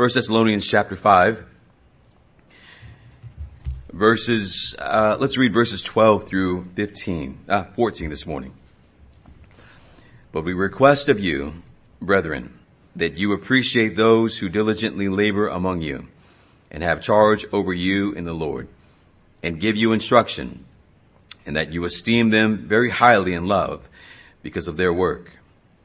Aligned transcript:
1 0.00 0.08
Thessalonians 0.14 0.66
chapter 0.66 0.96
5, 0.96 1.44
verses, 3.92 4.74
uh, 4.78 5.18
let's 5.20 5.36
read 5.36 5.52
verses 5.52 5.82
12 5.82 6.26
through 6.26 6.64
15, 6.74 7.38
uh, 7.46 7.64
14 7.64 8.08
this 8.08 8.24
morning. 8.24 8.54
But 10.32 10.44
we 10.44 10.54
request 10.54 11.10
of 11.10 11.20
you, 11.20 11.52
brethren, 12.00 12.58
that 12.96 13.18
you 13.18 13.34
appreciate 13.34 13.94
those 13.94 14.38
who 14.38 14.48
diligently 14.48 15.10
labor 15.10 15.48
among 15.48 15.82
you 15.82 16.08
and 16.70 16.82
have 16.82 17.02
charge 17.02 17.44
over 17.52 17.74
you 17.74 18.12
in 18.12 18.24
the 18.24 18.32
Lord 18.32 18.68
and 19.42 19.60
give 19.60 19.76
you 19.76 19.92
instruction 19.92 20.64
and 21.44 21.56
that 21.56 21.74
you 21.74 21.84
esteem 21.84 22.30
them 22.30 22.66
very 22.66 22.88
highly 22.88 23.34
in 23.34 23.44
love 23.44 23.86
because 24.42 24.66
of 24.66 24.78
their 24.78 24.94
work. 24.94 25.36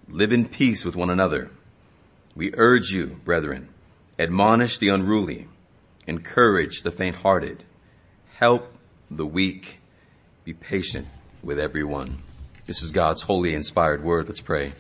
Live 0.08 0.32
in 0.32 0.48
peace 0.48 0.86
with 0.86 0.96
one 0.96 1.10
another. 1.10 1.52
We 2.34 2.54
urge 2.56 2.92
you, 2.92 3.08
brethren, 3.26 3.68
admonish 4.18 4.78
the 4.78 4.90
unruly, 4.90 5.48
encourage 6.08 6.82
the 6.82 6.92
faint-hearted, 6.92 7.64
help 8.36 8.74
the 9.12 9.26
weak, 9.26 9.80
be 10.44 10.54
patient 10.54 11.08
with 11.44 11.60
everyone. 11.60 12.22
This 12.66 12.82
is 12.82 12.92
God's 12.92 13.22
holy 13.22 13.54
inspired 13.54 14.04
word. 14.04 14.28
Let's 14.28 14.42
pray. 14.42 14.74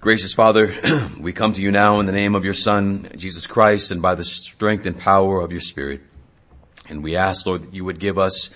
Gracious 0.00 0.32
Father, 0.32 0.74
we 1.18 1.32
come 1.32 1.52
to 1.52 1.60
you 1.60 1.72
now 1.72 1.98
in 1.98 2.06
the 2.06 2.12
name 2.12 2.34
of 2.34 2.44
your 2.44 2.54
Son, 2.54 3.10
Jesus 3.16 3.48
Christ, 3.48 3.90
and 3.90 4.00
by 4.00 4.14
the 4.14 4.24
strength 4.24 4.86
and 4.86 4.96
power 4.96 5.40
of 5.40 5.50
your 5.50 5.60
Spirit. 5.60 6.02
And 6.88 7.02
we 7.02 7.16
ask, 7.16 7.46
Lord, 7.46 7.64
that 7.64 7.74
you 7.74 7.84
would 7.84 7.98
give 7.98 8.18
us 8.18 8.50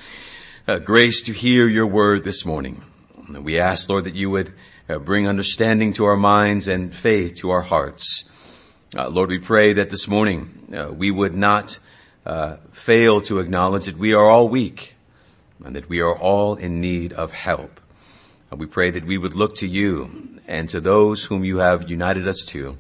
uh, 0.69 0.79
grace 0.79 1.23
to 1.25 1.33
hear 1.33 1.67
your 1.67 1.87
word 1.87 2.23
this 2.23 2.47
morning. 2.47 2.85
And 3.27 3.45
We 3.45 3.59
ask, 3.59 3.89
Lord, 3.89 4.05
that 4.05 4.15
you 4.15 4.31
would 4.31 4.55
uh, 4.89 4.99
bring 4.99 5.27
understanding 5.27 5.93
to 5.95 6.05
our 6.05 6.17
minds 6.17 6.69
and 6.69 6.95
faith 6.95 7.35
to 7.37 7.51
our 7.51 7.63
hearts. 7.63 8.29
Uh, 8.95 9.09
Lord, 9.09 9.31
we 9.31 9.39
pray 9.39 9.73
that 9.73 9.89
this 9.89 10.07
morning 10.07 10.69
uh, 10.77 10.93
we 10.93 11.11
would 11.11 11.35
not 11.35 11.79
uh, 12.27 12.57
fail 12.73 13.23
to 13.23 13.39
acknowledge 13.39 13.87
that 13.87 13.97
we 13.97 14.13
are 14.13 14.29
all 14.29 14.51
weak 14.51 14.95
and 15.65 15.75
that 15.77 15.89
we 15.89 16.03
are 16.03 16.15
all 16.15 16.57
in 16.57 16.83
need 16.83 17.15
of 17.15 17.33
help. 17.33 17.81
Uh, 18.53 18.57
we 18.57 18.67
pray 18.67 18.91
that 18.91 19.07
we 19.07 19.17
would 19.17 19.35
look 19.35 19.57
to 19.57 19.67
you 19.67 20.39
and 20.47 20.69
to 20.69 20.79
those 20.79 21.25
whom 21.25 21.43
you 21.43 21.57
have 21.57 21.89
united 21.89 22.29
us 22.29 22.45
to 22.49 22.77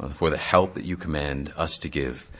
uh, 0.00 0.08
for 0.08 0.30
the 0.30 0.38
help 0.38 0.72
that 0.74 0.86
you 0.86 0.96
command 0.96 1.52
us 1.58 1.78
to 1.80 1.90
give. 1.90 2.30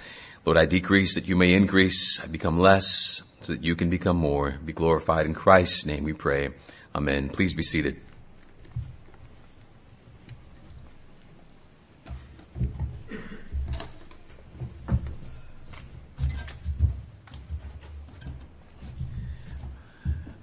Lord, 0.47 0.57
I 0.57 0.65
decrease 0.65 1.15
that 1.17 1.29
you 1.29 1.37
may 1.37 1.53
increase. 1.53 2.19
I 2.23 2.27
become 2.27 2.59
less 2.59 3.21
so 3.43 3.53
that 3.53 3.63
you 3.63 3.77
can 3.77 3.91
become 3.91 4.17
more. 4.17 4.53
Be 4.65 4.73
glorified 4.73 5.27
in 5.27 5.35
Christ's 5.35 5.85
name 5.85 6.05
we 6.05 6.15
pray. 6.15 6.55
Amen. 6.95 7.29
Please 7.29 7.53
be 7.53 7.63
seated. 7.63 8.01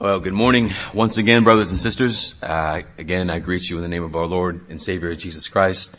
Well, 0.01 0.19
good 0.19 0.33
morning 0.33 0.73
once 0.95 1.19
again, 1.19 1.43
brothers 1.43 1.69
and 1.69 1.79
sisters. 1.79 2.33
Uh, 2.41 2.81
again, 2.97 3.29
I 3.29 3.37
greet 3.37 3.69
you 3.69 3.75
in 3.75 3.83
the 3.83 3.87
name 3.87 4.01
of 4.01 4.15
our 4.15 4.25
Lord 4.25 4.65
and 4.67 4.81
Savior 4.81 5.13
Jesus 5.13 5.47
Christ. 5.47 5.95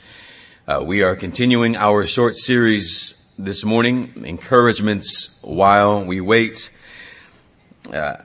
Uh, 0.66 0.82
we 0.84 1.02
are 1.02 1.14
continuing 1.14 1.76
our 1.76 2.04
short 2.04 2.34
series 2.34 3.14
this 3.38 3.64
morning, 3.64 4.24
encouragements 4.24 5.38
while 5.40 6.04
we 6.04 6.20
wait. 6.20 6.76
Uh, 7.92 8.16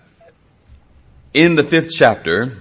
in 1.36 1.53
the 1.53 1.64
fifth 1.64 1.92
chapter 1.92 2.58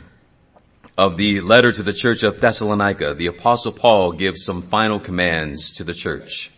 of 0.99 1.17
the 1.17 1.41
letter 1.41 1.73
to 1.73 1.83
the 1.83 1.95
church 1.95 2.23
of 2.23 2.39
Thessalonica, 2.39 3.15
the 3.15 3.29
apostle 3.29 3.73
Paul 3.73 4.13
gives 4.13 4.45
some 4.45 4.61
final 4.61 5.01
commands 5.01 5.73
to 5.77 5.85
the 5.85 5.95
church. 5.95 6.51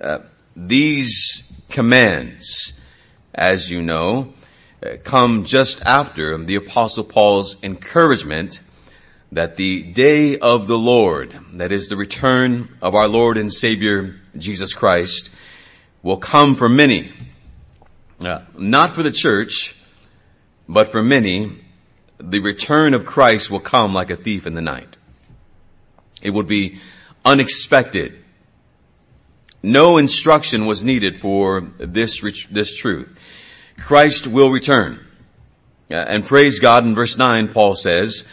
Uh, 0.00 0.20
these 0.56 1.52
commands, 1.68 2.72
as 3.34 3.70
you 3.70 3.82
know, 3.82 4.32
come 5.04 5.44
just 5.44 5.80
after 5.82 6.36
the 6.38 6.56
apostle 6.56 7.04
Paul's 7.04 7.56
encouragement 7.62 8.60
that 9.32 9.56
the 9.56 9.82
day 9.82 10.38
of 10.38 10.66
the 10.66 10.76
Lord, 10.76 11.38
that 11.54 11.72
is 11.72 11.88
the 11.88 11.96
return 11.96 12.76
of 12.82 12.94
our 12.94 13.08
Lord 13.08 13.38
and 13.38 13.52
Savior 13.52 14.20
Jesus 14.36 14.74
Christ, 14.74 15.30
will 16.02 16.18
come 16.18 16.54
for 16.54 16.68
many. 16.68 17.12
Uh, 18.20 18.42
not 18.56 18.92
for 18.92 19.02
the 19.02 19.10
church, 19.10 19.74
but 20.68 20.92
for 20.92 21.02
many, 21.02 21.60
the 22.18 22.40
return 22.40 22.94
of 22.94 23.06
Christ 23.06 23.50
will 23.50 23.60
come 23.60 23.94
like 23.94 24.10
a 24.10 24.16
thief 24.16 24.46
in 24.46 24.54
the 24.54 24.62
night. 24.62 24.96
It 26.20 26.30
would 26.30 26.46
be 26.46 26.80
unexpected. 27.24 28.22
No 29.62 29.96
instruction 29.96 30.66
was 30.66 30.82
needed 30.82 31.20
for 31.20 31.72
this, 31.78 32.20
this 32.50 32.76
truth. 32.76 33.18
Christ 33.78 34.26
will 34.26 34.50
return. 34.50 35.00
Uh, 35.90 35.94
and 35.94 36.24
praise 36.24 36.58
God 36.58 36.84
in 36.84 36.94
verse 36.94 37.16
9, 37.18 37.52
Paul 37.52 37.74
says, 37.74 38.24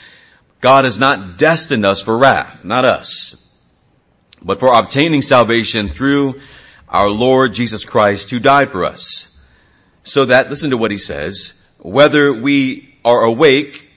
God 0.62 0.86
has 0.86 1.00
not 1.00 1.38
destined 1.38 1.86
us 1.86 2.02
for 2.02 2.18
wrath, 2.18 2.64
not 2.64 2.86
us, 2.86 3.36
but 4.42 4.60
for 4.60 4.74
obtaining 4.74 5.22
salvation 5.22 5.90
through 5.90 6.40
our 6.88 7.10
Lord 7.10 7.54
Jesus 7.54 7.86
Christ 7.86 8.30
who 8.30 8.40
died 8.40 8.70
for 8.70 8.86
us. 8.86 9.38
So 10.04 10.26
that, 10.26 10.50
listen 10.50 10.72
to 10.72 10.78
what 10.78 10.92
he 10.92 10.98
says, 10.98 11.54
whether 11.78 12.34
we 12.34 12.98
are 13.06 13.24
awake 13.24 13.90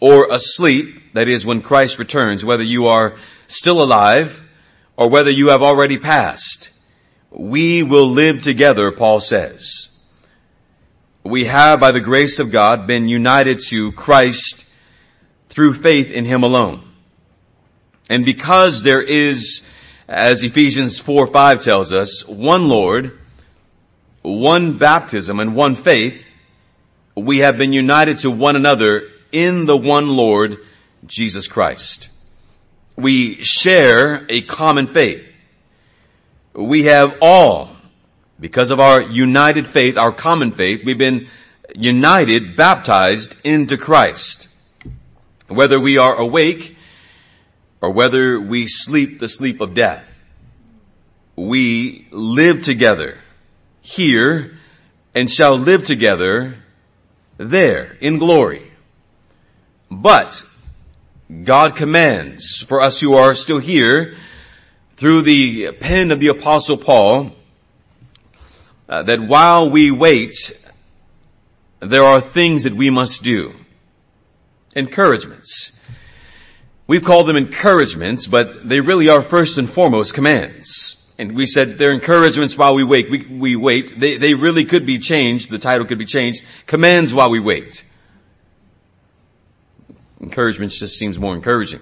or 0.00 0.30
asleep, 0.30 1.14
that 1.14 1.28
is 1.28 1.44
when 1.44 1.62
Christ 1.62 1.98
returns, 1.98 2.44
whether 2.44 2.62
you 2.62 2.86
are 2.86 3.16
still 3.46 3.82
alive 3.82 4.42
or 4.96 5.08
whether 5.08 5.30
you 5.30 5.48
have 5.48 5.62
already 5.62 5.98
passed, 5.98 6.70
we 7.30 7.82
will 7.82 8.08
live 8.08 8.42
together, 8.42 8.92
Paul 8.92 9.20
says 9.20 9.88
we 11.28 11.44
have, 11.44 11.80
by 11.80 11.92
the 11.92 12.00
grace 12.00 12.38
of 12.38 12.50
God, 12.50 12.86
been 12.86 13.08
united 13.08 13.60
to 13.68 13.92
Christ 13.92 14.64
through 15.48 15.74
faith 15.74 16.10
in 16.10 16.24
Him 16.24 16.42
alone. 16.42 16.88
And 18.08 18.24
because 18.24 18.82
there 18.82 19.02
is, 19.02 19.62
as 20.08 20.42
Ephesians 20.42 20.98
4, 20.98 21.26
5 21.26 21.62
tells 21.62 21.92
us, 21.92 22.26
one 22.26 22.68
Lord, 22.68 23.18
one 24.22 24.78
baptism, 24.78 25.40
and 25.40 25.54
one 25.54 25.74
faith, 25.76 26.34
we 27.14 27.38
have 27.38 27.58
been 27.58 27.72
united 27.72 28.18
to 28.18 28.30
one 28.30 28.56
another 28.56 29.08
in 29.32 29.66
the 29.66 29.76
one 29.76 30.08
Lord, 30.08 30.58
Jesus 31.06 31.48
Christ. 31.48 32.08
We 32.96 33.42
share 33.42 34.24
a 34.28 34.42
common 34.42 34.86
faith. 34.86 35.24
We 36.54 36.84
have 36.84 37.18
all 37.20 37.77
because 38.40 38.70
of 38.70 38.80
our 38.80 39.00
united 39.00 39.66
faith, 39.66 39.96
our 39.96 40.12
common 40.12 40.52
faith, 40.52 40.82
we've 40.84 40.98
been 40.98 41.28
united, 41.74 42.56
baptized 42.56 43.36
into 43.44 43.76
Christ. 43.76 44.48
Whether 45.48 45.80
we 45.80 45.98
are 45.98 46.14
awake 46.14 46.76
or 47.80 47.90
whether 47.90 48.40
we 48.40 48.66
sleep 48.66 49.18
the 49.18 49.28
sleep 49.28 49.60
of 49.60 49.74
death, 49.74 50.22
we 51.36 52.06
live 52.10 52.64
together 52.64 53.18
here 53.80 54.58
and 55.14 55.30
shall 55.30 55.56
live 55.56 55.84
together 55.84 56.56
there 57.38 57.96
in 58.00 58.18
glory. 58.18 58.70
But 59.90 60.44
God 61.44 61.76
commands 61.76 62.60
for 62.60 62.80
us 62.80 63.00
who 63.00 63.14
are 63.14 63.34
still 63.34 63.58
here 63.58 64.16
through 64.96 65.22
the 65.22 65.72
pen 65.72 66.10
of 66.10 66.20
the 66.20 66.28
apostle 66.28 66.76
Paul 66.76 67.32
uh, 68.88 69.02
that 69.02 69.20
while 69.20 69.70
we 69.70 69.90
wait, 69.90 70.34
there 71.80 72.04
are 72.04 72.20
things 72.20 72.64
that 72.64 72.74
we 72.74 72.90
must 72.90 73.22
do. 73.22 73.54
Encouragements. 74.74 75.72
We've 76.86 77.04
called 77.04 77.28
them 77.28 77.36
encouragements, 77.36 78.26
but 78.26 78.66
they 78.66 78.80
really 78.80 79.08
are 79.08 79.22
first 79.22 79.58
and 79.58 79.68
foremost 79.68 80.14
commands. 80.14 80.96
And 81.18 81.34
we 81.34 81.46
said 81.46 81.78
they're 81.78 81.92
encouragements 81.92 82.56
while 82.56 82.74
we 82.74 82.84
wait. 82.84 83.10
We, 83.10 83.26
we 83.26 83.56
wait. 83.56 83.98
They, 83.98 84.16
they 84.16 84.34
really 84.34 84.64
could 84.64 84.86
be 84.86 84.98
changed. 84.98 85.50
The 85.50 85.58
title 85.58 85.84
could 85.84 85.98
be 85.98 86.06
changed. 86.06 86.44
Commands 86.66 87.12
while 87.12 87.28
we 87.28 87.40
wait. 87.40 87.84
Encouragements 90.20 90.78
just 90.78 90.96
seems 90.96 91.18
more 91.18 91.34
encouraging. 91.34 91.80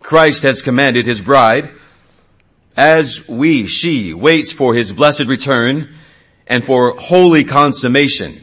Christ 0.00 0.42
has 0.42 0.62
commanded 0.62 1.06
his 1.06 1.20
bride 1.20 1.70
as 2.80 3.28
we, 3.28 3.66
she, 3.66 4.14
waits 4.14 4.52
for 4.52 4.74
his 4.74 4.90
blessed 4.90 5.26
return 5.26 5.94
and 6.46 6.64
for 6.64 6.96
holy 6.98 7.44
consummation, 7.44 8.40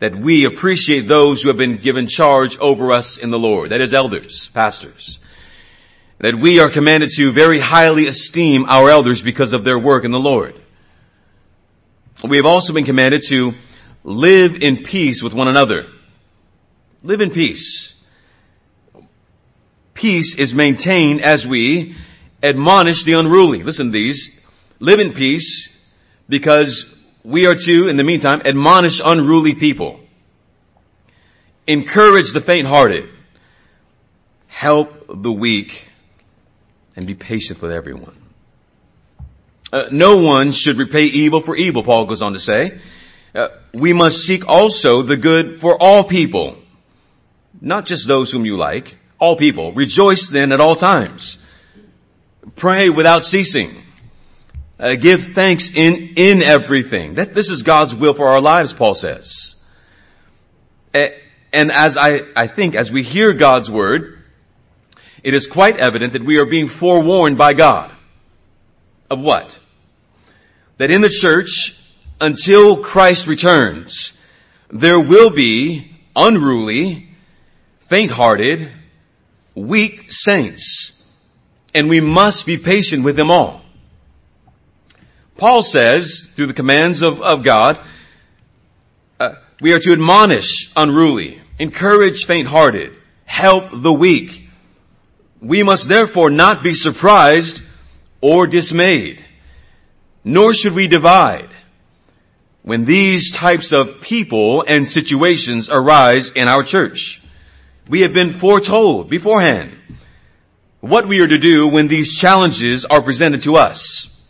that 0.00 0.16
we 0.16 0.46
appreciate 0.46 1.02
those 1.02 1.40
who 1.40 1.48
have 1.48 1.56
been 1.56 1.76
given 1.76 2.08
charge 2.08 2.58
over 2.58 2.90
us 2.90 3.18
in 3.18 3.30
the 3.30 3.38
Lord, 3.38 3.70
that 3.70 3.80
is 3.80 3.94
elders, 3.94 4.48
pastors, 4.48 5.20
that 6.18 6.34
we 6.34 6.58
are 6.58 6.68
commanded 6.68 7.10
to 7.10 7.30
very 7.30 7.60
highly 7.60 8.08
esteem 8.08 8.64
our 8.68 8.90
elders 8.90 9.22
because 9.22 9.52
of 9.52 9.62
their 9.62 9.78
work 9.78 10.04
in 10.04 10.10
the 10.10 10.18
Lord. 10.18 10.60
We 12.28 12.36
have 12.36 12.46
also 12.46 12.72
been 12.72 12.84
commanded 12.84 13.22
to 13.28 13.54
live 14.02 14.60
in 14.60 14.78
peace 14.78 15.22
with 15.22 15.34
one 15.34 15.46
another. 15.46 15.86
Live 17.04 17.20
in 17.20 17.30
peace. 17.30 17.94
Peace 19.94 20.34
is 20.34 20.52
maintained 20.52 21.20
as 21.20 21.46
we 21.46 21.94
admonish 22.42 23.04
the 23.04 23.14
unruly. 23.14 23.62
Listen 23.62 23.86
to 23.86 23.92
these. 23.92 24.40
Live 24.80 25.00
in 25.00 25.12
peace 25.12 25.68
because 26.28 26.92
we 27.22 27.46
are 27.46 27.54
to, 27.54 27.88
in 27.88 27.96
the 27.96 28.04
meantime, 28.04 28.42
admonish 28.44 29.00
unruly 29.04 29.54
people. 29.54 30.00
Encourage 31.66 32.32
the 32.32 32.40
faint-hearted. 32.40 33.08
Help 34.48 35.06
the 35.08 35.32
weak 35.32 35.88
and 36.96 37.06
be 37.06 37.14
patient 37.14 37.62
with 37.62 37.72
everyone. 37.72 38.16
Uh, 39.72 39.84
no 39.90 40.18
one 40.18 40.52
should 40.52 40.76
repay 40.76 41.04
evil 41.04 41.40
for 41.40 41.56
evil, 41.56 41.82
Paul 41.82 42.04
goes 42.04 42.20
on 42.20 42.34
to 42.34 42.38
say. 42.38 42.80
Uh, 43.34 43.48
we 43.72 43.94
must 43.94 44.26
seek 44.26 44.46
also 44.46 45.00
the 45.00 45.16
good 45.16 45.60
for 45.60 45.80
all 45.80 46.04
people, 46.04 46.58
not 47.60 47.86
just 47.86 48.06
those 48.06 48.30
whom 48.30 48.44
you 48.44 48.58
like, 48.58 48.98
all 49.18 49.36
people. 49.36 49.72
Rejoice 49.72 50.28
then 50.28 50.52
at 50.52 50.60
all 50.60 50.76
times. 50.76 51.38
Pray 52.56 52.90
without 52.90 53.24
ceasing. 53.24 53.82
Uh, 54.78 54.96
give 54.96 55.32
thanks 55.34 55.70
in, 55.70 56.14
in 56.16 56.42
everything. 56.42 57.14
That, 57.14 57.34
this 57.34 57.48
is 57.48 57.62
God's 57.62 57.94
will 57.94 58.14
for 58.14 58.28
our 58.28 58.40
lives, 58.40 58.72
Paul 58.72 58.94
says. 58.94 59.54
And 60.92 61.70
as 61.70 61.96
I, 61.96 62.22
I 62.34 62.46
think, 62.46 62.74
as 62.74 62.90
we 62.90 63.02
hear 63.02 63.32
God's 63.32 63.70
word, 63.70 64.22
it 65.22 65.34
is 65.34 65.46
quite 65.46 65.78
evident 65.78 66.14
that 66.14 66.24
we 66.24 66.38
are 66.38 66.46
being 66.46 66.66
forewarned 66.66 67.38
by 67.38 67.52
God. 67.54 67.92
Of 69.08 69.20
what? 69.20 69.58
That 70.78 70.90
in 70.90 71.00
the 71.00 71.08
church, 71.08 71.78
until 72.20 72.82
Christ 72.82 73.26
returns, 73.26 74.14
there 74.70 74.98
will 74.98 75.30
be 75.30 75.94
unruly, 76.16 77.10
faint-hearted, 77.80 78.72
weak 79.54 80.10
saints. 80.10 80.91
And 81.74 81.88
we 81.88 82.00
must 82.00 82.46
be 82.46 82.58
patient 82.58 83.04
with 83.04 83.16
them 83.16 83.30
all. 83.30 83.62
Paul 85.36 85.62
says, 85.62 86.28
through 86.34 86.46
the 86.46 86.54
commands 86.54 87.02
of, 87.02 87.20
of 87.20 87.42
God, 87.42 87.78
uh, 89.18 89.34
we 89.60 89.72
are 89.72 89.78
to 89.80 89.92
admonish 89.92 90.70
unruly, 90.76 91.40
encourage 91.58 92.26
faint-hearted, 92.26 92.96
help 93.24 93.70
the 93.72 93.92
weak. 93.92 94.48
We 95.40 95.62
must 95.62 95.88
therefore 95.88 96.30
not 96.30 96.62
be 96.62 96.74
surprised 96.74 97.60
or 98.20 98.46
dismayed, 98.46 99.24
nor 100.22 100.54
should 100.54 100.74
we 100.74 100.86
divide 100.86 101.48
when 102.62 102.84
these 102.84 103.32
types 103.32 103.72
of 103.72 104.00
people 104.00 104.64
and 104.68 104.86
situations 104.86 105.68
arise 105.68 106.30
in 106.30 106.46
our 106.46 106.62
church. 106.62 107.20
We 107.88 108.02
have 108.02 108.12
been 108.12 108.32
foretold 108.32 109.10
beforehand 109.10 109.76
what 110.82 111.06
we 111.06 111.20
are 111.20 111.28
to 111.28 111.38
do 111.38 111.68
when 111.68 111.86
these 111.86 112.18
challenges 112.18 112.84
are 112.84 113.00
presented 113.00 113.40
to 113.42 113.54
us. 113.54 114.20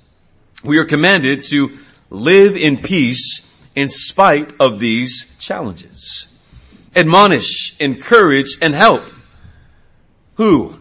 We 0.63 0.77
are 0.77 0.85
commanded 0.85 1.45
to 1.45 1.79
live 2.11 2.57
in 2.57 2.77
peace 2.77 3.51
in 3.75 3.89
spite 3.89 4.53
of 4.61 4.79
these 4.79 5.35
challenges. 5.39 6.29
Admonish, 6.95 7.75
encourage, 7.81 8.59
and 8.61 8.75
help. 8.75 9.03
Who? 10.35 10.79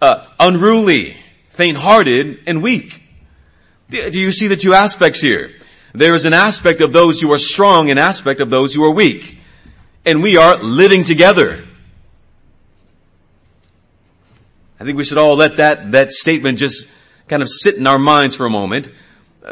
Uh, 0.00 0.26
unruly, 0.40 1.18
faint-hearted, 1.50 2.44
and 2.46 2.62
weak. 2.62 3.02
Do 3.90 4.18
you 4.18 4.32
see 4.32 4.48
the 4.48 4.56
two 4.56 4.72
aspects 4.72 5.20
here? 5.20 5.50
There 5.92 6.14
is 6.14 6.24
an 6.24 6.32
aspect 6.32 6.80
of 6.80 6.94
those 6.94 7.20
who 7.20 7.30
are 7.34 7.38
strong, 7.38 7.90
an 7.90 7.98
aspect 7.98 8.40
of 8.40 8.48
those 8.48 8.74
who 8.74 8.82
are 8.82 8.90
weak. 8.90 9.36
And 10.06 10.22
we 10.22 10.38
are 10.38 10.56
living 10.56 11.04
together. 11.04 11.66
I 14.82 14.84
think 14.84 14.98
we 14.98 15.04
should 15.04 15.18
all 15.18 15.36
let 15.36 15.58
that, 15.58 15.92
that 15.92 16.10
statement 16.10 16.58
just 16.58 16.88
kind 17.28 17.40
of 17.40 17.48
sit 17.48 17.76
in 17.76 17.86
our 17.86 18.00
minds 18.00 18.34
for 18.34 18.46
a 18.46 18.50
moment. 18.50 18.90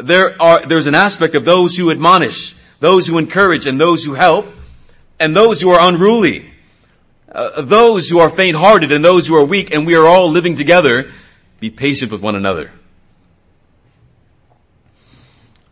There 0.00 0.34
are, 0.42 0.66
there's 0.66 0.88
an 0.88 0.96
aspect 0.96 1.36
of 1.36 1.44
those 1.44 1.76
who 1.76 1.92
admonish, 1.92 2.56
those 2.80 3.06
who 3.06 3.16
encourage, 3.16 3.68
and 3.68 3.80
those 3.80 4.02
who 4.02 4.14
help, 4.14 4.48
and 5.20 5.36
those 5.36 5.60
who 5.60 5.70
are 5.70 5.88
unruly, 5.88 6.50
uh, 7.30 7.62
those 7.62 8.08
who 8.08 8.18
are 8.18 8.28
faint-hearted, 8.28 8.90
and 8.90 9.04
those 9.04 9.28
who 9.28 9.36
are 9.36 9.44
weak, 9.44 9.72
and 9.72 9.86
we 9.86 9.94
are 9.94 10.04
all 10.04 10.32
living 10.32 10.56
together. 10.56 11.12
Be 11.60 11.70
patient 11.70 12.10
with 12.10 12.22
one 12.22 12.34
another. 12.34 12.72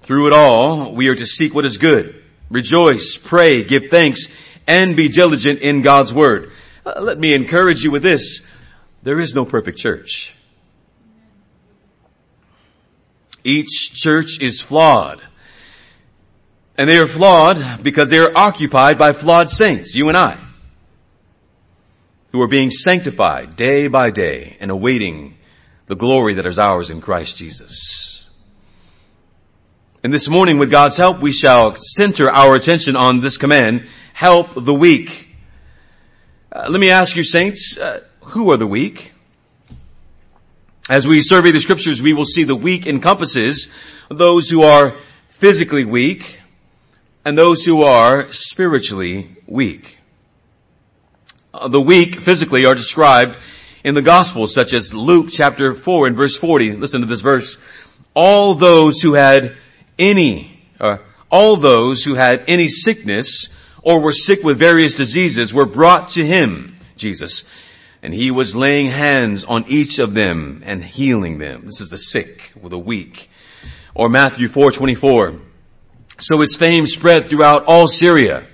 Through 0.03 0.29
it 0.29 0.33
all, 0.35 0.95
we 0.95 1.09
are 1.09 1.17
to 1.17 1.27
seek 1.27 1.53
what 1.53 1.65
is 1.65 1.79
good, 1.79 2.23
rejoice, 2.49 3.17
pray, 3.17 3.65
give 3.65 3.89
thanks, 3.89 4.29
and 4.69 4.95
be 4.95 5.09
diligent 5.09 5.59
in 5.63 5.83
God's 5.83 6.15
Word. 6.15 6.53
Uh, 6.87 7.01
let 7.01 7.19
me 7.19 7.35
encourage 7.35 7.83
you 7.83 7.91
with 7.91 8.05
this. 8.05 8.41
There 9.03 9.21
is 9.21 9.35
no 9.35 9.45
perfect 9.45 9.79
church. 9.79 10.35
Each 13.45 13.93
church 13.93 14.41
is 14.41 14.61
flawed. 14.61 15.23
And 16.77 16.89
they 16.89 16.99
are 16.99 17.09
flawed 17.09 17.83
because 17.83 18.11
they 18.11 18.19
are 18.19 18.37
occupied 18.37 18.99
by 18.99 19.13
flawed 19.13 19.51
saints, 19.51 19.95
you 19.95 20.09
and 20.09 20.17
I, 20.17 20.39
who 22.31 22.41
are 22.41 22.49
being 22.49 22.71
sanctified 22.71 23.57
day 23.57 23.89
by 23.89 24.11
day 24.11 24.57
and 24.61 24.71
awaiting 24.71 25.39
the 25.87 25.97
glory 25.97 26.35
that 26.35 26.47
is 26.47 26.59
ours 26.59 26.91
in 26.91 27.01
Christ 27.01 27.37
Jesus. 27.37 28.27
And 30.05 30.13
this 30.13 30.29
morning, 30.29 30.59
with 30.59 30.71
God's 30.71 30.97
help, 30.97 31.19
we 31.19 31.33
shall 31.33 31.75
center 31.75 32.31
our 32.31 32.55
attention 32.55 32.95
on 32.95 33.21
this 33.21 33.37
command, 33.37 33.89
help 34.13 34.49
the 34.55 34.75
weak. 34.75 35.29
Uh, 36.53 36.69
let 36.69 36.81
me 36.81 36.91
ask 36.91 37.17
you 37.17 37.25
saints, 37.25 37.77
uh, 37.77 38.01
who 38.29 38.51
are 38.51 38.57
the 38.57 38.67
weak? 38.67 39.13
As 40.89 41.07
we 41.07 41.21
survey 41.21 41.51
the 41.51 41.61
scriptures, 41.61 42.03
we 42.03 42.13
will 42.13 42.25
see 42.25 42.45
the 42.45 42.55
weak 42.55 42.87
encompasses 42.87 43.69
those 44.11 44.49
who 44.49 44.63
are 44.63 44.97
physically 45.31 45.85
weak 45.85 46.41
and 47.25 47.37
those 47.37 47.65
who 47.65 47.83
are 47.83 48.31
spiritually 48.33 49.37
weak. 49.47 49.99
Uh, 51.55 51.69
the 51.69 51.81
weak 51.81 52.21
physically 52.21 52.67
are 52.67 52.75
described 52.75 53.37
in 53.83 53.95
the 53.95 54.03
Gospels, 54.03 54.55
such 54.55 54.75
as 54.75 54.93
Luke 54.93 55.29
chapter 55.31 55.73
4 55.75 56.09
and 56.09 56.17
verse 56.17 56.37
40. 56.37 56.77
Listen 56.77 57.01
to 57.01 57.07
this 57.07 57.21
verse. 57.21 57.57
All 58.15 58.55
those 58.55 59.01
who 59.01 59.15
had 59.15 59.57
any, 59.99 60.63
uh, 60.79 60.99
all 61.31 61.57
those 61.57 62.05
who 62.05 62.15
had 62.15 62.45
any 62.47 62.69
sickness 62.69 63.49
or 63.83 64.01
were 64.01 64.13
sick 64.13 64.43
with 64.43 64.59
various 64.59 64.97
diseases 64.97 65.55
were 65.55 65.67
brought 65.67 66.11
to 66.11 66.27
him, 66.27 66.77
Jesus, 66.97 67.45
and 68.09 68.15
he 68.15 68.31
was 68.31 68.57
laying 68.57 68.87
hands 68.87 69.45
on 69.45 69.67
each 69.69 69.99
of 69.99 70.15
them 70.15 70.63
and 70.65 70.83
healing 70.83 71.37
them. 71.37 71.67
This 71.67 71.83
is 71.83 71.91
the 71.91 71.99
sick 71.99 72.55
or 72.63 72.71
the 72.71 72.79
weak. 72.79 73.29
Or 73.95 74.09
Matthew 74.09 74.49
4:24. 74.49 75.39
So 76.19 76.41
his 76.41 76.57
fame 76.57 76.87
spread 76.87 77.27
throughout 77.27 77.67
all 77.67 77.87
Syria, 77.87 78.47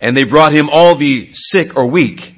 and 0.00 0.16
they 0.16 0.24
brought 0.24 0.54
him 0.54 0.70
all 0.70 0.94
the 0.94 1.28
sick 1.32 1.76
or 1.76 1.88
weak, 1.88 2.36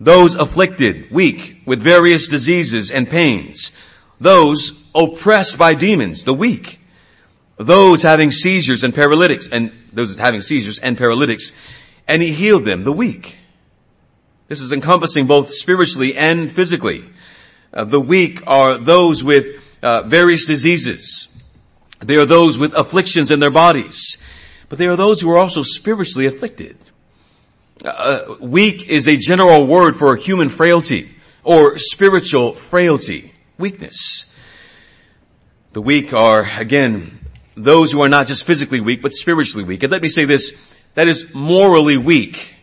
those 0.00 0.34
afflicted, 0.34 1.10
weak, 1.10 1.60
with 1.66 1.82
various 1.82 2.26
diseases 2.26 2.90
and 2.90 3.10
pains, 3.10 3.70
those 4.18 4.82
oppressed 4.94 5.58
by 5.58 5.74
demons, 5.74 6.24
the 6.24 6.32
weak, 6.32 6.80
those 7.58 8.00
having 8.00 8.30
seizures 8.30 8.82
and 8.82 8.94
paralytics, 8.94 9.46
and 9.46 9.72
those 9.92 10.18
having 10.18 10.40
seizures 10.40 10.78
and 10.78 10.96
paralytics, 10.96 11.52
and 12.06 12.22
he 12.22 12.32
healed 12.32 12.64
them, 12.64 12.82
the 12.84 12.92
weak. 12.92 13.37
This 14.48 14.62
is 14.62 14.72
encompassing 14.72 15.26
both 15.26 15.50
spiritually 15.50 16.16
and 16.16 16.50
physically. 16.50 17.04
Uh, 17.72 17.84
the 17.84 18.00
weak 18.00 18.42
are 18.46 18.78
those 18.78 19.22
with 19.22 19.62
uh, 19.82 20.02
various 20.02 20.46
diseases. 20.46 21.28
They 22.00 22.16
are 22.16 22.24
those 22.24 22.58
with 22.58 22.72
afflictions 22.74 23.30
in 23.30 23.40
their 23.40 23.50
bodies. 23.50 24.16
But 24.70 24.78
they 24.78 24.86
are 24.86 24.96
those 24.96 25.20
who 25.20 25.30
are 25.30 25.38
also 25.38 25.62
spiritually 25.62 26.26
afflicted. 26.26 26.78
Uh, 27.84 27.88
uh 27.88 28.36
weak 28.40 28.88
is 28.88 29.06
a 29.06 29.16
general 29.16 29.66
word 29.66 29.96
for 29.96 30.16
human 30.16 30.48
frailty 30.48 31.14
or 31.44 31.78
spiritual 31.78 32.54
frailty, 32.54 33.32
weakness. 33.58 34.32
The 35.74 35.82
weak 35.82 36.12
are, 36.14 36.48
again, 36.58 37.18
those 37.54 37.92
who 37.92 38.00
are 38.00 38.08
not 38.08 38.26
just 38.26 38.44
physically 38.44 38.80
weak, 38.80 39.02
but 39.02 39.12
spiritually 39.12 39.64
weak. 39.64 39.82
And 39.82 39.92
let 39.92 40.02
me 40.02 40.08
say 40.08 40.24
this, 40.24 40.54
that 40.94 41.06
is 41.06 41.32
morally 41.34 41.98
weak. 41.98 42.54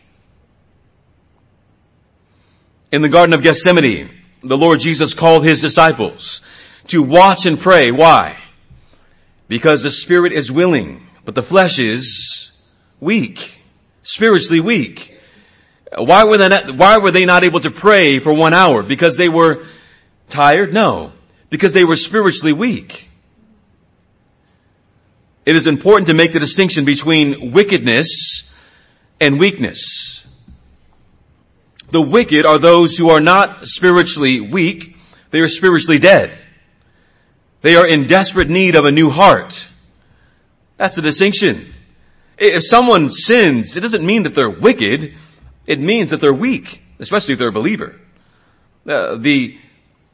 In 2.92 3.02
the 3.02 3.08
Garden 3.08 3.34
of 3.34 3.42
Gethsemane, 3.42 4.10
the 4.42 4.56
Lord 4.56 4.80
Jesus 4.80 5.12
called 5.12 5.44
his 5.44 5.60
disciples 5.60 6.40
to 6.88 7.02
watch 7.02 7.46
and 7.46 7.58
pray. 7.58 7.90
Why? 7.90 8.38
Because 9.48 9.82
the 9.82 9.90
spirit 9.90 10.32
is 10.32 10.52
willing, 10.52 11.06
but 11.24 11.34
the 11.34 11.42
flesh 11.42 11.78
is 11.78 12.52
weak, 13.00 13.60
spiritually 14.02 14.60
weak. 14.60 15.18
Why 15.96 16.24
were 16.24 16.36
they 16.36 16.48
not, 16.48 16.76
why 16.76 16.98
were 16.98 17.10
they 17.10 17.24
not 17.24 17.44
able 17.44 17.60
to 17.60 17.70
pray 17.70 18.18
for 18.18 18.32
one 18.32 18.54
hour? 18.54 18.82
Because 18.82 19.16
they 19.16 19.28
were 19.28 19.64
tired? 20.28 20.72
No. 20.72 21.12
Because 21.50 21.72
they 21.72 21.84
were 21.84 21.96
spiritually 21.96 22.52
weak. 22.52 23.08
It 25.44 25.54
is 25.54 25.66
important 25.66 26.08
to 26.08 26.14
make 26.14 26.32
the 26.32 26.40
distinction 26.40 26.84
between 26.84 27.52
wickedness 27.52 28.52
and 29.20 29.38
weakness. 29.38 30.15
The 31.90 32.00
wicked 32.00 32.44
are 32.44 32.58
those 32.58 32.96
who 32.96 33.10
are 33.10 33.20
not 33.20 33.66
spiritually 33.66 34.40
weak, 34.40 34.96
they 35.30 35.40
are 35.40 35.48
spiritually 35.48 35.98
dead. 35.98 36.36
They 37.62 37.76
are 37.76 37.86
in 37.86 38.06
desperate 38.06 38.48
need 38.48 38.74
of 38.76 38.84
a 38.84 38.92
new 38.92 39.10
heart. 39.10 39.66
That's 40.76 40.94
the 40.94 41.02
distinction. 41.02 41.74
If 42.38 42.64
someone 42.64 43.10
sins, 43.10 43.76
it 43.76 43.80
doesn't 43.80 44.04
mean 44.04 44.24
that 44.24 44.34
they're 44.34 44.50
wicked. 44.50 45.14
It 45.66 45.80
means 45.80 46.10
that 46.10 46.20
they're 46.20 46.34
weak, 46.34 46.82
especially 46.98 47.32
if 47.32 47.38
they're 47.38 47.48
a 47.48 47.52
believer. 47.52 47.98
Uh, 48.86 49.16
the 49.16 49.58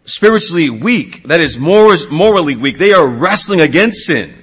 spiritually 0.05 0.71
weak, 0.71 1.25
that 1.29 1.41
is 1.41 1.59
morally 1.59 2.57
weak, 2.57 2.79
they 2.79 2.93
are 2.93 3.07
wrestling 3.07 3.61
against 3.61 4.07
sin. 4.07 4.35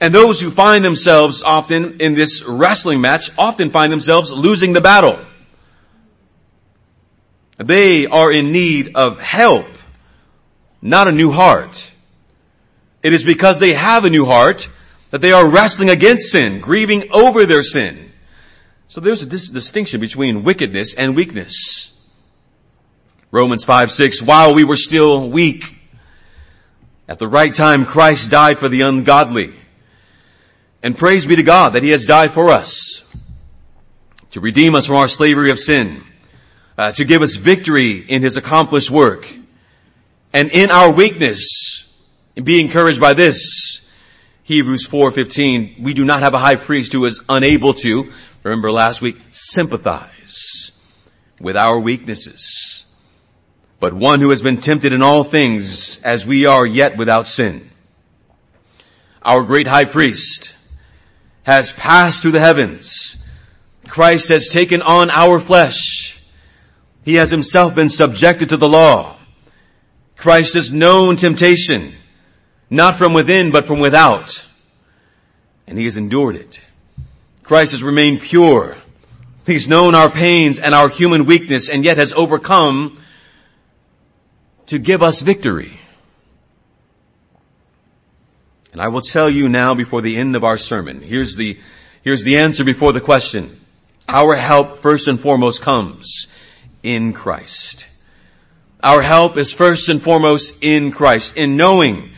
And 0.00 0.14
those 0.14 0.40
who 0.40 0.50
find 0.50 0.84
themselves 0.84 1.42
often 1.42 2.00
in 2.00 2.14
this 2.14 2.44
wrestling 2.44 3.00
match 3.00 3.30
often 3.38 3.70
find 3.70 3.90
themselves 3.90 4.30
losing 4.30 4.72
the 4.72 4.80
battle. 4.80 5.24
They 7.56 8.06
are 8.06 8.32
in 8.32 8.52
need 8.52 8.92
of 8.94 9.20
help, 9.20 9.66
not 10.82 11.08
a 11.08 11.12
new 11.12 11.30
heart. 11.30 11.90
It 13.02 13.12
is 13.12 13.24
because 13.24 13.60
they 13.60 13.74
have 13.74 14.04
a 14.04 14.10
new 14.10 14.24
heart 14.24 14.68
that 15.10 15.20
they 15.20 15.32
are 15.32 15.48
wrestling 15.48 15.90
against 15.90 16.30
sin, 16.30 16.60
grieving 16.60 17.12
over 17.12 17.46
their 17.46 17.62
sin. 17.62 18.12
So 18.88 19.00
there's 19.00 19.22
a 19.22 19.26
dis- 19.26 19.50
distinction 19.50 20.00
between 20.00 20.42
wickedness 20.42 20.94
and 20.94 21.14
weakness. 21.14 21.92
Romans 23.30 23.64
5, 23.64 23.90
6, 23.90 24.22
while 24.22 24.54
we 24.54 24.64
were 24.64 24.76
still 24.76 25.30
weak, 25.30 25.76
at 27.08 27.18
the 27.18 27.28
right 27.28 27.52
time 27.52 27.84
Christ 27.84 28.30
died 28.30 28.58
for 28.58 28.68
the 28.68 28.82
ungodly. 28.82 29.54
And 30.82 30.96
praise 30.96 31.26
be 31.26 31.36
to 31.36 31.42
God 31.42 31.74
that 31.74 31.82
He 31.82 31.90
has 31.90 32.06
died 32.06 32.32
for 32.32 32.50
us 32.50 33.02
to 34.30 34.40
redeem 34.40 34.74
us 34.74 34.86
from 34.86 34.96
our 34.96 35.08
slavery 35.08 35.50
of 35.50 35.58
sin, 35.58 36.02
uh, 36.76 36.92
to 36.92 37.04
give 37.04 37.22
us 37.22 37.36
victory 37.36 37.98
in 37.98 38.22
His 38.22 38.36
accomplished 38.36 38.90
work. 38.90 39.32
And 40.32 40.50
in 40.50 40.70
our 40.70 40.90
weakness, 40.90 41.92
be 42.42 42.60
encouraged 42.60 43.00
by 43.00 43.14
this, 43.14 43.88
Hebrews 44.42 44.86
4:15, 44.86 45.82
we 45.82 45.94
do 45.94 46.04
not 46.04 46.22
have 46.22 46.34
a 46.34 46.38
high 46.38 46.56
priest 46.56 46.92
who 46.92 47.04
is 47.04 47.22
unable 47.28 47.74
to, 47.74 48.12
remember 48.42 48.70
last 48.70 49.00
week, 49.00 49.16
sympathize 49.30 50.72
with 51.40 51.56
our 51.56 51.78
weaknesses, 51.78 52.84
but 53.80 53.94
one 53.94 54.20
who 54.20 54.30
has 54.30 54.42
been 54.42 54.60
tempted 54.60 54.92
in 54.92 55.02
all 55.02 55.24
things 55.24 55.98
as 56.02 56.26
we 56.26 56.46
are 56.46 56.66
yet 56.66 56.96
without 56.96 57.26
sin. 57.26 57.70
Our 59.22 59.42
great 59.42 59.66
high 59.66 59.86
priest, 59.86 60.54
has 61.44 61.72
passed 61.74 62.22
through 62.22 62.32
the 62.32 62.40
heavens. 62.40 63.16
Christ 63.86 64.30
has 64.30 64.48
taken 64.48 64.82
on 64.82 65.10
our 65.10 65.38
flesh. 65.38 66.20
He 67.04 67.16
has 67.16 67.30
himself 67.30 67.74
been 67.74 67.90
subjected 67.90 68.48
to 68.48 68.56
the 68.56 68.68
law. 68.68 69.16
Christ 70.16 70.54
has 70.54 70.72
known 70.72 71.16
temptation, 71.16 71.94
not 72.70 72.96
from 72.96 73.12
within, 73.12 73.50
but 73.50 73.66
from 73.66 73.78
without. 73.78 74.46
And 75.66 75.78
he 75.78 75.84
has 75.84 75.98
endured 75.98 76.36
it. 76.36 76.60
Christ 77.42 77.72
has 77.72 77.82
remained 77.82 78.22
pure. 78.22 78.78
He's 79.44 79.68
known 79.68 79.94
our 79.94 80.10
pains 80.10 80.58
and 80.58 80.74
our 80.74 80.88
human 80.88 81.26
weakness 81.26 81.68
and 81.68 81.84
yet 81.84 81.98
has 81.98 82.14
overcome 82.14 82.98
to 84.66 84.78
give 84.78 85.02
us 85.02 85.20
victory. 85.20 85.78
And 88.72 88.80
I 88.80 88.88
will 88.88 89.02
tell 89.02 89.28
you 89.28 89.50
now 89.50 89.74
before 89.74 90.00
the 90.00 90.16
end 90.16 90.36
of 90.36 90.42
our 90.42 90.56
sermon. 90.56 91.02
Here's 91.02 91.36
the, 91.36 91.60
here's 92.02 92.24
the 92.24 92.38
answer 92.38 92.64
before 92.64 92.94
the 92.94 93.00
question. 93.00 93.60
Our 94.08 94.34
help 94.36 94.78
first 94.78 95.06
and 95.06 95.20
foremost 95.20 95.60
comes 95.60 96.28
in 96.84 97.14
Christ. 97.14 97.88
Our 98.80 99.02
help 99.02 99.36
is 99.38 99.50
first 99.50 99.88
and 99.88 100.00
foremost 100.00 100.54
in 100.60 100.92
Christ, 100.92 101.36
in 101.36 101.56
knowing 101.56 102.12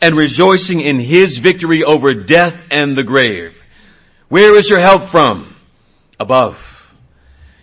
and 0.00 0.14
rejoicing 0.14 0.80
in 0.80 1.00
His 1.00 1.38
victory 1.38 1.82
over 1.82 2.14
death 2.14 2.64
and 2.70 2.96
the 2.96 3.04
grave. 3.04 3.56
Where 4.28 4.54
is 4.54 4.68
your 4.68 4.80
help 4.80 5.10
from? 5.10 5.56
Above. 6.18 6.92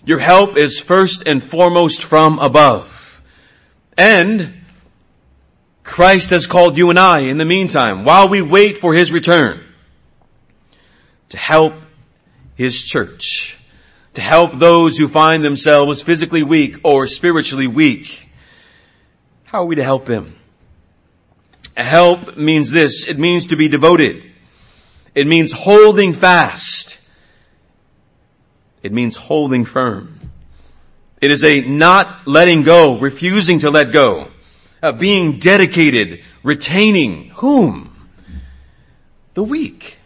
Your 0.05 0.19
help 0.19 0.57
is 0.57 0.79
first 0.79 1.23
and 1.25 1.43
foremost 1.43 2.03
from 2.03 2.39
above. 2.39 3.21
And 3.97 4.63
Christ 5.83 6.29
has 6.29 6.47
called 6.47 6.77
you 6.77 6.89
and 6.89 6.97
I 6.97 7.19
in 7.21 7.37
the 7.37 7.45
meantime, 7.45 8.05
while 8.05 8.29
we 8.29 8.41
wait 8.41 8.77
for 8.77 8.93
His 8.93 9.11
return, 9.11 9.63
to 11.29 11.37
help 11.37 11.73
His 12.55 12.81
church, 12.81 13.56
to 14.17 14.21
help 14.21 14.57
those 14.57 14.97
who 14.97 15.07
find 15.07 15.43
themselves 15.43 16.01
physically 16.01 16.41
weak 16.41 16.77
or 16.83 17.05
spiritually 17.05 17.67
weak. 17.67 18.27
How 19.43 19.59
are 19.59 19.65
we 19.67 19.75
to 19.75 19.83
help 19.83 20.07
them? 20.07 20.35
Help 21.75 22.35
means 22.35 22.71
this, 22.71 23.07
it 23.07 23.19
means 23.19 23.45
to 23.47 23.55
be 23.55 23.67
devoted. 23.67 24.23
It 25.13 25.27
means 25.27 25.51
holding 25.51 26.13
fast. 26.13 26.97
It 28.81 28.91
means 28.91 29.15
holding 29.15 29.65
firm. 29.65 30.31
It 31.21 31.29
is 31.29 31.43
a 31.43 31.61
not 31.61 32.27
letting 32.27 32.63
go, 32.63 32.97
refusing 32.97 33.59
to 33.59 33.69
let 33.69 33.91
go 33.91 34.29
uh, 34.81 34.93
being 34.93 35.37
dedicated, 35.37 36.23
retaining 36.41 37.29
whom? 37.35 38.09
The 39.35 39.43
weak. 39.43 39.96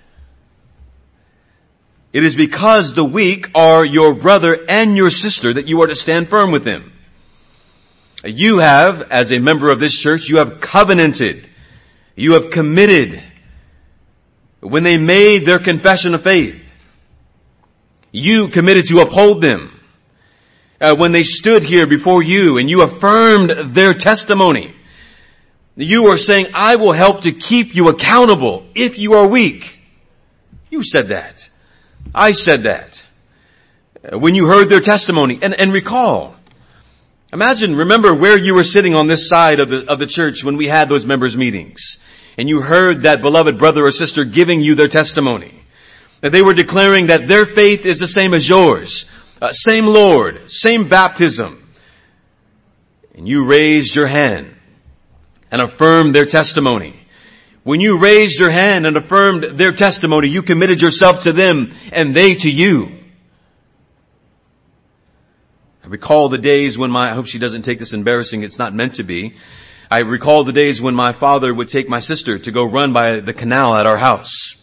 It 2.14 2.24
is 2.24 2.36
because 2.36 2.94
the 2.94 3.06
weak 3.06 3.50
are 3.56 3.86
your 3.86 4.14
brother 4.14 4.66
and 4.68 4.98
your 4.98 5.10
sister 5.10 5.54
that 5.54 5.68
you 5.68 5.82
are 5.82 5.88
to 5.88 5.96
stand 5.96 6.28
firm 6.30 6.52
with 6.52 6.66
them. 6.66 6.92
You 8.24 8.60
have, 8.60 9.10
as 9.10 9.32
a 9.32 9.40
member 9.40 9.72
of 9.72 9.80
this 9.80 9.98
church, 9.98 10.28
you 10.28 10.38
have 10.38 10.60
covenanted, 10.60 11.48
you 12.16 12.34
have 12.34 12.52
committed 12.52 13.24
when 14.60 14.84
they 14.84 14.98
made 14.98 15.46
their 15.46 15.58
confession 15.58 16.14
of 16.14 16.22
faith. 16.22 16.68
You 18.12 18.50
committed 18.50 18.88
to 18.88 19.00
uphold 19.00 19.42
them 19.42 19.80
uh, 20.82 20.96
when 20.96 21.14
they 21.14 21.24
stood 21.24 21.64
here 21.64 21.88
before 21.88 22.22
you 22.22 22.58
and 22.58 22.70
you 22.70 22.82
affirmed 22.82 23.52
their 23.74 23.94
testimony. 23.94 24.76
You 25.78 26.08
are 26.08 26.18
saying, 26.18 26.48
I 26.54 26.76
will 26.76 26.92
help 26.92 27.22
to 27.22 27.32
keep 27.32 27.74
you 27.74 27.88
accountable 27.88 28.66
if 28.76 29.00
you 29.00 29.14
are 29.14 29.28
weak. 29.28 29.80
You 30.70 30.84
said 30.84 31.08
that. 31.08 31.50
I 32.14 32.32
said 32.34 32.64
that. 32.64 33.04
Uh, 34.04 34.18
when 34.18 34.36
you 34.36 34.48
heard 34.48 34.70
their 34.70 34.82
testimony 34.82 35.40
and, 35.42 35.54
and 35.54 35.72
recall, 35.72 36.36
imagine, 37.32 37.76
remember 37.76 38.14
where 38.14 38.38
you 38.38 38.54
were 38.54 38.64
sitting 38.64 38.96
on 38.96 39.08
this 39.08 39.28
side 39.28 39.60
of 39.60 39.70
the, 39.70 39.90
of 39.90 40.00
the 40.00 40.08
church 40.08 40.44
when 40.44 40.58
we 40.58 40.68
had 40.68 40.90
those 40.90 41.06
members 41.06 41.38
meetings 41.38 42.00
and 42.38 42.50
you 42.50 42.62
heard 42.62 43.02
that 43.02 43.22
beloved 43.22 43.58
brother 43.58 43.86
or 43.86 43.92
sister 43.92 44.24
giving 44.24 44.62
you 44.62 44.76
their 44.76 44.88
testimony. 44.88 45.54
That 46.22 46.32
they 46.32 46.42
were 46.42 46.54
declaring 46.54 47.08
that 47.08 47.28
their 47.28 47.46
faith 47.46 47.86
is 47.86 48.00
the 48.00 48.08
same 48.08 48.34
as 48.34 48.48
yours. 48.48 49.06
Uh, 49.42 49.52
same 49.52 49.88
Lord, 49.88 50.52
same 50.52 50.88
baptism. 50.88 51.70
And 53.16 53.28
you 53.28 53.46
raised 53.46 53.96
your 53.96 54.08
hand 54.08 54.56
and 55.50 55.62
affirmed 55.62 56.16
their 56.16 56.26
testimony. 56.26 57.01
When 57.64 57.80
you 57.80 58.00
raised 58.00 58.40
your 58.40 58.50
hand 58.50 58.88
and 58.88 58.98
affirmed 58.98 59.44
their 59.44 59.72
testimony, 59.72 60.30
you 60.30 60.42
committed 60.42 60.82
yourself 60.82 61.22
to 61.22 61.34
them 61.34 61.74
and 61.92 62.16
they 62.16 62.36
to 62.36 62.50
you. 62.50 62.98
I 65.84 65.88
recall 65.88 66.30
the 66.30 66.40
days 66.40 66.78
when 66.78 66.90
my, 66.90 67.12
I 67.12 67.14
hope 67.14 67.28
she 67.28 67.40
doesn't 67.40 67.64
take 67.64 67.78
this 67.80 67.94
embarrassing, 67.94 68.44
it's 68.44 68.58
not 68.58 68.74
meant 68.74 68.96
to 68.96 69.04
be. 69.04 69.36
I 69.92 70.00
recall 70.00 70.44
the 70.44 70.54
days 70.54 70.82
when 70.82 70.96
my 70.96 71.12
father 71.12 71.54
would 71.54 71.68
take 71.68 71.90
my 71.90 72.00
sister 72.00 72.40
to 72.40 72.52
go 72.52 72.64
run 72.64 72.94
by 72.94 73.20
the 73.20 73.34
canal 73.34 73.76
at 73.76 73.86
our 73.86 73.98
house. 73.98 74.56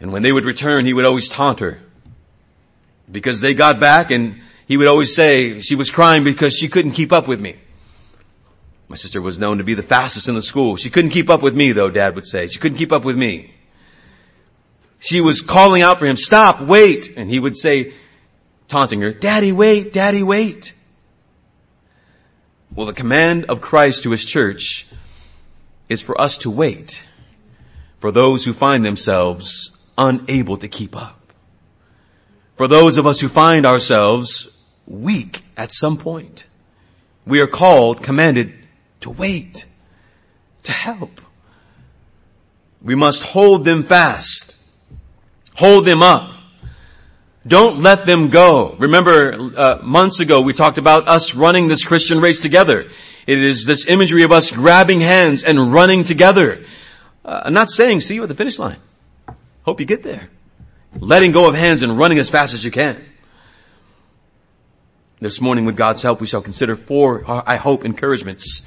And 0.00 0.12
when 0.12 0.22
they 0.22 0.32
would 0.32 0.44
return, 0.44 0.84
he 0.86 0.92
would 0.92 1.04
always 1.04 1.28
taunt 1.28 1.60
her 1.60 1.80
because 3.10 3.40
they 3.40 3.54
got 3.54 3.80
back 3.80 4.10
and 4.10 4.40
he 4.66 4.76
would 4.76 4.86
always 4.86 5.14
say 5.14 5.60
she 5.60 5.74
was 5.74 5.90
crying 5.90 6.24
because 6.24 6.54
she 6.54 6.68
couldn't 6.68 6.92
keep 6.92 7.12
up 7.12 7.26
with 7.26 7.40
me. 7.40 7.56
My 8.88 8.96
sister 8.96 9.20
was 9.20 9.38
known 9.38 9.58
to 9.58 9.64
be 9.64 9.74
the 9.74 9.82
fastest 9.82 10.28
in 10.28 10.34
the 10.34 10.42
school. 10.42 10.76
She 10.76 10.90
couldn't 10.90 11.10
keep 11.10 11.28
up 11.28 11.42
with 11.42 11.54
me 11.54 11.72
though, 11.72 11.90
dad 11.90 12.14
would 12.14 12.26
say. 12.26 12.46
She 12.46 12.58
couldn't 12.58 12.78
keep 12.78 12.92
up 12.92 13.04
with 13.04 13.16
me. 13.16 13.54
She 14.98 15.20
was 15.20 15.40
calling 15.40 15.82
out 15.82 15.98
for 15.98 16.06
him, 16.06 16.16
stop, 16.16 16.60
wait. 16.60 17.16
And 17.16 17.30
he 17.30 17.38
would 17.38 17.56
say, 17.56 17.94
taunting 18.66 19.00
her, 19.02 19.12
daddy 19.12 19.52
wait, 19.52 19.92
daddy 19.92 20.22
wait. 20.22 20.74
Well, 22.74 22.86
the 22.86 22.92
command 22.92 23.44
of 23.46 23.60
Christ 23.60 24.02
to 24.02 24.10
his 24.10 24.24
church 24.24 24.86
is 25.88 26.02
for 26.02 26.20
us 26.20 26.38
to 26.38 26.50
wait 26.50 27.04
for 28.00 28.10
those 28.10 28.44
who 28.44 28.52
find 28.52 28.84
themselves 28.84 29.70
unable 29.96 30.56
to 30.58 30.68
keep 30.68 30.96
up 30.96 31.18
for 32.58 32.66
those 32.66 32.98
of 32.98 33.06
us 33.06 33.20
who 33.20 33.28
find 33.28 33.64
ourselves 33.64 34.48
weak 34.84 35.42
at 35.56 35.70
some 35.72 35.96
point. 35.96 36.44
We 37.24 37.40
are 37.40 37.46
called, 37.46 38.02
commanded 38.02 38.57
to 39.00 39.10
wait, 39.10 39.66
to 40.64 40.72
help. 40.72 41.20
We 42.82 42.94
must 42.94 43.22
hold 43.22 43.64
them 43.64 43.84
fast. 43.84 44.56
Hold 45.54 45.86
them 45.86 46.02
up. 46.02 46.32
Don't 47.46 47.80
let 47.80 48.04
them 48.04 48.28
go. 48.28 48.76
Remember, 48.78 49.32
uh, 49.56 49.78
months 49.82 50.20
ago 50.20 50.42
we 50.42 50.52
talked 50.52 50.78
about 50.78 51.08
us 51.08 51.34
running 51.34 51.66
this 51.66 51.82
Christian 51.82 52.20
race 52.20 52.40
together. 52.40 52.90
It 53.26 53.42
is 53.42 53.64
this 53.64 53.86
imagery 53.86 54.22
of 54.22 54.32
us 54.32 54.50
grabbing 54.50 55.00
hands 55.00 55.44
and 55.44 55.72
running 55.72 56.04
together. 56.04 56.64
Uh, 57.24 57.42
I'm 57.44 57.54
not 57.54 57.70
saying 57.70 58.02
see 58.02 58.14
you 58.14 58.22
at 58.22 58.28
the 58.28 58.34
finish 58.34 58.58
line. 58.58 58.78
Hope 59.62 59.80
you 59.80 59.86
get 59.86 60.02
there. 60.02 60.28
Letting 60.98 61.32
go 61.32 61.48
of 61.48 61.54
hands 61.54 61.82
and 61.82 61.96
running 61.98 62.18
as 62.18 62.28
fast 62.30 62.54
as 62.54 62.64
you 62.64 62.70
can. 62.70 63.02
This 65.20 65.40
morning 65.40 65.64
with 65.64 65.76
God's 65.76 66.02
help 66.02 66.20
we 66.20 66.26
shall 66.26 66.42
consider 66.42 66.76
four, 66.76 67.24
I 67.26 67.56
hope, 67.56 67.84
encouragements 67.84 68.62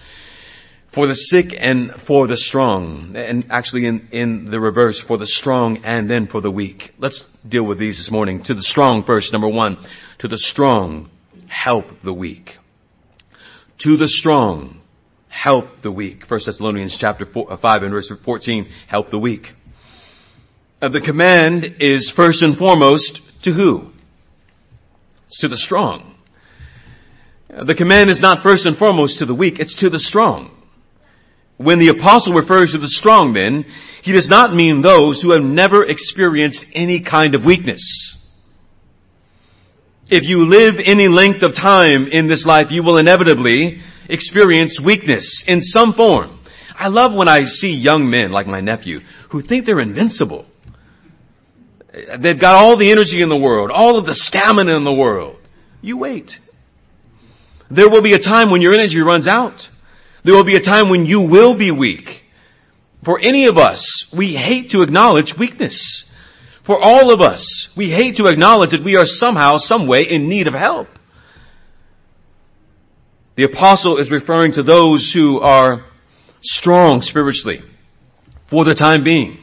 for 0.91 1.07
the 1.07 1.15
sick 1.15 1.55
and 1.57 1.93
for 1.95 2.27
the 2.27 2.37
strong. 2.37 3.15
And 3.15 3.45
actually 3.49 3.85
in, 3.85 4.07
in 4.11 4.45
the 4.45 4.59
reverse, 4.59 4.99
for 4.99 5.17
the 5.17 5.25
strong 5.25 5.77
and 5.83 6.09
then 6.09 6.27
for 6.27 6.41
the 6.41 6.51
weak. 6.51 6.93
Let's 6.99 7.21
deal 7.47 7.63
with 7.63 7.79
these 7.79 7.97
this 7.97 8.11
morning. 8.11 8.43
To 8.43 8.53
the 8.53 8.61
strong 8.61 9.03
first, 9.03 9.31
number 9.31 9.47
one. 9.47 9.77
To 10.19 10.27
the 10.27 10.37
strong, 10.37 11.09
help 11.47 12.01
the 12.01 12.13
weak. 12.13 12.57
To 13.79 13.97
the 13.97 14.07
strong, 14.07 14.81
help 15.29 15.81
the 15.81 15.91
weak. 15.91 16.25
First 16.25 16.45
Thessalonians 16.45 16.95
chapter 16.97 17.25
four, 17.25 17.51
uh, 17.51 17.57
5 17.57 17.83
and 17.83 17.91
verse 17.91 18.09
14, 18.09 18.67
help 18.87 19.09
the 19.09 19.19
weak. 19.19 19.53
Uh, 20.81 20.89
the 20.89 21.01
command 21.01 21.77
is 21.79 22.09
first 22.09 22.41
and 22.41 22.57
foremost 22.57 23.43
to 23.43 23.53
who? 23.53 23.93
It's 25.27 25.39
to 25.39 25.47
the 25.47 25.57
strong. 25.57 26.15
Uh, 27.51 27.63
the 27.63 27.75
command 27.75 28.09
is 28.09 28.19
not 28.19 28.43
first 28.43 28.65
and 28.65 28.75
foremost 28.75 29.19
to 29.19 29.25
the 29.25 29.33
weak, 29.33 29.59
it's 29.59 29.75
to 29.75 29.89
the 29.89 29.99
strong. 29.99 30.60
When 31.61 31.79
the 31.79 31.89
apostle 31.89 32.33
refers 32.33 32.71
to 32.71 32.79
the 32.79 32.87
strong 32.87 33.33
men, 33.33 33.65
he 34.01 34.11
does 34.11 34.29
not 34.29 34.53
mean 34.53 34.81
those 34.81 35.21
who 35.21 35.31
have 35.31 35.43
never 35.43 35.83
experienced 35.85 36.65
any 36.73 37.01
kind 37.01 37.35
of 37.35 37.45
weakness. 37.45 38.17
If 40.09 40.25
you 40.25 40.45
live 40.45 40.79
any 40.83 41.07
length 41.07 41.43
of 41.43 41.53
time 41.53 42.07
in 42.07 42.27
this 42.27 42.45
life, 42.45 42.71
you 42.71 42.83
will 42.83 42.97
inevitably 42.97 43.81
experience 44.09 44.79
weakness 44.79 45.43
in 45.43 45.61
some 45.61 45.93
form. 45.93 46.39
I 46.75 46.87
love 46.87 47.13
when 47.13 47.27
I 47.27 47.45
see 47.45 47.73
young 47.73 48.09
men 48.09 48.31
like 48.31 48.47
my 48.47 48.59
nephew 48.59 49.01
who 49.29 49.41
think 49.41 49.65
they're 49.65 49.79
invincible. 49.79 50.47
They've 51.93 52.39
got 52.39 52.55
all 52.55 52.75
the 52.75 52.91
energy 52.91 53.21
in 53.21 53.29
the 53.29 53.37
world, 53.37 53.69
all 53.69 53.99
of 53.99 54.05
the 54.05 54.15
stamina 54.15 54.75
in 54.75 54.83
the 54.83 54.93
world. 54.93 55.39
You 55.81 55.97
wait. 55.97 56.39
There 57.69 57.89
will 57.89 58.01
be 58.01 58.13
a 58.13 58.19
time 58.19 58.49
when 58.49 58.61
your 58.61 58.73
energy 58.73 58.99
runs 58.99 59.27
out. 59.27 59.69
There 60.23 60.35
will 60.35 60.43
be 60.43 60.55
a 60.55 60.61
time 60.61 60.89
when 60.89 61.05
you 61.05 61.21
will 61.21 61.55
be 61.55 61.71
weak. 61.71 62.23
For 63.03 63.19
any 63.19 63.45
of 63.45 63.57
us, 63.57 64.11
we 64.13 64.35
hate 64.35 64.69
to 64.71 64.83
acknowledge 64.83 65.37
weakness. 65.37 66.11
For 66.61 66.79
all 66.79 67.11
of 67.11 67.21
us, 67.21 67.75
we 67.75 67.89
hate 67.89 68.17
to 68.17 68.27
acknowledge 68.27 68.71
that 68.71 68.83
we 68.83 68.95
are 68.95 69.05
somehow, 69.05 69.57
some 69.57 69.87
way 69.87 70.03
in 70.03 70.29
need 70.29 70.47
of 70.47 70.53
help. 70.53 70.87
The 73.35 73.43
apostle 73.43 73.97
is 73.97 74.11
referring 74.11 74.51
to 74.53 74.63
those 74.63 75.11
who 75.11 75.39
are 75.39 75.85
strong 76.41 77.01
spiritually 77.01 77.63
for 78.45 78.63
the 78.63 78.75
time 78.75 79.03
being. 79.03 79.39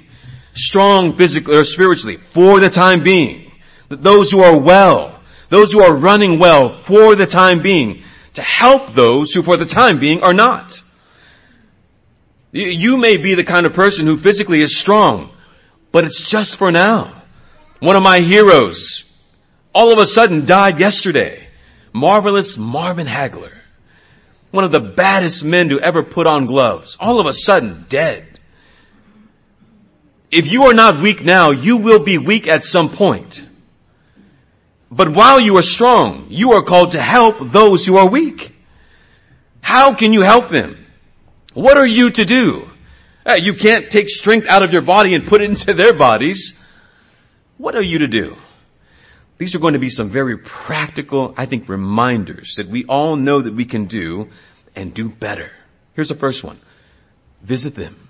Strong 0.52 1.14
physically 1.16 1.56
or 1.56 1.64
spiritually 1.64 2.16
for 2.16 2.60
the 2.60 2.70
time 2.70 3.02
being. 3.02 3.50
Those 3.88 4.30
who 4.30 4.40
are 4.40 4.56
well, 4.56 5.18
those 5.48 5.72
who 5.72 5.80
are 5.80 5.94
running 5.94 6.38
well 6.38 6.68
for 6.68 7.16
the 7.16 7.26
time 7.26 7.62
being 7.62 8.04
to 8.34 8.42
help 8.42 8.92
those 8.92 9.32
who 9.32 9.42
for 9.42 9.56
the 9.56 9.66
time 9.66 9.98
being 9.98 10.22
are 10.22 10.34
not. 10.34 10.82
You 12.52 12.96
may 12.96 13.16
be 13.16 13.34
the 13.34 13.44
kind 13.44 13.66
of 13.66 13.74
person 13.74 14.06
who 14.06 14.16
physically 14.16 14.62
is 14.62 14.78
strong, 14.78 15.30
but 15.92 16.04
it's 16.04 16.28
just 16.28 16.56
for 16.56 16.72
now. 16.72 17.22
One 17.80 17.96
of 17.96 18.02
my 18.02 18.20
heroes 18.20 19.04
all 19.74 19.92
of 19.92 19.98
a 19.98 20.06
sudden 20.06 20.44
died 20.44 20.80
yesterday. 20.80 21.46
Marvelous 21.92 22.56
Marvin 22.56 23.06
Hagler. 23.06 23.54
One 24.50 24.64
of 24.64 24.72
the 24.72 24.80
baddest 24.80 25.44
men 25.44 25.68
to 25.68 25.80
ever 25.80 26.02
put 26.02 26.26
on 26.26 26.46
gloves. 26.46 26.96
All 26.98 27.20
of 27.20 27.26
a 27.26 27.32
sudden 27.32 27.84
dead. 27.88 28.40
If 30.30 30.46
you 30.50 30.64
are 30.64 30.74
not 30.74 31.00
weak 31.00 31.22
now, 31.24 31.50
you 31.50 31.78
will 31.78 32.00
be 32.00 32.18
weak 32.18 32.46
at 32.46 32.64
some 32.64 32.90
point. 32.90 33.47
But 34.90 35.10
while 35.10 35.40
you 35.40 35.56
are 35.56 35.62
strong, 35.62 36.26
you 36.30 36.52
are 36.52 36.62
called 36.62 36.92
to 36.92 37.02
help 37.02 37.38
those 37.40 37.84
who 37.84 37.96
are 37.96 38.08
weak. 38.08 38.54
How 39.60 39.94
can 39.94 40.12
you 40.12 40.22
help 40.22 40.48
them? 40.48 40.86
What 41.52 41.76
are 41.76 41.86
you 41.86 42.10
to 42.10 42.24
do? 42.24 42.70
Uh, 43.26 43.34
you 43.34 43.52
can't 43.52 43.90
take 43.90 44.08
strength 44.08 44.46
out 44.46 44.62
of 44.62 44.72
your 44.72 44.80
body 44.80 45.14
and 45.14 45.26
put 45.26 45.42
it 45.42 45.50
into 45.50 45.74
their 45.74 45.92
bodies. 45.92 46.58
What 47.58 47.74
are 47.74 47.82
you 47.82 47.98
to 47.98 48.06
do? 48.06 48.36
These 49.36 49.54
are 49.54 49.58
going 49.58 49.74
to 49.74 49.78
be 49.78 49.90
some 49.90 50.08
very 50.08 50.38
practical, 50.38 51.34
I 51.36 51.46
think, 51.46 51.68
reminders 51.68 52.54
that 52.56 52.68
we 52.68 52.84
all 52.86 53.16
know 53.16 53.40
that 53.40 53.54
we 53.54 53.64
can 53.64 53.84
do 53.84 54.30
and 54.74 54.92
do 54.92 55.08
better. 55.08 55.52
Here's 55.94 56.08
the 56.08 56.14
first 56.14 56.42
one. 56.42 56.58
Visit 57.42 57.74
them. 57.74 58.08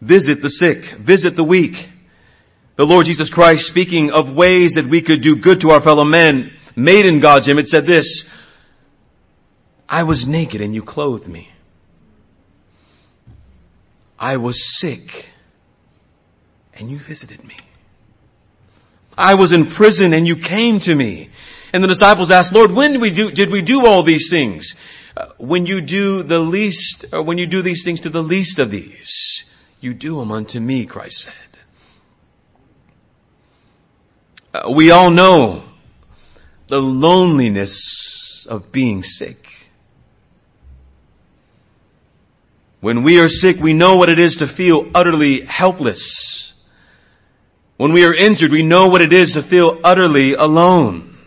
Visit 0.00 0.40
the 0.40 0.48
sick. 0.48 0.92
Visit 0.92 1.36
the 1.36 1.44
weak. 1.44 1.88
The 2.76 2.86
Lord 2.86 3.06
Jesus 3.06 3.30
Christ 3.30 3.66
speaking 3.66 4.10
of 4.10 4.34
ways 4.34 4.74
that 4.74 4.86
we 4.86 5.00
could 5.00 5.20
do 5.20 5.36
good 5.36 5.60
to 5.60 5.70
our 5.70 5.80
fellow 5.80 6.04
men 6.04 6.52
made 6.74 7.06
in 7.06 7.20
God's 7.20 7.48
image 7.48 7.68
said 7.68 7.86
this, 7.86 8.28
I 9.88 10.02
was 10.02 10.26
naked 10.26 10.60
and 10.60 10.74
you 10.74 10.82
clothed 10.82 11.28
me. 11.28 11.50
I 14.18 14.38
was 14.38 14.78
sick 14.78 15.28
and 16.74 16.90
you 16.90 16.98
visited 16.98 17.44
me. 17.44 17.56
I 19.16 19.34
was 19.34 19.52
in 19.52 19.66
prison 19.66 20.12
and 20.12 20.26
you 20.26 20.36
came 20.36 20.80
to 20.80 20.94
me. 20.94 21.30
And 21.72 21.82
the 21.82 21.88
disciples 21.88 22.30
asked, 22.30 22.52
Lord, 22.52 22.72
when 22.72 22.92
did 22.92 23.00
we 23.00 23.10
do, 23.10 23.30
did 23.30 23.50
we 23.50 23.62
do 23.62 23.86
all 23.86 24.02
these 24.02 24.30
things? 24.30 24.74
Uh, 25.16 25.26
when 25.38 25.66
you 25.66 25.80
do 25.80 26.24
the 26.24 26.40
least, 26.40 27.04
or 27.12 27.22
when 27.22 27.38
you 27.38 27.46
do 27.46 27.62
these 27.62 27.84
things 27.84 28.00
to 28.00 28.10
the 28.10 28.22
least 28.22 28.58
of 28.58 28.70
these, 28.70 29.44
you 29.80 29.94
do 29.94 30.18
them 30.18 30.32
unto 30.32 30.58
me, 30.58 30.86
Christ 30.86 31.22
said. 31.22 31.34
Uh, 34.54 34.70
we 34.70 34.92
all 34.92 35.10
know 35.10 35.64
the 36.68 36.80
loneliness 36.80 38.46
of 38.46 38.70
being 38.70 39.02
sick. 39.02 39.48
When 42.80 43.02
we 43.02 43.18
are 43.18 43.28
sick, 43.28 43.58
we 43.58 43.72
know 43.72 43.96
what 43.96 44.08
it 44.08 44.20
is 44.20 44.36
to 44.36 44.46
feel 44.46 44.88
utterly 44.94 45.40
helpless. 45.40 46.52
When 47.78 47.92
we 47.92 48.04
are 48.04 48.14
injured, 48.14 48.52
we 48.52 48.62
know 48.62 48.86
what 48.86 49.00
it 49.00 49.12
is 49.12 49.32
to 49.32 49.42
feel 49.42 49.80
utterly 49.82 50.34
alone. 50.34 51.18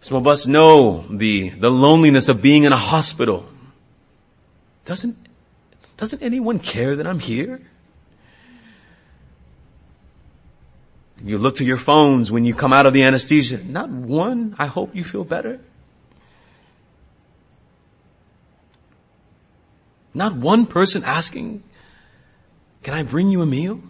Some 0.00 0.18
of 0.18 0.28
us 0.28 0.46
know 0.46 1.04
the, 1.10 1.50
the 1.50 1.70
loneliness 1.70 2.28
of 2.28 2.40
being 2.40 2.64
in 2.64 2.72
a 2.72 2.76
hospital. 2.76 3.46
Doesn't, 4.84 5.16
doesn't 5.96 6.22
anyone 6.22 6.60
care 6.60 6.94
that 6.94 7.06
I'm 7.06 7.18
here? 7.18 7.62
You 11.24 11.38
look 11.38 11.56
to 11.56 11.64
your 11.64 11.78
phones 11.78 12.32
when 12.32 12.44
you 12.44 12.54
come 12.54 12.72
out 12.72 12.86
of 12.86 12.92
the 12.92 13.04
anesthesia. 13.04 13.62
Not 13.62 13.88
one, 13.90 14.56
I 14.58 14.66
hope 14.66 14.96
you 14.96 15.04
feel 15.04 15.24
better. 15.24 15.60
Not 20.14 20.34
one 20.34 20.66
person 20.66 21.04
asking, 21.04 21.62
can 22.82 22.94
I 22.94 23.04
bring 23.04 23.28
you 23.28 23.40
a 23.40 23.46
meal? 23.46 23.80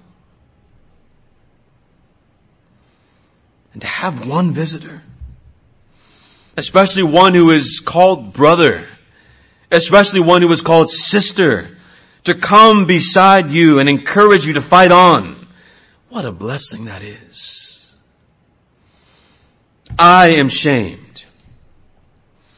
And 3.73 3.81
to 3.81 3.89
have 3.89 4.27
one 4.27 4.53
visitor, 4.53 5.03
especially 6.57 7.03
one 7.03 7.35
who 7.35 7.51
is 7.51 7.81
called 7.81 8.35
brother, 8.35 8.87
especially 9.71 10.21
one 10.21 10.43
who 10.43 10.53
is 10.53 10.61
called 10.61 10.91
sister, 10.91 11.79
to 12.25 12.35
come 12.35 12.85
beside 12.87 13.51
you 13.51 13.79
and 13.79 13.89
encourage 13.89 14.47
you 14.47 14.53
to 14.53 14.63
fight 14.63 14.93
on 14.93 15.42
what 16.13 16.27
a 16.27 16.33
blessing 16.33 16.85
that 16.85 17.03
is. 17.03 17.91
I 19.99 20.35
am 20.35 20.51
shamed. 20.51 21.25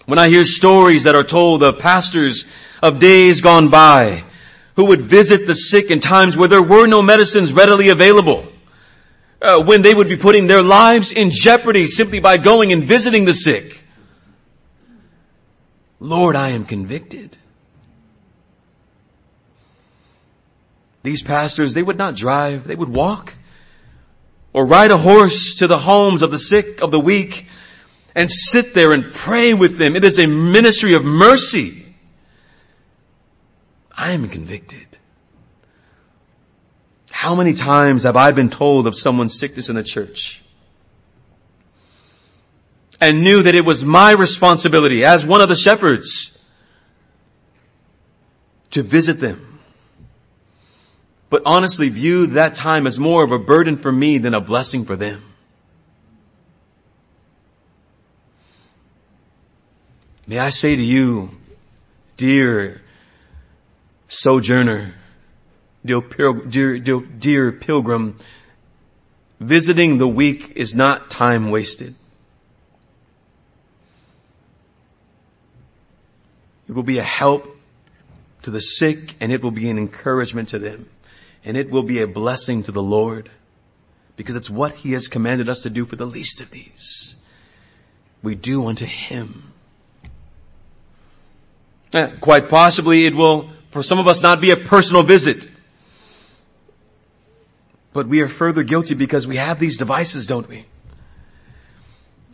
When 0.07 0.19
I 0.19 0.29
hear 0.29 0.45
stories 0.45 1.05
that 1.05 1.15
are 1.15 1.23
told 1.23 1.63
of 1.63 1.79
pastors 1.79 2.47
of 2.83 2.99
days 2.99 3.43
gone 3.43 3.69
by 3.69 4.25
who 4.75 4.87
would 4.87 5.01
visit 5.01 5.47
the 5.47 5.55
sick 5.55 5.93
in 5.93 6.01
times 6.01 6.37
where 6.37 6.49
there 6.49 6.63
were 6.63 6.89
no 6.89 7.01
medicines 7.01 7.53
readily 7.53 7.91
available, 7.91 8.45
uh, 9.41 9.63
when 9.63 9.83
they 9.83 9.95
would 9.95 10.09
be 10.09 10.17
putting 10.17 10.49
their 10.49 10.63
lives 10.63 11.13
in 11.13 11.31
jeopardy 11.31 11.87
simply 11.87 12.19
by 12.19 12.39
going 12.39 12.73
and 12.73 12.83
visiting 12.83 13.25
the 13.25 13.33
sick. 13.33 13.85
Lord, 16.01 16.35
I 16.35 16.51
am 16.51 16.65
convicted. 16.65 17.37
These 21.05 21.23
pastors, 21.23 21.73
they 21.73 21.85
would 21.85 21.99
not 21.99 22.17
drive, 22.17 22.67
they 22.67 22.75
would 22.75 22.89
walk 22.89 23.35
or 24.55 24.65
ride 24.65 24.91
a 24.91 24.97
horse 24.97 25.57
to 25.57 25.67
the 25.67 25.79
homes 25.79 26.23
of 26.23 26.31
the 26.31 26.39
sick, 26.39 26.81
of 26.81 26.91
the 26.91 26.99
weak, 26.99 27.47
and 28.15 28.31
sit 28.31 28.73
there 28.73 28.93
and 28.93 29.13
pray 29.13 29.53
with 29.53 29.77
them. 29.77 29.97
It 29.97 30.05
is 30.05 30.19
a 30.19 30.27
ministry 30.27 30.95
of 30.95 31.05
mercy. 31.05 31.95
I 33.93 34.13
am 34.13 34.31
convicted. 34.31 34.87
How 37.11 37.35
many 37.35 37.53
times 37.53 38.05
have 38.05 38.17
I 38.17 38.33
been 38.33 38.49
told 38.49 38.87
of 38.87 38.97
someone's 38.97 39.39
sickness 39.39 39.69
in 39.69 39.77
the 39.77 39.83
church? 39.83 40.41
and 43.05 43.23
knew 43.23 43.43
that 43.43 43.55
it 43.55 43.65
was 43.65 43.85
my 43.85 44.13
responsibility 44.13 45.05
as 45.05 45.27
one 45.27 45.43
of 45.43 45.49
the 45.51 45.57
shepherds 45.57 46.37
to 48.71 48.83
visit 48.83 49.21
them. 49.21 49.44
But 51.35 51.43
honestly 51.47 51.89
viewed 51.89 52.35
that 52.35 52.55
time 52.55 52.87
as 52.87 53.01
more 53.01 53.25
of 53.25 53.33
a 53.33 53.41
burden 53.41 53.77
for 53.77 53.91
me 53.91 54.19
than 54.19 54.35
a 54.35 54.41
blessing 54.41 54.85
for 54.85 54.95
them. 54.95 55.21
May 60.29 60.39
I 60.39 60.51
say 60.51 60.77
to 60.77 60.81
you, 60.81 61.31
dear 62.17 62.83
sojourner, 64.07 64.95
dear, 65.85 66.03
dear, 66.03 66.79
dear, 66.79 67.01
dear 67.01 67.51
pilgrim, 67.51 68.17
visiting 69.41 69.99
the 69.99 70.07
weak 70.07 70.53
is 70.55 70.73
not 70.73 71.11
time 71.11 71.51
wasted. 71.51 71.97
It 76.69 76.73
will 76.75 76.85
be 76.85 76.99
a 76.99 77.03
help 77.03 77.59
to 78.43 78.53
the 78.53 78.61
sick 78.61 79.17
and 79.19 79.33
it 79.33 79.43
will 79.43 79.51
be 79.51 79.69
an 79.69 79.79
encouragement 79.79 80.51
to 80.51 80.61
them. 80.61 80.91
And 81.45 81.57
it 81.57 81.71
will 81.71 81.83
be 81.83 82.01
a 82.01 82.07
blessing 82.07 82.63
to 82.65 82.73
the 82.73 82.83
Lord 82.83 83.31
because 84.17 84.37
it's 84.37 84.49
what 84.49 84.75
He 84.75 84.93
has 84.93 85.07
commanded 85.09 85.49
us 85.49 85.63
to 85.63 85.71
do 85.71 85.85
for 85.85 85.97
the 85.97 86.07
least 86.07 86.41
of 86.41 86.51
these. 86.51 87.17
We 88.23 88.35
do 88.35 88.67
unto 88.67 88.87
Him. 88.87 89.53
Eh, 91.93 92.09
quite 92.21 92.49
possibly 92.49 93.07
it 93.07 93.15
will, 93.15 93.51
for 93.71 93.83
some 93.83 93.99
of 93.99 94.09
us, 94.09 94.23
not 94.23 94.41
be 94.41 94.51
a 94.51 94.57
personal 94.57 95.03
visit. 95.03 95.49
But 97.93 98.09
we 98.09 98.21
are 98.23 98.29
further 98.29 98.63
guilty 98.63 98.95
because 98.95 99.27
we 99.27 99.37
have 99.37 99.61
these 99.61 99.77
devices, 99.77 100.27
don't 100.27 100.49
we? 100.49 100.65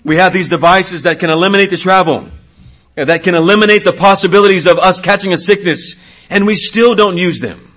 We 0.04 0.16
have 0.16 0.32
these 0.32 0.48
devices 0.48 1.02
that 1.02 1.18
can 1.18 1.28
eliminate 1.28 1.70
the 1.70 1.76
travel 1.76 2.30
that 3.06 3.22
can 3.22 3.34
eliminate 3.34 3.84
the 3.84 3.92
possibilities 3.92 4.66
of 4.66 4.78
us 4.78 5.00
catching 5.00 5.32
a 5.32 5.36
sickness 5.36 5.94
and 6.28 6.46
we 6.46 6.54
still 6.54 6.94
don't 6.94 7.16
use 7.16 7.40
them. 7.40 7.69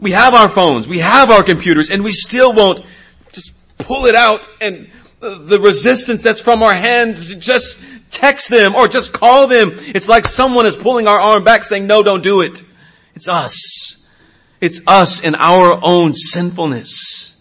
We 0.00 0.12
have 0.12 0.34
our 0.34 0.48
phones, 0.48 0.88
we 0.88 0.98
have 0.98 1.30
our 1.30 1.42
computers 1.42 1.90
and 1.90 2.02
we 2.02 2.12
still 2.12 2.52
won't 2.52 2.84
just 3.32 3.52
pull 3.78 4.06
it 4.06 4.14
out 4.14 4.46
and 4.60 4.90
uh, 5.22 5.38
the 5.38 5.60
resistance 5.60 6.22
that's 6.22 6.40
from 6.40 6.62
our 6.62 6.74
hands, 6.74 7.34
just 7.36 7.78
text 8.10 8.48
them 8.48 8.74
or 8.74 8.88
just 8.88 9.12
call 9.12 9.46
them. 9.46 9.72
It's 9.78 10.08
like 10.08 10.26
someone 10.26 10.64
is 10.64 10.76
pulling 10.76 11.06
our 11.06 11.20
arm 11.20 11.44
back 11.44 11.64
saying, 11.64 11.86
no, 11.86 12.02
don't 12.02 12.22
do 12.22 12.40
it. 12.40 12.64
It's 13.14 13.28
us. 13.28 14.06
It's 14.60 14.80
us 14.86 15.20
in 15.20 15.34
our 15.34 15.78
own 15.82 16.14
sinfulness. 16.14 17.36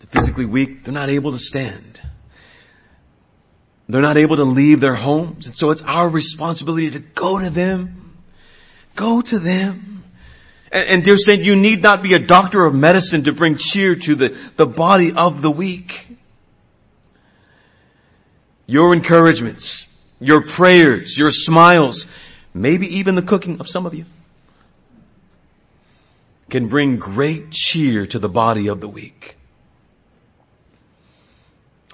The 0.00 0.06
physically 0.08 0.46
weak, 0.46 0.84
they're 0.84 0.94
not 0.94 1.10
able 1.10 1.32
to 1.32 1.38
stand. 1.38 2.00
They're 3.88 4.02
not 4.02 4.16
able 4.16 4.36
to 4.36 4.44
leave 4.44 4.80
their 4.80 4.94
homes. 4.94 5.46
And 5.46 5.56
so 5.56 5.70
it's 5.70 5.82
our 5.84 6.08
responsibility 6.08 6.90
to 6.90 6.98
go 6.98 7.38
to 7.38 7.50
them. 7.50 7.97
Go 8.98 9.20
to 9.20 9.38
them. 9.38 10.02
And, 10.72 10.88
and 10.88 11.04
dear 11.04 11.16
saint, 11.16 11.42
you 11.42 11.54
need 11.54 11.82
not 11.82 12.02
be 12.02 12.14
a 12.14 12.18
doctor 12.18 12.66
of 12.66 12.74
medicine 12.74 13.22
to 13.24 13.32
bring 13.32 13.56
cheer 13.56 13.94
to 13.94 14.14
the, 14.16 14.50
the 14.56 14.66
body 14.66 15.12
of 15.12 15.40
the 15.40 15.52
weak. 15.52 16.08
Your 18.66 18.92
encouragements, 18.92 19.86
your 20.18 20.42
prayers, 20.42 21.16
your 21.16 21.30
smiles, 21.30 22.06
maybe 22.52 22.96
even 22.96 23.14
the 23.14 23.22
cooking 23.22 23.60
of 23.60 23.68
some 23.68 23.86
of 23.86 23.94
you 23.94 24.04
can 26.50 26.66
bring 26.66 26.96
great 26.96 27.52
cheer 27.52 28.04
to 28.04 28.18
the 28.18 28.28
body 28.28 28.66
of 28.66 28.80
the 28.80 28.88
weak. 28.88 29.36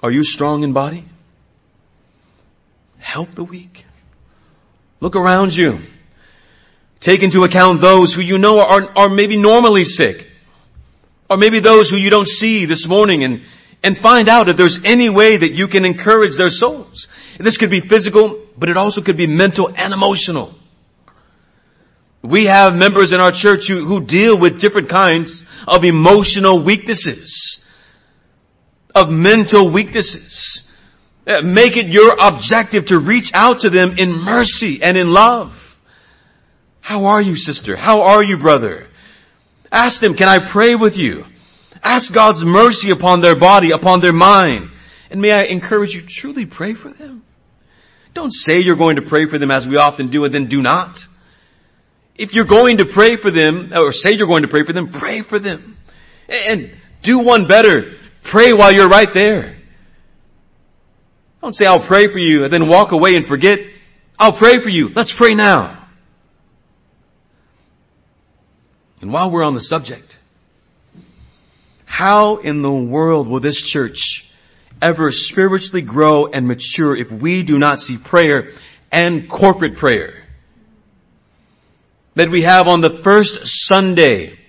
Are 0.01 0.09
you 0.09 0.23
strong 0.23 0.63
in 0.63 0.73
body? 0.73 1.05
Help 2.97 3.35
the 3.35 3.43
weak. 3.43 3.85
Look 5.01 5.15
around 5.15 5.55
you. 5.55 5.83
Take 6.99 7.23
into 7.23 7.43
account 7.43 7.81
those 7.81 8.13
who 8.13 8.21
you 8.21 8.37
know 8.37 8.59
are, 8.59 8.91
are 8.97 9.09
maybe 9.09 9.37
normally 9.37 9.83
sick. 9.83 10.31
Or 11.29 11.37
maybe 11.37 11.59
those 11.59 11.89
who 11.89 11.97
you 11.97 12.09
don't 12.09 12.27
see 12.27 12.65
this 12.65 12.85
morning 12.87 13.23
and, 13.23 13.43
and 13.83 13.97
find 13.97 14.29
out 14.29 14.49
if 14.49 14.57
there's 14.57 14.83
any 14.83 15.09
way 15.09 15.37
that 15.37 15.53
you 15.53 15.67
can 15.67 15.85
encourage 15.85 16.35
their 16.35 16.49
souls. 16.49 17.07
This 17.39 17.57
could 17.57 17.69
be 17.69 17.79
physical, 17.79 18.39
but 18.57 18.69
it 18.69 18.77
also 18.77 19.01
could 19.01 19.17
be 19.17 19.27
mental 19.27 19.71
and 19.75 19.93
emotional. 19.93 20.53
We 22.21 22.45
have 22.45 22.75
members 22.75 23.13
in 23.13 23.19
our 23.19 23.31
church 23.31 23.67
who, 23.67 23.85
who 23.85 24.03
deal 24.03 24.37
with 24.37 24.59
different 24.59 24.89
kinds 24.89 25.43
of 25.67 25.85
emotional 25.85 26.59
weaknesses, 26.59 27.63
of 28.93 29.11
mental 29.11 29.69
weaknesses. 29.69 30.63
Make 31.27 31.77
it 31.77 31.87
your 31.87 32.17
objective 32.19 32.87
to 32.87 32.99
reach 32.99 33.31
out 33.33 33.61
to 33.61 33.69
them 33.69 33.97
in 33.97 34.11
mercy 34.11 34.81
and 34.81 34.97
in 34.97 35.11
love. 35.11 35.64
How 36.85 37.05
are 37.05 37.19
you, 37.19 37.35
sister? 37.35 37.75
How 37.75 38.03
are 38.03 38.23
you, 38.23 38.37
brother? 38.37 38.85
Ask 39.71 40.01
them, 40.01 40.13
can 40.13 40.27
I 40.27 40.37
pray 40.37 40.75
with 40.75 40.99
you? 40.99 41.25
Ask 41.83 42.13
God's 42.13 42.45
mercy 42.45 42.91
upon 42.91 43.21
their 43.21 43.35
body, 43.35 43.71
upon 43.71 44.01
their 44.01 44.13
mind. 44.13 44.69
And 45.09 45.19
may 45.19 45.31
I 45.31 45.45
encourage 45.45 45.95
you, 45.95 46.03
truly 46.03 46.45
pray 46.45 46.75
for 46.75 46.89
them. 46.89 47.23
Don't 48.13 48.29
say 48.29 48.59
you're 48.59 48.75
going 48.75 48.97
to 48.97 49.01
pray 49.01 49.25
for 49.25 49.39
them 49.39 49.49
as 49.49 49.67
we 49.67 49.77
often 49.77 50.09
do 50.09 50.25
and 50.25 50.31
then 50.31 50.45
do 50.45 50.61
not. 50.61 51.07
If 52.13 52.35
you're 52.35 52.45
going 52.45 52.77
to 52.77 52.85
pray 52.85 53.15
for 53.15 53.31
them, 53.31 53.73
or 53.73 53.91
say 53.91 54.11
you're 54.11 54.27
going 54.27 54.43
to 54.43 54.47
pray 54.47 54.63
for 54.63 54.71
them, 54.71 54.89
pray 54.89 55.21
for 55.21 55.39
them. 55.39 55.77
And 56.29 56.69
do 57.01 57.17
one 57.17 57.47
better. 57.47 57.95
Pray 58.21 58.53
while 58.53 58.71
you're 58.71 58.87
right 58.87 59.11
there. 59.11 59.57
Don't 61.41 61.55
say, 61.55 61.65
I'll 61.65 61.79
pray 61.79 62.05
for 62.09 62.19
you 62.19 62.43
and 62.43 62.53
then 62.53 62.67
walk 62.67 62.91
away 62.91 63.15
and 63.15 63.25
forget. 63.25 63.57
I'll 64.19 64.33
pray 64.33 64.59
for 64.59 64.69
you. 64.69 64.89
Let's 64.89 65.11
pray 65.11 65.33
now. 65.33 65.81
And 69.05 69.13
while 69.13 69.29
we're 69.29 69.43
on 69.43 69.53
the 69.53 69.61
subject, 69.61 70.17
how 71.85 72.37
in 72.37 72.63
the 72.63 72.71
world 72.73 73.27
will 73.27 73.39
this 73.39 73.61
church 73.61 74.27
ever 74.81 75.11
spiritually 75.11 75.83
grow 75.83 76.25
and 76.25 76.47
mature 76.47 76.95
if 76.95 77.11
we 77.11 77.43
do 77.43 77.59
not 77.59 77.79
see 77.79 77.99
prayer 77.99 78.49
and 78.91 79.29
corporate 79.29 79.75
prayer 79.75 80.23
that 82.15 82.31
we 82.31 82.41
have 82.41 82.67
on 82.67 82.81
the 82.81 82.89
first 82.89 83.41
Sunday 83.45 84.39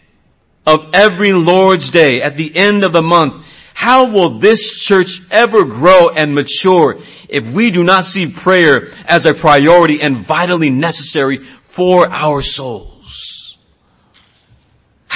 of 0.64 0.88
every 0.95 1.35
Lord's 1.35 1.90
Day 1.90 2.23
at 2.23 2.38
the 2.38 2.57
end 2.57 2.83
of 2.83 2.95
the 2.95 3.03
month 3.03 3.45
how 3.75 4.07
will 4.07 4.38
this 4.38 4.81
church 4.81 5.21
ever 5.31 5.64
grow 5.64 6.09
and 6.09 6.35
mature 6.35 7.03
if 7.29 7.53
we 7.53 7.71
do 7.71 7.85
not 7.85 8.07
see 8.07 8.27
prayer 8.27 8.88
as 9.05 9.27
a 9.27 9.35
priority 9.35 10.01
and 10.01 10.16
vitally 10.27 10.71
necessary 10.71 11.45
for 11.62 12.11
our 12.11 12.40
souls? 12.40 13.36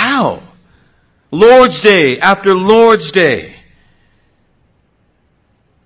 How? 0.00 0.42
Lord's 1.30 1.82
Day 1.82 2.18
after 2.18 2.54
Lord's 2.54 3.12
Day. 3.12 3.54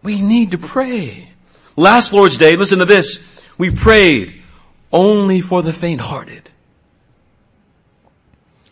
We 0.05 0.22
need 0.22 0.53
to 0.53 0.59
pray. 0.59 1.31
Last 1.74 2.12
Lord's 2.12 2.38
Day, 2.38 2.55
listen 2.55 2.79
to 2.79 2.85
this. 2.85 3.18
We 3.59 3.70
prayed 3.70 4.40
only 4.92 5.40
for 5.40 5.64
the 5.64 5.72
faint-hearted. 5.72 6.48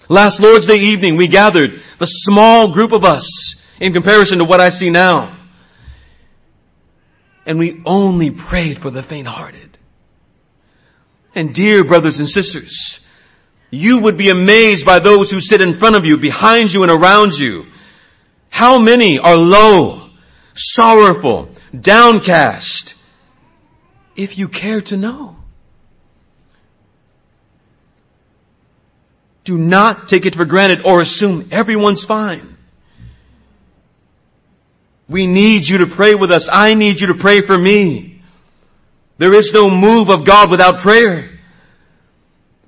Last 0.09 0.38
Lord's 0.38 0.68
Day 0.68 0.78
evening, 0.78 1.16
we 1.16 1.26
gathered 1.26 1.83
the 1.98 2.07
small 2.07 2.72
group 2.72 2.92
of 2.92 3.05
us 3.05 3.57
in 3.81 3.92
comparison 3.92 4.38
to 4.38 4.44
what 4.44 4.61
I 4.61 4.70
see 4.70 4.90
now. 4.90 5.37
And 7.46 7.59
we 7.59 7.83
only 7.85 8.31
prayed 8.31 8.78
for 8.78 8.90
the 8.90 9.02
faint-hearted. 9.02 9.76
And 11.35 11.52
dear 11.52 11.83
brothers 11.83 12.20
and 12.20 12.28
sisters, 12.28 13.00
you 13.73 14.01
would 14.01 14.19
be 14.19 14.29
amazed 14.29 14.85
by 14.85 14.99
those 14.99 15.31
who 15.31 15.41
sit 15.41 15.63
in 15.63 15.73
front 15.73 15.97
of 15.97 16.05
you, 16.05 16.19
behind 16.19 16.73
you 16.73 16.83
and 16.83 16.93
around 16.93 17.33
you. 17.33 17.67
How 18.51 18.79
many 18.79 19.19
are 19.19 19.35
low, 19.35 20.11
sorrowful, 20.55 21.49
downcast, 21.79 22.95
if 24.15 24.37
you 24.37 24.47
care 24.47 24.83
to 24.83 24.97
know? 24.99 25.37
Do 29.45 29.57
not 29.57 30.07
take 30.07 30.27
it 30.27 30.35
for 30.37 30.45
granted 30.45 30.83
or 30.85 31.01
assume 31.01 31.49
everyone's 31.51 32.05
fine. 32.05 32.59
We 35.09 35.27
need 35.27 35.67
you 35.67 35.79
to 35.79 35.87
pray 35.87 36.15
with 36.15 36.31
us. 36.31 36.51
I 36.53 36.75
need 36.75 37.01
you 37.01 37.07
to 37.07 37.15
pray 37.15 37.41
for 37.41 37.57
me. 37.57 38.23
There 39.17 39.33
is 39.33 39.51
no 39.53 39.71
move 39.71 40.11
of 40.11 40.27
God 40.27 40.51
without 40.51 40.81
prayer. 40.81 41.32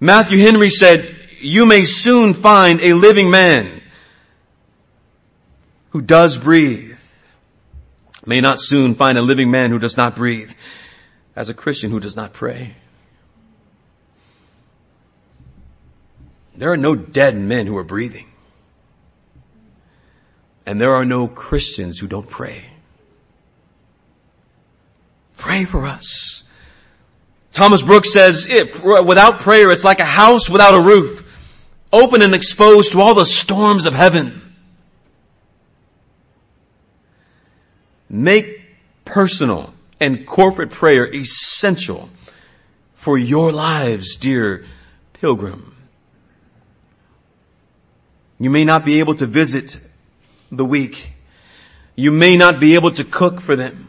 Matthew 0.04 0.36
Henry 0.36 0.68
said, 0.68 1.16
you 1.40 1.64
may 1.64 1.86
soon 1.86 2.34
find 2.34 2.82
a 2.82 2.92
living 2.92 3.30
man 3.30 3.80
who 5.92 6.02
does 6.02 6.36
breathe. 6.36 6.98
May 8.26 8.42
not 8.42 8.60
soon 8.60 8.96
find 8.96 9.16
a 9.16 9.22
living 9.22 9.50
man 9.50 9.70
who 9.70 9.78
does 9.78 9.96
not 9.96 10.14
breathe 10.14 10.52
as 11.34 11.48
a 11.48 11.54
Christian 11.54 11.90
who 11.90 12.00
does 12.00 12.16
not 12.16 12.34
pray. 12.34 12.74
There 16.54 16.70
are 16.70 16.76
no 16.76 16.94
dead 16.94 17.34
men 17.34 17.66
who 17.66 17.78
are 17.78 17.82
breathing. 17.82 18.26
And 20.66 20.78
there 20.78 20.94
are 20.96 21.06
no 21.06 21.28
Christians 21.28 21.98
who 21.98 22.08
don't 22.08 22.28
pray. 22.28 22.66
Pray 25.38 25.64
for 25.64 25.86
us. 25.86 26.43
Thomas 27.54 27.82
Brooks 27.82 28.12
says, 28.12 28.46
without 28.82 29.38
prayer, 29.38 29.70
it's 29.70 29.84
like 29.84 30.00
a 30.00 30.04
house 30.04 30.50
without 30.50 30.74
a 30.74 30.82
roof, 30.82 31.24
open 31.92 32.20
and 32.20 32.34
exposed 32.34 32.92
to 32.92 33.00
all 33.00 33.14
the 33.14 33.24
storms 33.24 33.86
of 33.86 33.94
heaven. 33.94 34.54
Make 38.10 38.60
personal 39.04 39.72
and 40.00 40.26
corporate 40.26 40.70
prayer 40.70 41.06
essential 41.06 42.10
for 42.94 43.16
your 43.16 43.52
lives, 43.52 44.16
dear 44.16 44.66
pilgrim. 45.12 45.76
You 48.40 48.50
may 48.50 48.64
not 48.64 48.84
be 48.84 48.98
able 48.98 49.14
to 49.14 49.26
visit 49.26 49.78
the 50.50 50.64
weak. 50.64 51.12
You 51.94 52.10
may 52.10 52.36
not 52.36 52.58
be 52.58 52.74
able 52.74 52.90
to 52.90 53.04
cook 53.04 53.40
for 53.40 53.54
them. 53.54 53.83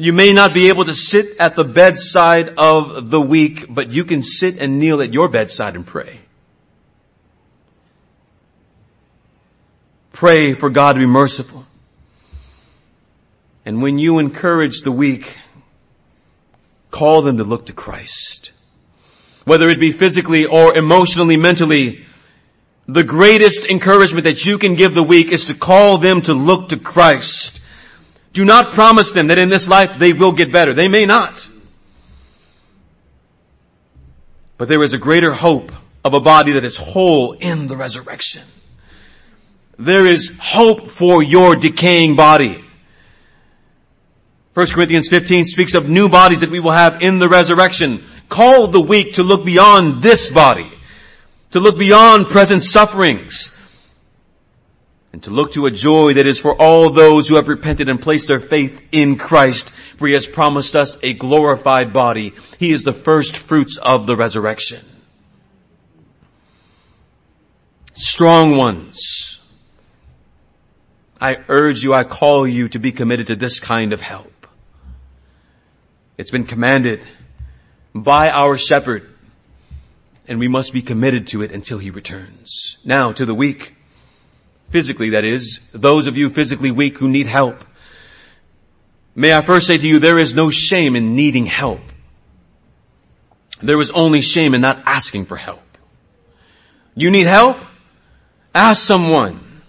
You 0.00 0.14
may 0.14 0.32
not 0.32 0.54
be 0.54 0.68
able 0.68 0.86
to 0.86 0.94
sit 0.94 1.36
at 1.38 1.56
the 1.56 1.64
bedside 1.64 2.54
of 2.56 3.10
the 3.10 3.20
weak, 3.20 3.66
but 3.68 3.90
you 3.90 4.04
can 4.04 4.22
sit 4.22 4.58
and 4.58 4.78
kneel 4.78 5.02
at 5.02 5.12
your 5.12 5.28
bedside 5.28 5.76
and 5.76 5.86
pray. 5.86 6.20
Pray 10.10 10.54
for 10.54 10.70
God 10.70 10.94
to 10.94 11.00
be 11.00 11.06
merciful. 11.06 11.66
And 13.66 13.82
when 13.82 13.98
you 13.98 14.18
encourage 14.18 14.80
the 14.80 14.90
weak, 14.90 15.36
call 16.90 17.20
them 17.20 17.36
to 17.36 17.44
look 17.44 17.66
to 17.66 17.74
Christ. 17.74 18.52
Whether 19.44 19.68
it 19.68 19.78
be 19.78 19.92
physically 19.92 20.46
or 20.46 20.74
emotionally, 20.74 21.36
mentally, 21.36 22.06
the 22.88 23.04
greatest 23.04 23.66
encouragement 23.66 24.24
that 24.24 24.46
you 24.46 24.56
can 24.56 24.76
give 24.76 24.94
the 24.94 25.02
weak 25.02 25.30
is 25.30 25.44
to 25.44 25.54
call 25.54 25.98
them 25.98 26.22
to 26.22 26.32
look 26.32 26.70
to 26.70 26.78
Christ. 26.78 27.59
Do 28.32 28.44
not 28.44 28.72
promise 28.72 29.12
them 29.12 29.28
that 29.28 29.38
in 29.38 29.48
this 29.48 29.66
life 29.66 29.98
they 29.98 30.12
will 30.12 30.32
get 30.32 30.52
better. 30.52 30.72
They 30.72 30.88
may 30.88 31.06
not. 31.06 31.48
But 34.56 34.68
there 34.68 34.82
is 34.82 34.92
a 34.92 34.98
greater 34.98 35.32
hope 35.32 35.72
of 36.04 36.14
a 36.14 36.20
body 36.20 36.52
that 36.52 36.64
is 36.64 36.76
whole 36.76 37.32
in 37.32 37.66
the 37.66 37.76
resurrection. 37.76 38.42
There 39.78 40.06
is 40.06 40.36
hope 40.38 40.88
for 40.88 41.22
your 41.22 41.56
decaying 41.56 42.14
body. 42.14 42.62
1 44.52 44.66
Corinthians 44.66 45.08
15 45.08 45.44
speaks 45.44 45.74
of 45.74 45.88
new 45.88 46.08
bodies 46.08 46.40
that 46.40 46.50
we 46.50 46.60
will 46.60 46.72
have 46.72 47.02
in 47.02 47.18
the 47.18 47.28
resurrection. 47.28 48.04
Call 48.28 48.66
the 48.66 48.80
weak 48.80 49.14
to 49.14 49.22
look 49.22 49.44
beyond 49.44 50.02
this 50.02 50.30
body, 50.30 50.70
to 51.52 51.60
look 51.60 51.78
beyond 51.78 52.28
present 52.28 52.62
sufferings, 52.62 53.56
and 55.12 55.22
to 55.24 55.30
look 55.30 55.52
to 55.52 55.66
a 55.66 55.70
joy 55.70 56.14
that 56.14 56.26
is 56.26 56.38
for 56.38 56.54
all 56.54 56.90
those 56.90 57.28
who 57.28 57.34
have 57.34 57.48
repented 57.48 57.88
and 57.88 58.00
placed 58.00 58.28
their 58.28 58.40
faith 58.40 58.80
in 58.92 59.16
Christ, 59.16 59.70
for 59.96 60.06
he 60.06 60.14
has 60.14 60.26
promised 60.26 60.76
us 60.76 60.98
a 61.02 61.14
glorified 61.14 61.92
body. 61.92 62.32
He 62.58 62.70
is 62.70 62.84
the 62.84 62.92
first 62.92 63.36
fruits 63.36 63.76
of 63.76 64.06
the 64.06 64.16
resurrection. 64.16 64.84
Strong 67.94 68.56
ones, 68.56 69.40
I 71.20 71.38
urge 71.48 71.82
you, 71.82 71.92
I 71.92 72.04
call 72.04 72.46
you 72.46 72.68
to 72.68 72.78
be 72.78 72.92
committed 72.92 73.26
to 73.26 73.36
this 73.36 73.60
kind 73.60 73.92
of 73.92 74.00
help. 74.00 74.46
It's 76.16 76.30
been 76.30 76.44
commanded 76.44 77.02
by 77.94 78.30
our 78.30 78.56
shepherd 78.56 79.10
and 80.28 80.38
we 80.38 80.48
must 80.48 80.72
be 80.72 80.80
committed 80.80 81.26
to 81.26 81.42
it 81.42 81.50
until 81.50 81.78
he 81.78 81.90
returns. 81.90 82.78
Now 82.84 83.12
to 83.12 83.26
the 83.26 83.34
weak, 83.34 83.74
physically 84.70 85.10
that 85.10 85.24
is, 85.24 85.60
those 85.72 86.06
of 86.06 86.16
you 86.16 86.30
physically 86.30 86.70
weak 86.70 86.98
who 86.98 87.08
need 87.08 87.26
help. 87.26 87.64
May 89.14 89.34
I 89.34 89.42
first 89.42 89.66
say 89.66 89.76
to 89.76 89.86
you, 89.86 89.98
there 89.98 90.18
is 90.18 90.34
no 90.34 90.50
shame 90.50 90.96
in 90.96 91.14
needing 91.14 91.46
help. 91.46 91.80
There 93.60 93.80
is 93.80 93.90
only 93.90 94.22
shame 94.22 94.54
in 94.54 94.60
not 94.60 94.82
asking 94.86 95.26
for 95.26 95.36
help. 95.36 95.60
You 96.94 97.10
need 97.10 97.26
help? 97.26 97.58
Ask 98.54 98.84
someone. 98.84 99.62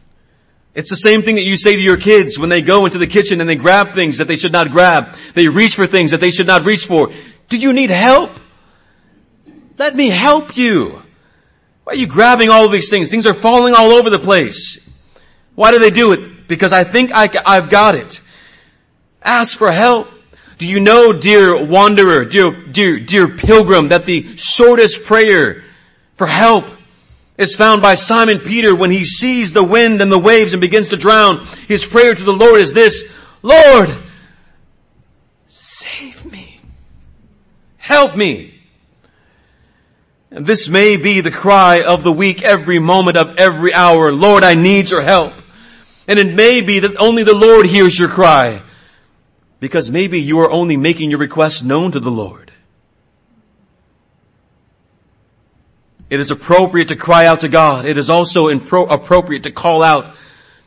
It's 0.73 0.89
the 0.89 0.95
same 0.95 1.21
thing 1.21 1.35
that 1.35 1.43
you 1.43 1.57
say 1.57 1.75
to 1.75 1.81
your 1.81 1.97
kids 1.97 2.39
when 2.39 2.49
they 2.49 2.61
go 2.61 2.85
into 2.85 2.97
the 2.97 3.07
kitchen 3.07 3.41
and 3.41 3.49
they 3.49 3.57
grab 3.57 3.93
things 3.93 4.19
that 4.19 4.27
they 4.27 4.37
should 4.37 4.53
not 4.53 4.71
grab. 4.71 5.15
They 5.33 5.49
reach 5.49 5.75
for 5.75 5.85
things 5.85 6.11
that 6.11 6.21
they 6.21 6.31
should 6.31 6.47
not 6.47 6.63
reach 6.63 6.85
for. 6.85 7.11
Do 7.49 7.57
you 7.57 7.73
need 7.73 7.89
help? 7.89 8.39
Let 9.77 9.95
me 9.95 10.09
help 10.09 10.55
you. 10.55 11.01
Why 11.83 11.93
are 11.93 11.95
you 11.95 12.07
grabbing 12.07 12.49
all 12.49 12.69
these 12.69 12.89
things? 12.89 13.09
Things 13.09 13.25
are 13.25 13.33
falling 13.33 13.73
all 13.73 13.91
over 13.91 14.09
the 14.09 14.19
place. 14.19 14.80
Why 15.61 15.69
do 15.69 15.77
they 15.77 15.91
do 15.91 16.13
it? 16.13 16.47
Because 16.47 16.73
I 16.73 16.83
think 16.83 17.11
I, 17.13 17.29
I've 17.45 17.69
got 17.69 17.93
it. 17.93 18.19
Ask 19.21 19.55
for 19.55 19.71
help. 19.71 20.09
Do 20.57 20.65
you 20.65 20.79
know, 20.79 21.13
dear 21.13 21.63
wanderer, 21.63 22.25
dear, 22.25 22.65
dear, 22.65 22.99
dear 22.99 23.27
pilgrim, 23.27 23.89
that 23.89 24.07
the 24.07 24.37
shortest 24.37 25.05
prayer 25.05 25.63
for 26.15 26.25
help 26.25 26.65
is 27.37 27.53
found 27.53 27.83
by 27.83 27.93
Simon 27.93 28.39
Peter 28.39 28.75
when 28.75 28.89
he 28.89 29.05
sees 29.05 29.53
the 29.53 29.63
wind 29.63 30.01
and 30.01 30.11
the 30.11 30.17
waves 30.17 30.53
and 30.53 30.61
begins 30.61 30.89
to 30.89 30.97
drown. 30.97 31.45
His 31.67 31.85
prayer 31.85 32.15
to 32.15 32.23
the 32.23 32.33
Lord 32.33 32.59
is 32.59 32.73
this, 32.73 33.03
Lord, 33.43 33.95
save 35.47 36.25
me. 36.25 36.59
Help 37.77 38.15
me. 38.15 38.59
And 40.31 40.43
this 40.43 40.67
may 40.67 40.97
be 40.97 41.21
the 41.21 41.29
cry 41.29 41.83
of 41.83 42.03
the 42.03 42.11
weak 42.11 42.41
every 42.41 42.79
moment 42.79 43.15
of 43.15 43.35
every 43.37 43.75
hour. 43.75 44.11
Lord, 44.11 44.43
I 44.43 44.55
need 44.55 44.89
your 44.89 45.03
help. 45.03 45.35
And 46.11 46.19
it 46.19 46.35
may 46.35 46.59
be 46.59 46.79
that 46.79 46.97
only 46.99 47.23
the 47.23 47.33
Lord 47.33 47.65
hears 47.65 47.97
your 47.97 48.09
cry 48.09 48.61
because 49.61 49.89
maybe 49.89 50.19
you 50.19 50.39
are 50.39 50.51
only 50.51 50.75
making 50.75 51.09
your 51.09 51.19
request 51.19 51.63
known 51.63 51.93
to 51.93 52.01
the 52.01 52.11
Lord. 52.11 52.51
It 56.09 56.19
is 56.19 56.29
appropriate 56.29 56.89
to 56.89 56.97
cry 56.97 57.27
out 57.27 57.39
to 57.39 57.47
God. 57.47 57.85
It 57.85 57.97
is 57.97 58.09
also 58.09 58.49
appropriate 58.49 59.43
to 59.43 59.51
call 59.51 59.81
out 59.81 60.13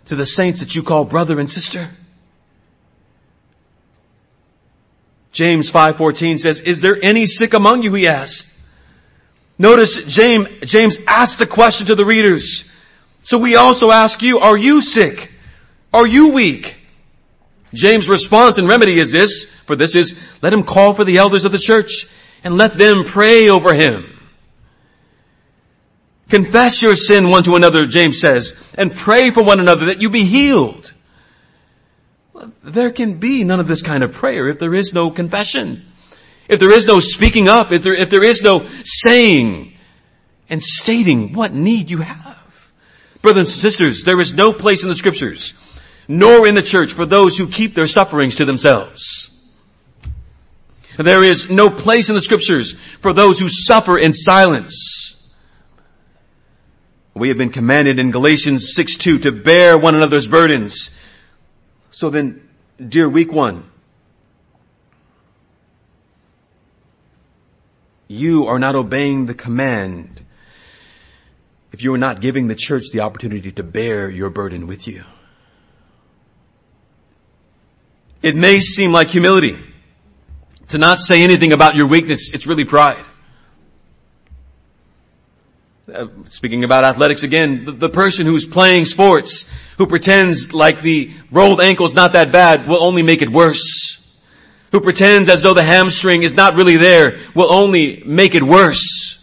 to 0.06 0.16
the 0.16 0.24
saints 0.24 0.60
that 0.60 0.74
you 0.74 0.82
call 0.82 1.04
brother 1.04 1.38
and 1.38 1.50
sister. 1.50 1.90
James 5.30 5.70
5:14 5.70 6.38
says, 6.38 6.62
"Is 6.62 6.80
there 6.80 6.98
any 7.02 7.26
sick 7.26 7.52
among 7.52 7.82
you?" 7.82 7.92
he 7.92 8.08
asked. 8.08 8.48
Notice 9.58 9.96
James 10.06 10.48
James 10.62 11.02
asked 11.06 11.38
the 11.38 11.44
question 11.44 11.88
to 11.88 11.94
the 11.94 12.06
readers. 12.06 12.64
So 13.22 13.36
we 13.36 13.56
also 13.56 13.90
ask 13.90 14.22
you, 14.22 14.38
are 14.38 14.56
you 14.56 14.80
sick? 14.80 15.32
Are 15.94 16.06
you 16.06 16.32
weak? 16.32 16.76
James' 17.72 18.08
response 18.08 18.58
and 18.58 18.68
remedy 18.68 18.98
is 18.98 19.10
this, 19.10 19.44
for 19.44 19.76
this 19.76 19.94
is, 19.94 20.14
let 20.42 20.52
him 20.52 20.62
call 20.62 20.92
for 20.92 21.04
the 21.04 21.16
elders 21.16 21.46
of 21.46 21.52
the 21.52 21.58
church 21.58 22.06
and 22.44 22.58
let 22.58 22.76
them 22.76 23.04
pray 23.04 23.48
over 23.48 23.72
him 23.72 24.14
Confess 26.28 26.80
your 26.80 26.96
sin 26.96 27.30
one 27.30 27.42
to 27.44 27.54
another, 27.54 27.86
James 27.86 28.18
says, 28.18 28.56
and 28.74 28.92
pray 28.92 29.30
for 29.30 29.42
one 29.42 29.60
another 29.60 29.86
that 29.86 30.00
you 30.00 30.10
be 30.10 30.24
healed. 30.24 30.92
There 32.62 32.90
can 32.90 33.18
be 33.18 33.44
none 33.44 33.60
of 33.60 33.68
this 33.68 33.82
kind 33.82 34.02
of 34.02 34.12
prayer 34.12 34.48
if 34.48 34.58
there 34.58 34.74
is 34.74 34.92
no 34.92 35.10
confession. 35.10 35.92
If 36.48 36.58
there 36.58 36.72
is 36.72 36.86
no 36.86 37.00
speaking 37.00 37.48
up, 37.48 37.72
if 37.72 37.82
there, 37.82 37.94
if 37.94 38.10
there 38.10 38.24
is 38.24 38.42
no 38.42 38.68
saying 38.82 39.74
and 40.50 40.62
stating 40.62 41.34
what 41.34 41.52
need 41.52 41.90
you 41.90 41.98
have. 41.98 42.72
Brothers 43.22 43.46
and 43.46 43.48
sisters, 43.48 44.04
there 44.04 44.20
is 44.20 44.34
no 44.34 44.52
place 44.52 44.82
in 44.82 44.88
the 44.88 44.94
scriptures, 44.94 45.54
nor 46.08 46.46
in 46.46 46.54
the 46.54 46.62
church 46.62 46.92
for 46.92 47.06
those 47.06 47.36
who 47.36 47.46
keep 47.48 47.74
their 47.74 47.86
sufferings 47.86 48.36
to 48.36 48.44
themselves. 48.44 49.30
There 50.96 51.24
is 51.24 51.50
no 51.50 51.70
place 51.70 52.08
in 52.08 52.14
the 52.14 52.20
scriptures 52.20 52.76
for 53.00 53.12
those 53.12 53.38
who 53.38 53.48
suffer 53.48 53.98
in 53.98 54.12
silence. 54.12 55.32
We 57.14 57.28
have 57.28 57.38
been 57.38 57.50
commanded 57.50 57.98
in 57.98 58.10
Galatians 58.10 58.74
6 58.74 58.96
2 58.96 59.18
to 59.20 59.32
bear 59.32 59.78
one 59.78 59.94
another's 59.94 60.26
burdens. 60.26 60.90
So 61.90 62.10
then, 62.10 62.48
dear 62.84 63.08
weak 63.08 63.32
one, 63.32 63.70
you 68.08 68.46
are 68.46 68.58
not 68.58 68.74
obeying 68.74 69.26
the 69.26 69.34
command 69.34 70.24
if 71.72 71.82
you 71.82 71.92
are 71.94 71.98
not 71.98 72.20
giving 72.20 72.46
the 72.46 72.54
church 72.54 72.84
the 72.92 73.00
opportunity 73.00 73.50
to 73.52 73.62
bear 73.62 74.08
your 74.08 74.30
burden 74.30 74.66
with 74.66 74.86
you. 74.86 75.04
It 78.24 78.34
may 78.34 78.60
seem 78.60 78.90
like 78.90 79.10
humility 79.10 79.58
to 80.68 80.78
not 80.78 80.98
say 80.98 81.22
anything 81.22 81.52
about 81.52 81.74
your 81.74 81.86
weakness. 81.86 82.32
It's 82.32 82.46
really 82.46 82.64
pride. 82.64 83.04
Uh, 85.92 86.06
speaking 86.24 86.64
about 86.64 86.84
athletics 86.84 87.22
again, 87.22 87.66
the, 87.66 87.72
the, 87.72 87.88
person 87.90 88.24
who's 88.24 88.46
playing 88.46 88.86
sports, 88.86 89.44
who 89.76 89.86
pretends 89.86 90.54
like 90.54 90.80
the 90.80 91.12
rolled 91.30 91.60
ankle's 91.60 91.94
not 91.94 92.14
that 92.14 92.32
bad, 92.32 92.66
will 92.66 92.82
only 92.82 93.02
make 93.02 93.20
it 93.20 93.28
worse. 93.28 94.02
Who 94.72 94.80
pretends 94.80 95.28
as 95.28 95.42
though 95.42 95.52
the 95.52 95.62
hamstring 95.62 96.22
is 96.22 96.32
not 96.32 96.54
really 96.54 96.78
there, 96.78 97.20
will 97.34 97.52
only 97.52 98.02
make 98.06 98.34
it 98.34 98.42
worse. 98.42 99.22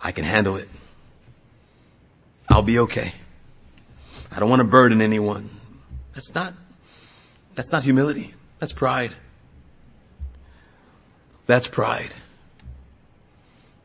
I 0.00 0.12
can 0.12 0.24
handle 0.24 0.54
it. 0.54 0.68
I'll 2.48 2.62
be 2.62 2.78
okay. 2.78 3.12
I 4.30 4.38
don't 4.38 4.48
want 4.48 4.60
to 4.60 4.68
burden 4.68 5.02
anyone. 5.02 5.50
That's 6.14 6.34
not, 6.34 6.54
that's 7.60 7.72
not 7.72 7.82
humility. 7.82 8.32
That's 8.58 8.72
pride. 8.72 9.14
That's 11.46 11.68
pride. 11.68 12.14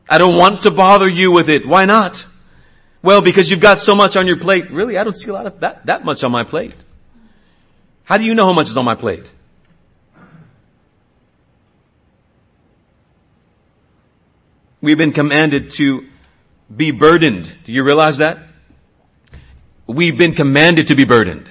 I 0.08 0.16
don't 0.16 0.38
want 0.38 0.62
to 0.62 0.70
bother 0.70 1.06
you 1.06 1.30
with 1.30 1.50
it. 1.50 1.66
Why 1.68 1.84
not? 1.84 2.24
Well, 3.02 3.20
because 3.20 3.50
you've 3.50 3.60
got 3.60 3.78
so 3.78 3.94
much 3.94 4.16
on 4.16 4.26
your 4.26 4.38
plate. 4.38 4.70
Really, 4.70 4.96
I 4.96 5.04
don't 5.04 5.12
see 5.12 5.28
a 5.28 5.34
lot 5.34 5.44
of 5.44 5.60
that, 5.60 5.84
that 5.84 6.06
much 6.06 6.24
on 6.24 6.32
my 6.32 6.42
plate. 6.42 6.72
How 8.04 8.16
do 8.16 8.24
you 8.24 8.34
know 8.34 8.46
how 8.46 8.54
much 8.54 8.70
is 8.70 8.78
on 8.78 8.86
my 8.86 8.94
plate? 8.94 9.30
We've 14.80 14.96
been 14.96 15.12
commanded 15.12 15.72
to 15.72 16.06
be 16.74 16.92
burdened. 16.92 17.52
Do 17.64 17.74
you 17.74 17.84
realize 17.84 18.16
that? 18.18 18.38
We've 19.86 20.16
been 20.16 20.34
commanded 20.34 20.86
to 20.86 20.94
be 20.94 21.04
burdened. 21.04 21.50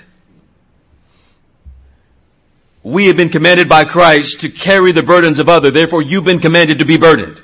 We 2.85 3.07
have 3.07 3.17
been 3.17 3.29
commanded 3.29 3.67
by 3.67 3.83
Christ 3.83 4.41
to 4.41 4.49
carry 4.49 4.91
the 4.91 5.01
burdens 5.01 5.39
of 5.39 5.49
others. 5.49 5.73
Therefore, 5.73 6.03
you've 6.03 6.23
been 6.23 6.39
commanded 6.39 6.77
to 6.79 6.85
be 6.85 6.97
burdened. 6.97 7.41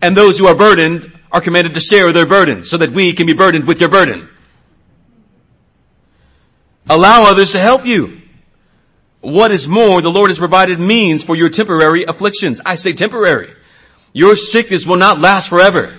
And 0.00 0.16
those 0.16 0.38
who 0.38 0.46
are 0.46 0.54
burdened 0.54 1.12
are 1.32 1.40
commanded 1.40 1.74
to 1.74 1.80
share 1.80 2.12
their 2.12 2.24
burden 2.24 2.62
so 2.62 2.76
that 2.76 2.92
we 2.92 3.12
can 3.12 3.26
be 3.26 3.32
burdened 3.32 3.66
with 3.66 3.80
your 3.80 3.88
burden. 3.88 4.28
Allow 6.88 7.24
others 7.24 7.50
to 7.52 7.58
help 7.58 7.84
you. 7.84 8.22
What 9.20 9.50
is 9.50 9.66
more, 9.66 10.00
the 10.00 10.12
Lord 10.12 10.30
has 10.30 10.38
provided 10.38 10.78
means 10.78 11.24
for 11.24 11.34
your 11.34 11.48
temporary 11.48 12.04
afflictions. 12.04 12.60
I 12.64 12.76
say 12.76 12.92
temporary. 12.92 13.52
Your 14.12 14.36
sickness 14.36 14.86
will 14.86 14.96
not 14.96 15.18
last 15.18 15.48
forever. 15.48 15.98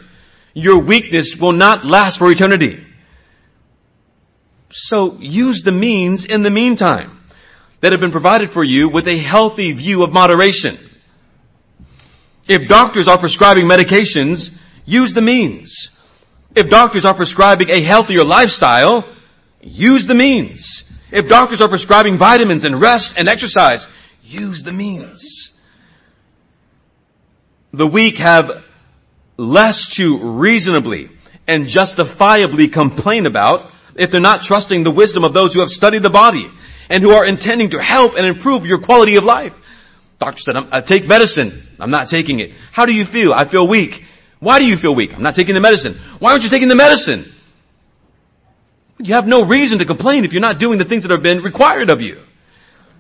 Your 0.53 0.79
weakness 0.79 1.35
will 1.35 1.51
not 1.51 1.83
last 1.83 2.17
for 2.17 2.31
eternity. 2.31 2.81
So 4.69 5.17
use 5.19 5.63
the 5.63 5.73
means 5.73 6.23
in 6.23 6.43
the 6.43 6.49
meantime 6.49 7.19
that 7.83 7.91
have 7.91 7.99
been 7.99 8.13
provided 8.13 8.49
for 8.49 8.63
you 8.63 8.87
with 8.87 9.09
a 9.09 9.17
healthy 9.17 9.73
view 9.73 10.03
of 10.03 10.13
moderation. 10.13 10.77
If 12.47 12.69
doctors 12.69 13.09
are 13.09 13.17
prescribing 13.17 13.65
medications, 13.65 14.53
use 14.85 15.13
the 15.13 15.21
means. 15.21 15.89
If 16.55 16.69
doctors 16.69 17.03
are 17.03 17.13
prescribing 17.13 17.69
a 17.69 17.81
healthier 17.81 18.23
lifestyle, 18.23 19.05
use 19.59 20.07
the 20.07 20.15
means. 20.15 20.85
If 21.11 21.27
doctors 21.27 21.59
are 21.59 21.67
prescribing 21.67 22.17
vitamins 22.17 22.63
and 22.63 22.79
rest 22.79 23.15
and 23.17 23.27
exercise, 23.27 23.89
use 24.23 24.63
the 24.63 24.71
means. 24.71 25.51
The 27.73 27.85
weak 27.85 28.17
have 28.19 28.63
less 29.35 29.89
to 29.95 30.19
reasonably 30.19 31.09
and 31.49 31.67
justifiably 31.67 32.69
complain 32.69 33.25
about 33.25 33.71
if 33.97 34.09
they're 34.09 34.21
not 34.21 34.41
trusting 34.41 34.83
the 34.83 34.91
wisdom 34.91 35.25
of 35.25 35.33
those 35.33 35.53
who 35.53 35.59
have 35.59 35.69
studied 35.69 36.03
the 36.03 36.09
body 36.09 36.49
and 36.93 37.01
who 37.01 37.09
are 37.09 37.25
intending 37.25 37.71
to 37.71 37.81
help 37.81 38.15
and 38.15 38.25
improve 38.25 38.67
your 38.67 38.77
quality 38.77 39.15
of 39.15 39.23
life. 39.23 39.55
Doctor 40.19 40.39
said, 40.39 40.55
I 40.71 40.81
take 40.81 41.07
medicine. 41.07 41.67
I'm 41.79 41.89
not 41.89 42.07
taking 42.07 42.39
it. 42.39 42.53
How 42.71 42.85
do 42.85 42.93
you 42.93 43.03
feel? 43.03 43.33
I 43.33 43.45
feel 43.45 43.67
weak. 43.67 44.05
Why 44.39 44.59
do 44.59 44.65
you 44.65 44.77
feel 44.77 44.93
weak? 44.93 45.11
I'm 45.11 45.23
not 45.23 45.33
taking 45.33 45.55
the 45.55 45.59
medicine. 45.59 45.99
Why 46.19 46.31
aren't 46.31 46.43
you 46.43 46.51
taking 46.51 46.67
the 46.67 46.75
medicine? 46.75 47.33
You 48.99 49.15
have 49.15 49.25
no 49.25 49.43
reason 49.43 49.79
to 49.79 49.85
complain 49.85 50.23
if 50.23 50.33
you're 50.33 50.41
not 50.41 50.59
doing 50.59 50.77
the 50.77 50.85
things 50.85 51.01
that 51.01 51.11
have 51.11 51.23
been 51.23 51.41
required 51.41 51.89
of 51.89 51.99
you. 52.01 52.21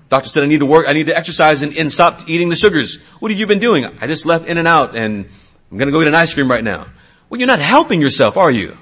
Doctor 0.09 0.27
said, 0.27 0.41
I 0.41 0.47
need 0.47 0.59
to 0.59 0.65
work, 0.65 0.87
I 0.87 0.93
need 0.93 1.05
to 1.05 1.15
exercise 1.15 1.61
and, 1.61 1.77
and 1.77 1.91
stop 1.91 2.27
eating 2.27 2.49
the 2.49 2.55
sugars. 2.55 2.97
What 3.19 3.29
have 3.29 3.39
you 3.39 3.45
been 3.45 3.59
doing? 3.59 3.85
I 3.85 4.07
just 4.07 4.25
left 4.25 4.47
In-N-Out 4.47 4.95
and 4.97 5.29
I'm 5.71 5.77
gonna 5.77 5.91
go 5.91 5.99
get 5.99 6.07
an 6.07 6.15
ice 6.15 6.33
cream 6.33 6.49
right 6.49 6.63
now. 6.63 6.87
Well, 7.29 7.39
you're 7.39 7.47
not 7.47 7.59
helping 7.59 8.01
yourself, 8.01 8.37
are 8.37 8.51
you? 8.51 8.75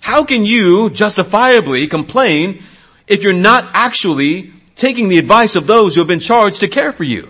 How 0.00 0.24
can 0.24 0.44
you 0.44 0.90
justifiably 0.90 1.86
complain 1.86 2.64
if 3.08 3.22
you're 3.22 3.32
not 3.32 3.70
actually 3.74 4.52
taking 4.74 5.08
the 5.08 5.18
advice 5.18 5.56
of 5.56 5.66
those 5.66 5.94
who 5.94 6.00
have 6.00 6.08
been 6.08 6.20
charged 6.20 6.60
to 6.60 6.68
care 6.68 6.92
for 6.92 7.04
you? 7.04 7.28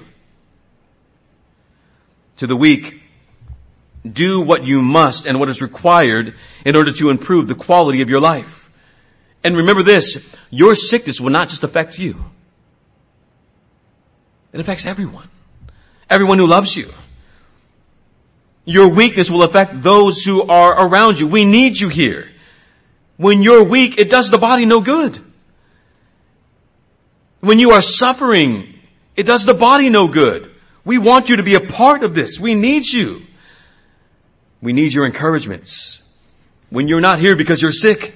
To 2.36 2.46
the 2.46 2.56
weak, 2.56 3.00
do 4.10 4.40
what 4.40 4.66
you 4.66 4.82
must 4.82 5.26
and 5.26 5.40
what 5.40 5.48
is 5.48 5.60
required 5.60 6.34
in 6.64 6.76
order 6.76 6.92
to 6.92 7.10
improve 7.10 7.48
the 7.48 7.54
quality 7.54 8.02
of 8.02 8.10
your 8.10 8.20
life. 8.20 8.70
And 9.42 9.56
remember 9.56 9.82
this, 9.82 10.24
your 10.50 10.74
sickness 10.74 11.20
will 11.20 11.30
not 11.30 11.48
just 11.48 11.64
affect 11.64 11.98
you. 11.98 12.24
It 14.52 14.60
affects 14.60 14.86
everyone. 14.86 15.28
Everyone 16.10 16.38
who 16.38 16.46
loves 16.46 16.74
you. 16.74 16.92
Your 18.64 18.88
weakness 18.88 19.30
will 19.30 19.42
affect 19.42 19.82
those 19.82 20.24
who 20.24 20.42
are 20.42 20.86
around 20.86 21.18
you. 21.18 21.26
We 21.26 21.44
need 21.44 21.78
you 21.78 21.88
here. 21.88 22.30
When 23.16 23.42
you're 23.42 23.64
weak, 23.64 23.98
it 23.98 24.10
does 24.10 24.30
the 24.30 24.38
body 24.38 24.66
no 24.66 24.80
good. 24.80 25.18
When 27.40 27.58
you 27.58 27.70
are 27.70 27.82
suffering, 27.82 28.74
it 29.16 29.24
does 29.24 29.44
the 29.44 29.54
body 29.54 29.88
no 29.88 30.08
good. 30.08 30.54
We 30.84 30.98
want 30.98 31.28
you 31.28 31.36
to 31.36 31.42
be 31.42 31.54
a 31.54 31.60
part 31.60 32.02
of 32.02 32.14
this. 32.14 32.38
We 32.40 32.54
need 32.54 32.86
you. 32.86 33.22
We 34.60 34.72
need 34.72 34.92
your 34.92 35.06
encouragements. 35.06 36.02
When 36.70 36.88
you're 36.88 37.00
not 37.00 37.18
here 37.18 37.36
because 37.36 37.62
you're 37.62 37.72
sick, 37.72 38.14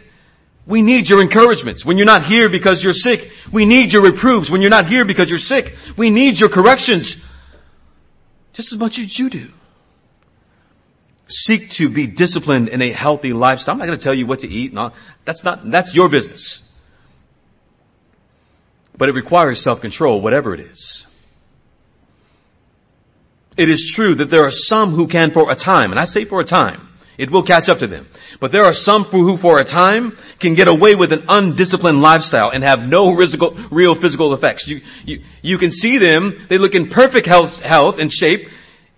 we 0.67 0.83
need 0.83 1.09
your 1.09 1.21
encouragements. 1.23 1.85
When 1.85 1.97
you're 1.97 2.07
not 2.07 2.25
here 2.25 2.49
because 2.49 2.83
you're 2.83 2.93
sick, 2.93 3.33
we 3.51 3.65
need 3.65 3.93
your 3.93 4.03
reproofs. 4.03 4.51
When 4.51 4.61
you're 4.61 4.71
not 4.71 4.87
here 4.87 5.05
because 5.05 5.31
you're 5.31 5.39
sick, 5.39 5.77
we 5.97 6.11
need 6.11 6.39
your 6.39 6.49
corrections 6.49 7.17
just 8.53 8.73
as 8.73 8.79
much 8.79 8.99
as 8.99 9.19
you 9.19 9.31
do. 9.31 9.51
Seek 11.27 11.71
to 11.71 11.89
be 11.89 12.07
disciplined 12.07 12.69
in 12.69 12.83
a 12.83 12.91
healthy 12.91 13.33
lifestyle. 13.33 13.75
I'm 13.75 13.79
not 13.79 13.87
going 13.87 13.99
to 13.99 14.05
tell 14.05 14.15
you 14.15 14.27
what 14.27 14.41
to 14.41 14.49
eat. 14.49 14.75
That's 15.25 15.45
not, 15.45 15.71
that's 15.71 15.95
your 15.95 16.09
business. 16.09 16.63
But 19.03 19.09
it 19.09 19.17
requires 19.17 19.61
self-control, 19.61 20.21
whatever 20.21 20.55
it 20.55 20.61
is. 20.61 21.05
It 23.57 23.69
is 23.69 23.93
true 23.93 24.15
that 24.15 24.31
there 24.31 24.45
are 24.45 24.53
some 24.53 24.93
who 24.93 25.09
can 25.09 25.33
for 25.33 25.51
a 25.51 25.57
time, 25.57 25.91
and 25.91 25.99
I 25.99 26.05
say 26.05 26.25
for 26.25 26.41
a 26.41 26.45
time, 26.45 26.89
it 27.19 27.29
will 27.29 27.43
catch 27.43 27.69
up 27.69 27.81
to 27.81 27.89
them. 27.89 28.07
But 28.39 28.53
there 28.53 28.65
are 28.65 28.73
some 28.73 29.03
who 29.03 29.37
for 29.37 29.59
a 29.59 29.65
time 29.65 30.17
can 30.39 30.55
get 30.55 30.69
away 30.69 30.95
with 30.95 31.13
an 31.13 31.25
undisciplined 31.29 32.01
lifestyle 32.01 32.51
and 32.51 32.63
have 32.63 32.87
no 32.87 33.13
real 33.13 33.97
physical 33.97 34.35
effects. 34.35 34.69
You, 34.69 34.83
you, 35.05 35.25
you 35.43 35.59
can 35.59 35.73
see 35.73 35.99
them, 35.99 36.47
they 36.49 36.59
look 36.59 36.77
in 36.77 36.89
perfect 36.89 37.27
health, 37.27 37.61
health 37.61 37.99
and 37.99 38.13
shape, 38.13 38.51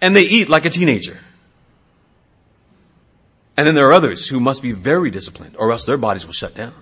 and 0.02 0.14
they 0.14 0.24
eat 0.24 0.50
like 0.50 0.66
a 0.66 0.70
teenager. 0.70 1.18
And 3.56 3.66
then 3.66 3.74
there 3.74 3.88
are 3.88 3.94
others 3.94 4.28
who 4.28 4.38
must 4.38 4.60
be 4.60 4.72
very 4.72 5.10
disciplined 5.10 5.56
or 5.58 5.72
else 5.72 5.86
their 5.86 5.96
bodies 5.96 6.26
will 6.26 6.34
shut 6.34 6.54
down. 6.54 6.74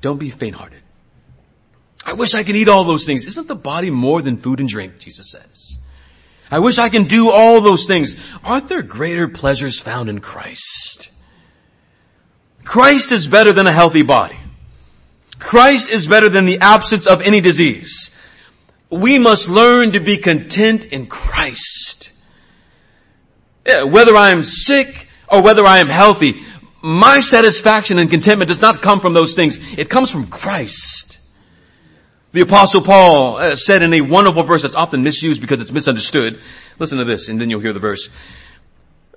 Don't 0.00 0.18
be 0.18 0.30
faint-hearted. 0.30 0.82
I 2.04 2.12
wish 2.14 2.34
I 2.34 2.44
could 2.44 2.56
eat 2.56 2.68
all 2.68 2.84
those 2.84 3.04
things. 3.04 3.26
Isn't 3.26 3.48
the 3.48 3.54
body 3.54 3.90
more 3.90 4.22
than 4.22 4.38
food 4.38 4.60
and 4.60 4.68
drink, 4.68 4.98
Jesus 4.98 5.30
says? 5.30 5.78
I 6.50 6.60
wish 6.60 6.78
I 6.78 6.88
can 6.88 7.04
do 7.04 7.30
all 7.30 7.60
those 7.60 7.86
things. 7.86 8.16
Aren't 8.42 8.68
there 8.68 8.80
greater 8.80 9.28
pleasures 9.28 9.78
found 9.78 10.08
in 10.08 10.20
Christ? 10.20 11.10
Christ 12.64 13.12
is 13.12 13.26
better 13.26 13.52
than 13.52 13.66
a 13.66 13.72
healthy 13.72 14.02
body. 14.02 14.38
Christ 15.38 15.90
is 15.90 16.06
better 16.06 16.28
than 16.28 16.46
the 16.46 16.60
absence 16.60 17.06
of 17.06 17.20
any 17.20 17.40
disease. 17.40 18.10
We 18.90 19.18
must 19.18 19.48
learn 19.48 19.92
to 19.92 20.00
be 20.00 20.16
content 20.16 20.86
in 20.86 21.06
Christ. 21.06 22.12
Whether 23.64 24.16
I 24.16 24.30
am 24.30 24.42
sick 24.42 25.08
or 25.28 25.42
whether 25.42 25.66
I 25.66 25.78
am 25.78 25.88
healthy, 25.88 26.42
my 26.82 27.20
satisfaction 27.20 27.98
and 27.98 28.10
contentment 28.10 28.48
does 28.48 28.60
not 28.60 28.82
come 28.82 29.00
from 29.00 29.14
those 29.14 29.34
things. 29.34 29.58
It 29.76 29.90
comes 29.90 30.10
from 30.10 30.28
Christ. 30.28 31.18
The 32.32 32.42
apostle 32.42 32.82
Paul 32.82 33.38
uh, 33.38 33.56
said 33.56 33.82
in 33.82 33.94
a 33.94 34.00
wonderful 34.02 34.42
verse 34.42 34.62
that's 34.62 34.74
often 34.74 35.02
misused 35.02 35.40
because 35.40 35.60
it's 35.60 35.72
misunderstood. 35.72 36.40
Listen 36.78 36.98
to 36.98 37.04
this 37.04 37.28
and 37.28 37.40
then 37.40 37.50
you'll 37.50 37.60
hear 37.60 37.72
the 37.72 37.80
verse. 37.80 38.10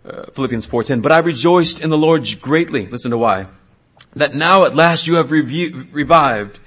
Uh, 0.04 0.24
Philippians 0.34 0.66
4.10. 0.66 1.04
But 1.04 1.12
I 1.12 1.20
rejoiced 1.20 1.82
in 1.82 1.90
the 1.90 1.98
Lord 1.98 2.28
greatly. 2.42 2.88
Listen 2.88 3.12
to 3.12 3.18
why. 3.18 3.48
That 4.16 4.34
now 4.34 4.66
at 4.66 4.74
last 4.74 5.06
you 5.06 5.16
have 5.16 5.30
revived, 5.30 6.60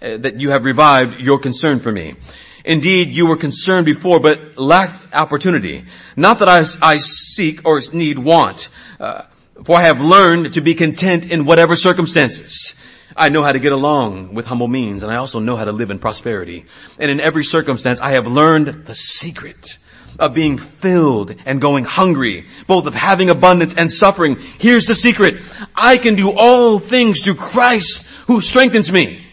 uh, 0.00 0.16
that 0.16 0.40
you 0.40 0.50
have 0.50 0.64
revived 0.64 1.20
your 1.20 1.38
concern 1.38 1.78
for 1.78 1.92
me. 1.92 2.16
Indeed, 2.64 3.08
you 3.08 3.26
were 3.26 3.36
concerned 3.36 3.86
before, 3.86 4.20
but 4.20 4.56
lacked 4.56 5.00
opportunity. 5.14 5.84
Not 6.16 6.38
that 6.38 6.48
I, 6.48 6.64
I 6.94 6.98
seek 6.98 7.66
or 7.66 7.80
need 7.92 8.18
want, 8.18 8.68
uh, 9.00 9.22
for 9.64 9.76
I 9.76 9.82
have 9.82 10.00
learned 10.00 10.54
to 10.54 10.60
be 10.60 10.74
content 10.74 11.30
in 11.30 11.44
whatever 11.44 11.76
circumstances. 11.76 12.78
I 13.16 13.28
know 13.28 13.42
how 13.42 13.52
to 13.52 13.58
get 13.58 13.72
along 13.72 14.34
with 14.34 14.46
humble 14.46 14.68
means, 14.68 15.02
and 15.02 15.12
I 15.12 15.16
also 15.16 15.38
know 15.38 15.56
how 15.56 15.64
to 15.64 15.72
live 15.72 15.90
in 15.90 15.98
prosperity. 15.98 16.64
And 16.98 17.10
in 17.10 17.20
every 17.20 17.44
circumstance, 17.44 18.00
I 18.00 18.12
have 18.12 18.26
learned 18.26 18.86
the 18.86 18.94
secret 18.94 19.78
of 20.18 20.34
being 20.34 20.58
filled 20.58 21.34
and 21.44 21.60
going 21.60 21.84
hungry, 21.84 22.46
both 22.66 22.86
of 22.86 22.94
having 22.94 23.30
abundance 23.30 23.74
and 23.74 23.90
suffering. 23.90 24.36
Here's 24.58 24.86
the 24.86 24.94
secret. 24.94 25.42
I 25.74 25.98
can 25.98 26.14
do 26.14 26.32
all 26.32 26.78
things 26.78 27.22
through 27.22 27.36
Christ 27.36 28.06
who 28.26 28.40
strengthens 28.40 28.90
me 28.90 29.26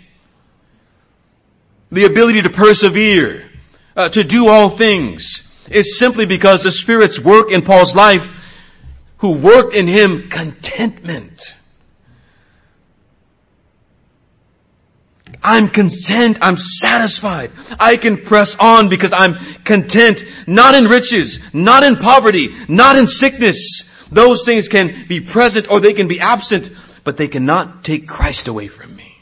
the 1.92 2.06
ability 2.06 2.44
to 2.44 2.50
persevere, 2.50 3.50
uh, 3.96 4.10
to 4.10 4.24
do 4.24 4.48
all 4.48 4.70
things 4.70 5.44
is 5.70 5.98
simply 5.98 6.26
because 6.26 6.64
the 6.64 6.72
Spirit's 6.72 7.20
work 7.20 7.52
in 7.52 7.62
Paul's 7.62 7.96
life 7.96 8.32
who 9.20 9.38
worked 9.38 9.74
in 9.74 9.88
him 9.88 10.30
contentment. 10.30 11.56
I'm 15.42 15.70
content. 15.70 16.38
I'm 16.42 16.58
satisfied. 16.58 17.52
I 17.80 17.98
can 17.98 18.18
press 18.18 18.58
on 18.60 18.90
because 18.90 19.14
I'm 19.16 19.36
content, 19.64 20.26
not 20.48 20.76
in 20.76 20.86
riches, 20.86 21.40
not 21.54 21.84
in 21.84 21.96
poverty, 21.98 22.50
not 22.68 22.98
in 22.98 23.08
sickness. 23.08 23.86
Those 24.12 24.44
things 24.44 24.68
can 24.68 25.08
be 25.08 25.22
present 25.22 25.70
or 25.72 25.80
they 25.80 25.94
can 25.94 26.08
be 26.08 26.20
absent, 26.20 26.70
but 27.04 27.18
they 27.18 27.28
cannot 27.28 27.84
take 27.84 28.08
Christ 28.08 28.48
away 28.48 28.68
from 28.68 28.96
me. 28.96 29.16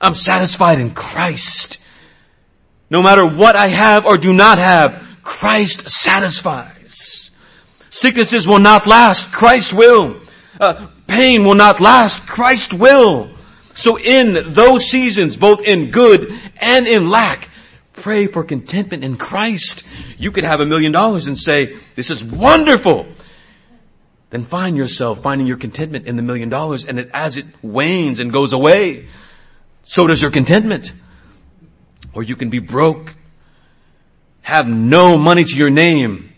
I'm 0.00 0.14
satisfied 0.14 0.80
in 0.80 0.92
Christ. 0.92 1.78
No 2.90 3.02
matter 3.02 3.26
what 3.26 3.54
I 3.54 3.68
have 3.68 4.04
or 4.06 4.18
do 4.18 4.32
not 4.32 4.58
have, 4.58 5.06
Christ 5.22 5.88
satisfies. 5.88 6.81
Sicknesses 7.92 8.48
will 8.48 8.58
not 8.58 8.86
last. 8.86 9.30
Christ 9.32 9.74
will. 9.74 10.18
Uh, 10.58 10.86
pain 11.06 11.44
will 11.44 11.54
not 11.54 11.78
last. 11.78 12.26
Christ 12.26 12.72
will. 12.72 13.28
So 13.74 13.98
in 13.98 14.54
those 14.54 14.86
seasons, 14.86 15.36
both 15.36 15.60
in 15.60 15.90
good 15.90 16.32
and 16.56 16.88
in 16.88 17.10
lack, 17.10 17.50
pray 17.92 18.28
for 18.28 18.44
contentment 18.44 19.04
in 19.04 19.18
Christ. 19.18 19.84
You 20.16 20.32
could 20.32 20.44
have 20.44 20.60
a 20.60 20.64
million 20.64 20.90
dollars 20.90 21.26
and 21.26 21.36
say, 21.36 21.76
this 21.94 22.10
is 22.10 22.24
wonderful. 22.24 23.06
Then 24.30 24.44
find 24.44 24.74
yourself 24.74 25.20
finding 25.20 25.46
your 25.46 25.58
contentment 25.58 26.06
in 26.06 26.16
the 26.16 26.22
million 26.22 26.48
dollars 26.48 26.86
and 26.86 26.98
it, 26.98 27.10
as 27.12 27.36
it 27.36 27.44
wanes 27.60 28.20
and 28.20 28.32
goes 28.32 28.54
away, 28.54 29.06
so 29.82 30.06
does 30.06 30.22
your 30.22 30.30
contentment. 30.30 30.94
Or 32.14 32.22
you 32.22 32.36
can 32.36 32.48
be 32.48 32.58
broke, 32.58 33.14
have 34.40 34.66
no 34.66 35.18
money 35.18 35.44
to 35.44 35.56
your 35.56 35.68
name, 35.68 36.32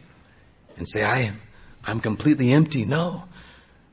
and 0.76 0.88
say, 0.88 1.04
I 1.04 1.18
am, 1.20 1.40
I'm 1.86 2.00
completely 2.00 2.52
empty. 2.52 2.84
No. 2.84 3.24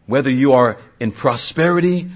Whether 0.05 0.29
you 0.29 0.53
are 0.53 0.77
in 0.99 1.11
prosperity 1.11 2.11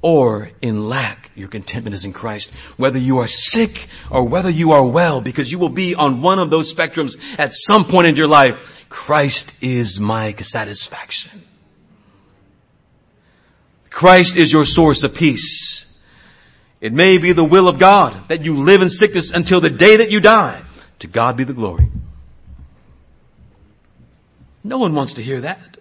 or 0.00 0.50
in 0.62 0.88
lack, 0.88 1.30
your 1.34 1.48
contentment 1.48 1.94
is 1.94 2.04
in 2.04 2.12
Christ. 2.12 2.50
Whether 2.76 2.98
you 2.98 3.18
are 3.18 3.26
sick 3.26 3.88
or 4.10 4.24
whether 4.24 4.50
you 4.50 4.72
are 4.72 4.86
well, 4.86 5.20
because 5.20 5.50
you 5.50 5.58
will 5.58 5.68
be 5.68 5.94
on 5.94 6.22
one 6.22 6.38
of 6.38 6.50
those 6.50 6.72
spectrums 6.72 7.18
at 7.38 7.52
some 7.52 7.84
point 7.84 8.06
in 8.06 8.16
your 8.16 8.28
life, 8.28 8.84
Christ 8.88 9.54
is 9.60 9.98
my 9.98 10.34
satisfaction. 10.34 11.42
Christ 13.90 14.36
is 14.36 14.52
your 14.52 14.64
source 14.64 15.02
of 15.02 15.14
peace. 15.14 15.84
It 16.80 16.92
may 16.92 17.18
be 17.18 17.32
the 17.32 17.44
will 17.44 17.66
of 17.66 17.78
God 17.78 18.28
that 18.28 18.44
you 18.44 18.58
live 18.58 18.82
in 18.82 18.88
sickness 18.88 19.30
until 19.30 19.60
the 19.60 19.70
day 19.70 19.96
that 19.96 20.10
you 20.10 20.20
die. 20.20 20.62
To 21.00 21.06
God 21.06 21.36
be 21.36 21.44
the 21.44 21.52
glory. 21.52 21.88
No 24.68 24.76
one 24.76 24.94
wants 24.94 25.14
to 25.14 25.22
hear 25.22 25.40
that. 25.40 25.78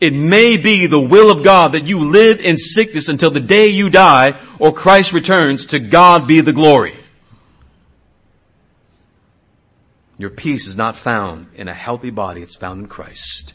It 0.00 0.14
may 0.14 0.56
be 0.56 0.86
the 0.86 0.98
will 0.98 1.30
of 1.30 1.44
God 1.44 1.72
that 1.72 1.86
you 1.86 2.00
live 2.00 2.40
in 2.40 2.56
sickness 2.56 3.10
until 3.10 3.30
the 3.30 3.40
day 3.40 3.68
you 3.68 3.90
die 3.90 4.40
or 4.58 4.72
Christ 4.72 5.12
returns. 5.12 5.66
To 5.66 5.78
God 5.78 6.26
be 6.26 6.40
the 6.40 6.54
glory. 6.54 6.96
Your 10.16 10.30
peace 10.30 10.66
is 10.66 10.76
not 10.76 10.96
found 10.96 11.48
in 11.54 11.68
a 11.68 11.74
healthy 11.74 12.10
body. 12.10 12.40
It's 12.40 12.56
found 12.56 12.80
in 12.80 12.86
Christ. 12.86 13.52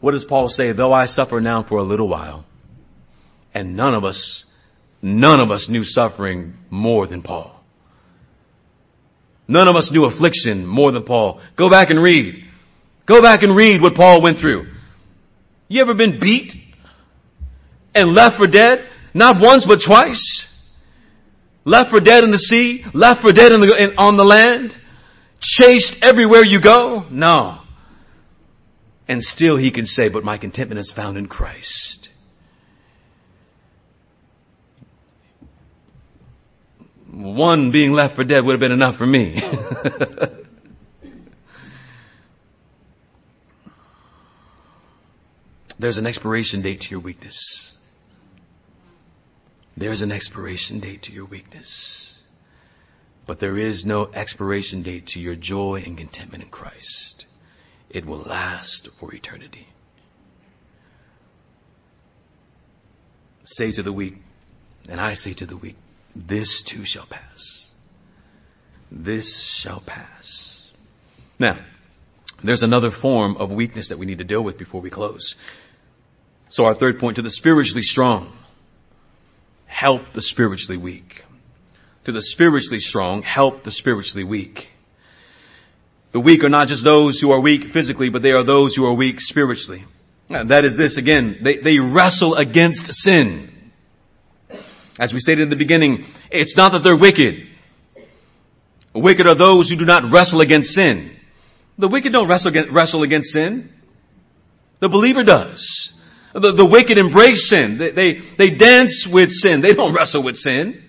What 0.00 0.12
does 0.12 0.24
Paul 0.24 0.48
say? 0.48 0.72
Though 0.72 0.94
I 0.94 1.04
suffer 1.04 1.38
now 1.38 1.62
for 1.62 1.76
a 1.76 1.84
little 1.84 2.08
while, 2.08 2.46
and 3.52 3.76
none 3.76 3.94
of 3.94 4.04
us, 4.04 4.46
none 5.02 5.38
of 5.38 5.50
us 5.50 5.68
knew 5.68 5.84
suffering 5.84 6.56
more 6.70 7.06
than 7.06 7.20
Paul. 7.20 7.61
None 9.52 9.68
of 9.68 9.76
us 9.76 9.90
knew 9.90 10.06
affliction 10.06 10.64
more 10.64 10.92
than 10.92 11.02
Paul. 11.02 11.38
Go 11.56 11.68
back 11.68 11.90
and 11.90 12.02
read. 12.02 12.42
Go 13.04 13.20
back 13.20 13.42
and 13.42 13.54
read 13.54 13.82
what 13.82 13.94
Paul 13.94 14.22
went 14.22 14.38
through. 14.38 14.66
You 15.68 15.82
ever 15.82 15.92
been 15.92 16.18
beat 16.18 16.56
and 17.94 18.14
left 18.14 18.38
for 18.38 18.46
dead? 18.46 18.88
Not 19.12 19.38
once, 19.38 19.66
but 19.66 19.82
twice. 19.82 20.48
Left 21.66 21.90
for 21.90 22.00
dead 22.00 22.24
in 22.24 22.30
the 22.30 22.38
sea, 22.38 22.86
left 22.94 23.20
for 23.20 23.30
dead 23.30 23.52
the, 23.52 23.76
in, 23.76 23.98
on 23.98 24.16
the 24.16 24.24
land, 24.24 24.74
chased 25.38 26.02
everywhere 26.02 26.42
you 26.42 26.58
go? 26.58 27.04
No. 27.10 27.60
And 29.06 29.22
still 29.22 29.58
he 29.58 29.70
can 29.70 29.84
say, 29.84 30.08
but 30.08 30.24
my 30.24 30.38
contentment 30.38 30.78
is 30.78 30.90
found 30.90 31.18
in 31.18 31.26
Christ. 31.26 32.01
One 37.12 37.70
being 37.70 37.92
left 37.92 38.16
for 38.16 38.24
dead 38.24 38.44
would 38.44 38.52
have 38.52 38.60
been 38.60 38.72
enough 38.72 38.96
for 38.96 39.06
me. 39.06 39.40
There's 45.78 45.98
an 45.98 46.06
expiration 46.06 46.62
date 46.62 46.80
to 46.82 46.90
your 46.90 47.00
weakness. 47.00 47.76
There's 49.76 50.00
an 50.00 50.10
expiration 50.10 50.80
date 50.80 51.02
to 51.02 51.12
your 51.12 51.26
weakness. 51.26 52.18
But 53.26 53.40
there 53.40 53.58
is 53.58 53.84
no 53.84 54.08
expiration 54.14 54.82
date 54.82 55.06
to 55.08 55.20
your 55.20 55.34
joy 55.34 55.82
and 55.84 55.98
contentment 55.98 56.42
in 56.44 56.48
Christ. 56.48 57.26
It 57.90 58.06
will 58.06 58.18
last 58.20 58.88
for 58.88 59.14
eternity. 59.14 59.68
Say 63.44 63.70
to 63.72 63.82
the 63.82 63.92
weak, 63.92 64.22
and 64.88 65.00
I 65.00 65.12
say 65.14 65.34
to 65.34 65.44
the 65.44 65.56
weak, 65.56 65.76
this 66.14 66.62
too 66.62 66.84
shall 66.84 67.06
pass. 67.06 67.70
This 68.90 69.44
shall 69.44 69.80
pass. 69.80 70.70
Now, 71.38 71.58
there's 72.42 72.62
another 72.62 72.90
form 72.90 73.36
of 73.36 73.52
weakness 73.52 73.88
that 73.88 73.98
we 73.98 74.06
need 74.06 74.18
to 74.18 74.24
deal 74.24 74.42
with 74.42 74.58
before 74.58 74.80
we 74.80 74.90
close. 74.90 75.34
So 76.48 76.64
our 76.64 76.74
third 76.74 76.98
point 76.98 77.16
to 77.16 77.22
the 77.22 77.30
spiritually 77.30 77.82
strong, 77.82 78.32
help 79.66 80.12
the 80.12 80.22
spiritually 80.22 80.76
weak. 80.76 81.24
To 82.04 82.12
the 82.12 82.20
spiritually 82.20 82.80
strong, 82.80 83.22
help 83.22 83.62
the 83.62 83.70
spiritually 83.70 84.24
weak. 84.24 84.72
The 86.10 86.20
weak 86.20 86.44
are 86.44 86.50
not 86.50 86.68
just 86.68 86.84
those 86.84 87.20
who 87.20 87.30
are 87.30 87.40
weak 87.40 87.68
physically, 87.68 88.10
but 88.10 88.22
they 88.22 88.32
are 88.32 88.42
those 88.42 88.74
who 88.74 88.84
are 88.84 88.92
weak 88.92 89.20
spiritually. 89.20 89.84
That 90.28 90.64
is 90.64 90.76
this 90.76 90.96
again, 90.96 91.38
they, 91.42 91.58
they 91.58 91.78
wrestle 91.78 92.34
against 92.34 92.92
sin. 92.92 93.51
As 95.02 95.12
we 95.12 95.18
stated 95.18 95.42
in 95.42 95.48
the 95.48 95.56
beginning, 95.56 96.04
it's 96.30 96.56
not 96.56 96.70
that 96.70 96.84
they're 96.84 96.94
wicked. 96.94 97.48
Wicked 98.94 99.26
are 99.26 99.34
those 99.34 99.68
who 99.68 99.74
do 99.74 99.84
not 99.84 100.08
wrestle 100.12 100.40
against 100.40 100.74
sin. 100.74 101.16
The 101.76 101.88
wicked 101.88 102.12
don't 102.12 102.28
wrestle 102.28 102.50
against, 102.50 102.70
wrestle 102.70 103.02
against 103.02 103.32
sin. 103.32 103.72
The 104.78 104.88
believer 104.88 105.24
does. 105.24 106.00
The, 106.34 106.52
the 106.52 106.64
wicked 106.64 106.98
embrace 106.98 107.48
sin. 107.48 107.78
They, 107.78 107.90
they, 107.90 108.12
they 108.20 108.50
dance 108.50 109.04
with 109.04 109.32
sin. 109.32 109.60
They 109.60 109.74
don't 109.74 109.92
wrestle 109.98 110.22
with 110.22 110.36
sin. 110.36 110.84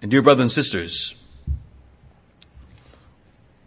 And 0.00 0.12
dear 0.12 0.22
brothers 0.22 0.42
and 0.42 0.52
sisters, 0.52 1.16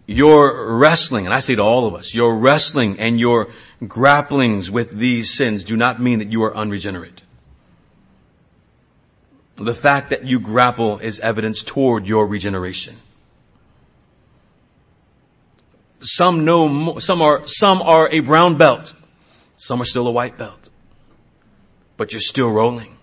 your 0.05 0.77
wrestling, 0.77 1.25
and 1.25 1.33
I 1.33 1.41
say 1.41 1.55
to 1.55 1.61
all 1.61 1.85
of 1.85 1.93
us, 1.93 2.13
your 2.13 2.37
wrestling 2.37 3.01
and 3.01 3.19
your 3.19 3.49
grapplings 3.83 4.71
with 4.71 4.91
these 4.91 5.35
sins 5.35 5.65
do 5.65 5.75
not 5.75 6.01
mean 6.01 6.19
that 6.19 6.31
you 6.31 6.43
are 6.43 6.55
unregenerate. 6.55 7.23
The 9.57 9.73
fact 9.73 10.11
that 10.11 10.23
you 10.23 10.39
grapple 10.39 10.99
is 10.99 11.19
evidence 11.19 11.63
toward 11.63 12.05
your 12.05 12.27
regeneration. 12.27 12.95
Some 15.99 16.45
know, 16.45 16.99
some 16.99 17.23
are, 17.23 17.47
some 17.47 17.81
are 17.81 18.07
a 18.11 18.19
brown 18.19 18.57
belt. 18.57 18.93
Some 19.55 19.81
are 19.81 19.85
still 19.85 20.07
a 20.07 20.11
white 20.11 20.37
belt. 20.37 20.69
But 21.97 22.13
you're 22.13 22.21
still 22.21 22.51
rolling. 22.51 22.95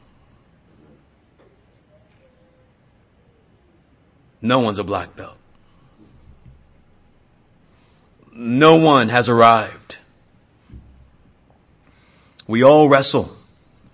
No 4.40 4.60
one's 4.60 4.78
a 4.78 4.84
black 4.84 5.16
belt. 5.16 5.36
No 8.32 8.76
one 8.76 9.08
has 9.08 9.28
arrived. 9.28 9.96
We 12.46 12.62
all 12.62 12.88
wrestle 12.88 13.36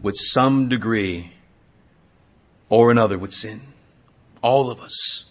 with 0.02 0.16
some 0.16 0.68
degree 0.68 1.32
or 2.70 2.90
another 2.90 3.18
with 3.18 3.34
sin. 3.34 3.60
All 4.40 4.70
of 4.70 4.80
us. 4.80 5.26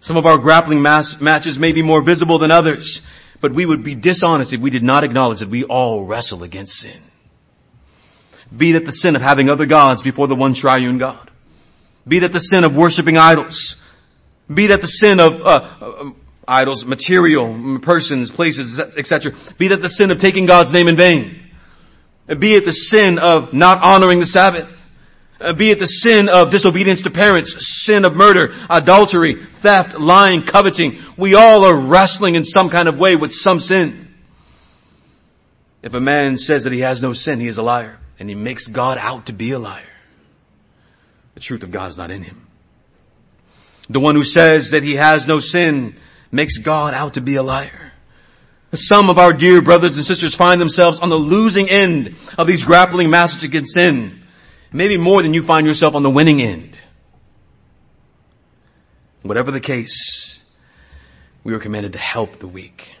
Some 0.00 0.16
of 0.16 0.24
our 0.24 0.38
grappling 0.38 0.80
matches 0.80 1.58
may 1.58 1.72
be 1.72 1.82
more 1.82 2.02
visible 2.02 2.38
than 2.38 2.50
others. 2.50 3.02
But 3.40 3.52
we 3.52 3.64
would 3.64 3.82
be 3.82 3.94
dishonest 3.94 4.52
if 4.52 4.60
we 4.60 4.70
did 4.70 4.82
not 4.82 5.04
acknowledge 5.04 5.40
that 5.40 5.48
we 5.48 5.64
all 5.64 6.04
wrestle 6.04 6.42
against 6.42 6.78
sin. 6.78 7.00
Be 8.54 8.72
that 8.72 8.84
the 8.84 8.92
sin 8.92 9.16
of 9.16 9.22
having 9.22 9.48
other 9.48 9.66
gods 9.66 10.02
before 10.02 10.28
the 10.28 10.34
one 10.34 10.54
triune 10.54 10.98
God. 10.98 11.30
Be 12.06 12.20
that 12.20 12.32
the 12.32 12.40
sin 12.40 12.64
of 12.64 12.74
worshiping 12.74 13.16
idols. 13.16 13.76
Be 14.52 14.68
that 14.68 14.80
the 14.80 14.86
sin 14.86 15.20
of 15.20 15.40
uh, 15.40 15.44
uh, 15.80 16.10
idols, 16.46 16.84
material, 16.84 17.78
persons, 17.80 18.30
places, 18.30 18.78
etc. 18.78 19.32
Be 19.56 19.68
that 19.68 19.80
the 19.80 19.88
sin 19.88 20.10
of 20.10 20.20
taking 20.20 20.46
God's 20.46 20.72
name 20.72 20.88
in 20.88 20.96
vain. 20.96 21.40
Be 22.26 22.54
it 22.54 22.64
the 22.64 22.72
sin 22.72 23.18
of 23.18 23.52
not 23.52 23.82
honoring 23.82 24.18
the 24.18 24.26
Sabbath. 24.26 24.79
Uh, 25.40 25.54
be 25.54 25.70
it 25.70 25.78
the 25.78 25.86
sin 25.86 26.28
of 26.28 26.50
disobedience 26.50 27.02
to 27.02 27.10
parents, 27.10 27.84
sin 27.84 28.04
of 28.04 28.14
murder, 28.14 28.54
adultery, 28.68 29.46
theft, 29.46 29.98
lying, 29.98 30.42
coveting. 30.42 31.02
We 31.16 31.34
all 31.34 31.64
are 31.64 31.80
wrestling 31.80 32.34
in 32.34 32.44
some 32.44 32.68
kind 32.68 32.88
of 32.88 32.98
way 32.98 33.16
with 33.16 33.32
some 33.32 33.58
sin. 33.58 34.14
If 35.82 35.94
a 35.94 36.00
man 36.00 36.36
says 36.36 36.64
that 36.64 36.74
he 36.74 36.80
has 36.80 37.00
no 37.00 37.14
sin, 37.14 37.40
he 37.40 37.46
is 37.46 37.56
a 37.56 37.62
liar 37.62 37.98
and 38.18 38.28
he 38.28 38.34
makes 38.34 38.66
God 38.66 38.98
out 38.98 39.26
to 39.26 39.32
be 39.32 39.52
a 39.52 39.58
liar. 39.58 39.82
The 41.34 41.40
truth 41.40 41.62
of 41.62 41.70
God 41.70 41.90
is 41.90 41.96
not 41.96 42.10
in 42.10 42.22
him. 42.22 42.46
The 43.88 43.98
one 43.98 44.14
who 44.14 44.24
says 44.24 44.70
that 44.70 44.82
he 44.82 44.96
has 44.96 45.26
no 45.26 45.40
sin 45.40 45.96
makes 46.30 46.58
God 46.58 46.92
out 46.92 47.14
to 47.14 47.22
be 47.22 47.36
a 47.36 47.42
liar. 47.42 47.92
Some 48.72 49.08
of 49.08 49.18
our 49.18 49.32
dear 49.32 49.62
brothers 49.62 49.96
and 49.96 50.04
sisters 50.04 50.34
find 50.34 50.60
themselves 50.60 51.00
on 51.00 51.08
the 51.08 51.16
losing 51.16 51.68
end 51.68 52.14
of 52.38 52.46
these 52.46 52.62
grappling 52.62 53.10
matches 53.10 53.42
against 53.42 53.72
sin. 53.72 54.19
Maybe 54.72 54.96
more 54.96 55.22
than 55.22 55.34
you 55.34 55.42
find 55.42 55.66
yourself 55.66 55.94
on 55.94 56.02
the 56.02 56.10
winning 56.10 56.40
end. 56.40 56.78
Whatever 59.22 59.50
the 59.50 59.60
case, 59.60 60.42
we 61.44 61.52
are 61.54 61.58
commanded 61.58 61.92
to 61.92 61.98
help 61.98 62.38
the 62.38 62.46
weak. 62.46 62.94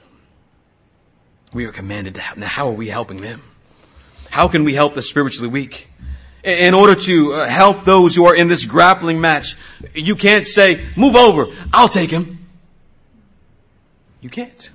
We 1.52 1.64
are 1.66 1.72
commanded 1.72 2.14
to 2.14 2.20
help. 2.20 2.38
Now 2.38 2.46
how 2.46 2.68
are 2.68 2.74
we 2.74 2.88
helping 2.88 3.20
them? 3.20 3.42
How 4.30 4.48
can 4.48 4.64
we 4.64 4.74
help 4.74 4.94
the 4.94 5.02
spiritually 5.02 5.48
weak? 5.48 5.88
In 6.42 6.72
order 6.72 6.94
to 6.94 7.34
uh, 7.34 7.48
help 7.48 7.84
those 7.84 8.14
who 8.14 8.24
are 8.24 8.34
in 8.34 8.48
this 8.48 8.64
grappling 8.64 9.20
match, 9.20 9.56
you 9.94 10.16
can't 10.16 10.46
say, 10.46 10.86
move 10.96 11.14
over, 11.14 11.46
I'll 11.72 11.88
take 11.88 12.10
him. 12.10 12.48
You 14.20 14.30
can't. 14.30 14.70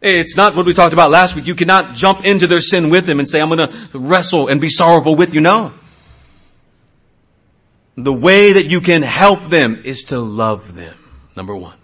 It's 0.00 0.36
not 0.36 0.54
what 0.54 0.64
we 0.64 0.74
talked 0.74 0.92
about 0.92 1.10
last 1.10 1.34
week. 1.34 1.46
You 1.46 1.56
cannot 1.56 1.96
jump 1.96 2.24
into 2.24 2.46
their 2.46 2.60
sin 2.60 2.90
with 2.90 3.04
them 3.04 3.18
and 3.18 3.28
say, 3.28 3.40
I'm 3.40 3.48
going 3.48 3.68
to 3.68 3.98
wrestle 3.98 4.48
and 4.48 4.60
be 4.60 4.68
sorrowful 4.68 5.16
with 5.16 5.34
you. 5.34 5.40
No. 5.40 5.72
The 7.96 8.12
way 8.12 8.52
that 8.52 8.66
you 8.66 8.80
can 8.80 9.02
help 9.02 9.50
them 9.50 9.82
is 9.84 10.04
to 10.04 10.20
love 10.20 10.74
them. 10.74 10.94
Number 11.34 11.54
one. 11.54 11.76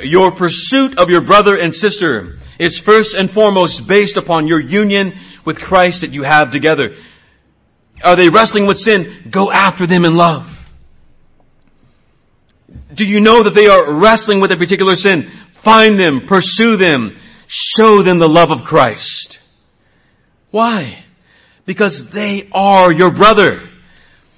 Your 0.00 0.32
pursuit 0.32 0.98
of 0.98 1.10
your 1.10 1.20
brother 1.20 1.56
and 1.56 1.74
sister 1.74 2.38
is 2.58 2.78
first 2.78 3.14
and 3.14 3.30
foremost 3.30 3.86
based 3.86 4.16
upon 4.16 4.48
your 4.48 4.58
union 4.58 5.18
with 5.44 5.60
Christ 5.60 6.00
that 6.00 6.12
you 6.12 6.22
have 6.22 6.50
together. 6.50 6.96
Are 8.02 8.16
they 8.16 8.30
wrestling 8.30 8.66
with 8.66 8.78
sin? 8.78 9.28
Go 9.30 9.50
after 9.50 9.86
them 9.86 10.06
in 10.06 10.16
love. 10.16 10.72
Do 12.92 13.06
you 13.06 13.20
know 13.20 13.42
that 13.42 13.54
they 13.54 13.66
are 13.66 13.92
wrestling 13.92 14.40
with 14.40 14.50
a 14.50 14.56
particular 14.56 14.96
sin? 14.96 15.30
Find 15.64 15.98
them, 15.98 16.26
pursue 16.26 16.76
them, 16.76 17.16
show 17.46 18.02
them 18.02 18.18
the 18.18 18.28
love 18.28 18.50
of 18.50 18.64
Christ. 18.64 19.40
Why? 20.50 21.04
Because 21.64 22.10
they 22.10 22.50
are 22.52 22.92
your 22.92 23.10
brother. 23.10 23.66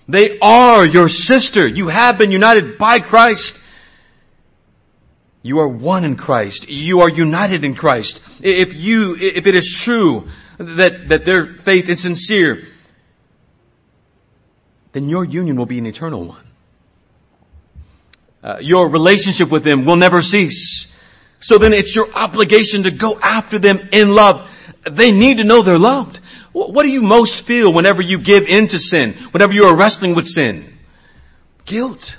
They 0.09 0.39
are 0.39 0.87
your 0.87 1.09
sister. 1.09 1.67
You 1.67 1.89
have 1.89 2.17
been 2.17 2.31
united 2.31 2.79
by 2.79 3.01
Christ. 3.01 3.61
You 5.43 5.59
are 5.59 5.69
one 5.69 6.05
in 6.05 6.15
Christ. 6.15 6.69
You 6.69 7.01
are 7.01 7.11
united 7.11 7.65
in 7.65 7.75
Christ. 7.75 8.25
If 8.41 8.75
you, 8.75 9.17
if 9.17 9.49
it 9.49 9.57
is 9.57 9.75
true 9.75 10.29
that, 10.59 11.09
that 11.09 11.25
their 11.25 11.55
faith 11.55 11.89
is 11.89 12.03
sincere, 12.03 12.69
then 14.93 15.09
your 15.09 15.25
union 15.25 15.57
will 15.57 15.67
be 15.67 15.79
an 15.79 15.87
eternal 15.87 16.25
one. 16.25 16.47
Uh, 18.45 18.59
your 18.61 18.89
relationship 18.89 19.51
with 19.51 19.65
them 19.65 19.85
will 19.85 19.97
never 19.97 20.23
cease. 20.23 20.96
So 21.47 21.59
then 21.59 21.73
it's 21.73 21.95
your 21.95 22.13
obligation 22.13 22.83
to 22.83 22.91
go 22.91 23.21
after 23.21 23.61
them 23.61 23.89
in 23.93 24.17
love. 24.17 24.51
They 24.83 25.13
need 25.13 25.37
to 25.37 25.45
know 25.45 25.63
they're 25.63 25.79
loved. 25.79 26.17
What 26.51 26.83
do 26.83 26.89
you 26.89 27.03
most 27.03 27.47
feel 27.47 27.73
whenever 27.73 28.03
you 28.03 28.19
give 28.19 28.49
in 28.49 28.67
to 28.67 28.81
sin? 28.81 29.13
Whenever 29.31 29.53
you 29.53 29.67
are 29.67 29.77
wrestling 29.77 30.17
with 30.17 30.27
sin? 30.27 30.77
Guilt 31.65 32.17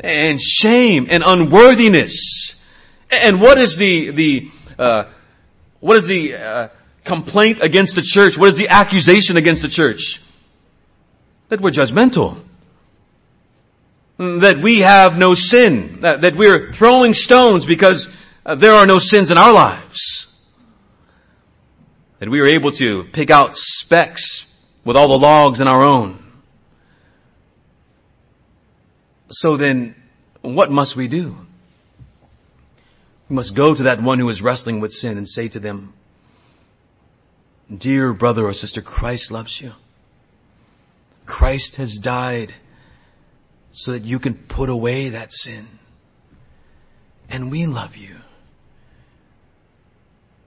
and 0.00 0.38
shame 0.38 1.06
and 1.08 1.22
unworthiness. 1.24 2.62
And 3.10 3.40
what 3.40 3.56
is 3.56 3.78
the, 3.78 4.10
the, 4.10 4.50
uh, 4.78 5.04
what 5.80 5.96
is 5.96 6.06
the 6.06 6.34
uh, 6.34 6.68
complaint 7.04 7.62
against 7.62 7.94
the 7.94 8.02
church? 8.02 8.36
What 8.36 8.50
is 8.50 8.58
the 8.58 8.68
accusation 8.68 9.38
against 9.38 9.62
the 9.62 9.68
church? 9.68 10.20
That 11.48 11.62
we're 11.62 11.70
judgmental. 11.70 12.38
That 14.18 14.58
we 14.58 14.80
have 14.80 15.16
no 15.16 15.32
sin. 15.32 16.02
That, 16.02 16.20
that 16.20 16.36
we're 16.36 16.70
throwing 16.70 17.14
stones 17.14 17.64
because 17.64 18.10
uh, 18.44 18.54
there 18.54 18.72
are 18.72 18.86
no 18.86 18.98
sins 18.98 19.30
in 19.30 19.38
our 19.38 19.52
lives. 19.52 20.28
That 22.18 22.28
we 22.28 22.40
are 22.40 22.46
able 22.46 22.72
to 22.72 23.04
pick 23.04 23.30
out 23.30 23.56
specks 23.56 24.46
with 24.84 24.96
all 24.96 25.08
the 25.08 25.18
logs 25.18 25.60
in 25.60 25.68
our 25.68 25.82
own. 25.82 26.22
So 29.28 29.56
then, 29.56 29.94
what 30.40 30.70
must 30.70 30.94
we 30.94 31.08
do? 31.08 31.36
We 33.28 33.36
must 33.36 33.54
go 33.54 33.74
to 33.74 33.84
that 33.84 34.02
one 34.02 34.18
who 34.18 34.28
is 34.28 34.42
wrestling 34.42 34.80
with 34.80 34.92
sin 34.92 35.16
and 35.16 35.28
say 35.28 35.48
to 35.48 35.58
them, 35.58 35.94
Dear 37.74 38.12
brother 38.12 38.46
or 38.46 38.52
sister, 38.52 38.82
Christ 38.82 39.30
loves 39.30 39.60
you. 39.60 39.72
Christ 41.24 41.76
has 41.76 41.94
died 41.98 42.54
so 43.72 43.92
that 43.92 44.02
you 44.02 44.18
can 44.18 44.34
put 44.34 44.68
away 44.68 45.08
that 45.08 45.32
sin. 45.32 45.66
And 47.30 47.50
we 47.50 47.66
love 47.66 47.96
you. 47.96 48.16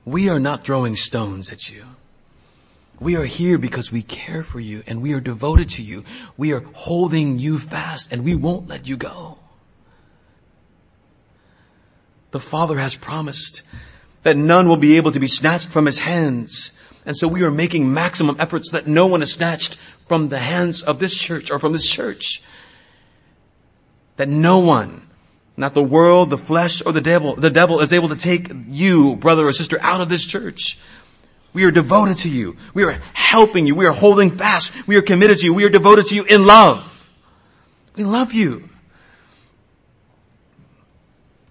We 0.06 0.30
are 0.30 0.40
not 0.40 0.64
throwing 0.64 0.96
stones 0.96 1.52
at 1.52 1.70
you. 1.70 1.84
We 3.00 3.16
are 3.16 3.26
here 3.26 3.58
because 3.58 3.92
we 3.92 4.04
care 4.04 4.44
for 4.44 4.60
you 4.60 4.84
and 4.88 5.02
we 5.02 5.14
are 5.14 5.20
devoted 5.20 5.72
to 5.72 5.82
you. 5.82 6.06
We 6.38 6.54
are 6.54 6.64
holding 6.74 7.40
you 7.40 7.60
fast 7.60 8.14
and 8.14 8.24
we 8.24 8.36
won't 8.36 8.68
let 8.68 8.88
you 8.88 8.96
go. 8.96 9.40
The 12.32 12.40
Father 12.40 12.78
has 12.80 12.96
promised 12.96 13.64
that 14.24 14.38
none 14.38 14.68
will 14.68 14.78
be 14.78 14.98
able 14.98 15.12
to 15.12 15.20
be 15.20 15.28
snatched 15.28 15.70
from 15.70 15.86
His 15.86 15.98
hands. 15.98 16.72
And 17.06 17.18
so 17.18 17.28
we 17.28 17.44
are 17.44 17.52
making 17.52 17.94
maximum 17.94 18.38
efforts 18.40 18.72
that 18.72 18.88
no 18.88 19.08
one 19.08 19.22
is 19.22 19.34
snatched 19.34 19.78
from 20.08 20.30
the 20.30 20.40
hands 20.40 20.84
of 20.84 21.00
this 21.00 21.18
church 21.18 21.52
or 21.52 21.60
from 21.60 21.74
this 21.74 21.90
church. 21.90 22.42
That 24.18 24.30
no 24.30 24.60
one 24.60 25.08
not 25.58 25.74
the 25.74 25.84
world, 25.84 26.30
the 26.30 26.38
flesh, 26.38 26.82
or 26.86 26.92
the 26.92 27.02
devil. 27.02 27.36
The 27.36 27.50
devil 27.50 27.80
is 27.80 27.94
able 27.94 28.10
to 28.10 28.16
take 28.16 28.52
you, 28.68 29.16
brother 29.16 29.46
or 29.46 29.54
sister, 29.54 29.78
out 29.82 30.02
of 30.02 30.10
this 30.10 30.26
church. 30.26 30.78
We 31.54 31.64
are 31.64 31.72
devoted 31.72 32.18
to 32.20 32.30
you. 32.30 32.58
We 32.74 32.84
are 32.84 33.02
helping 33.14 33.66
you. 33.66 33.76
We 33.76 33.86
are 33.86 33.94
holding 33.94 34.38
fast. 34.38 34.88
We 34.88 34.98
are 34.98 35.02
committed 35.02 35.38
to 35.38 35.46
you. 35.46 35.54
We 35.54 35.64
are 35.64 35.70
devoted 35.70 36.08
to 36.08 36.16
you 36.16 36.24
in 36.24 36.46
love. 36.46 37.10
We 37.96 38.04
love 38.04 38.34
you. 38.34 38.70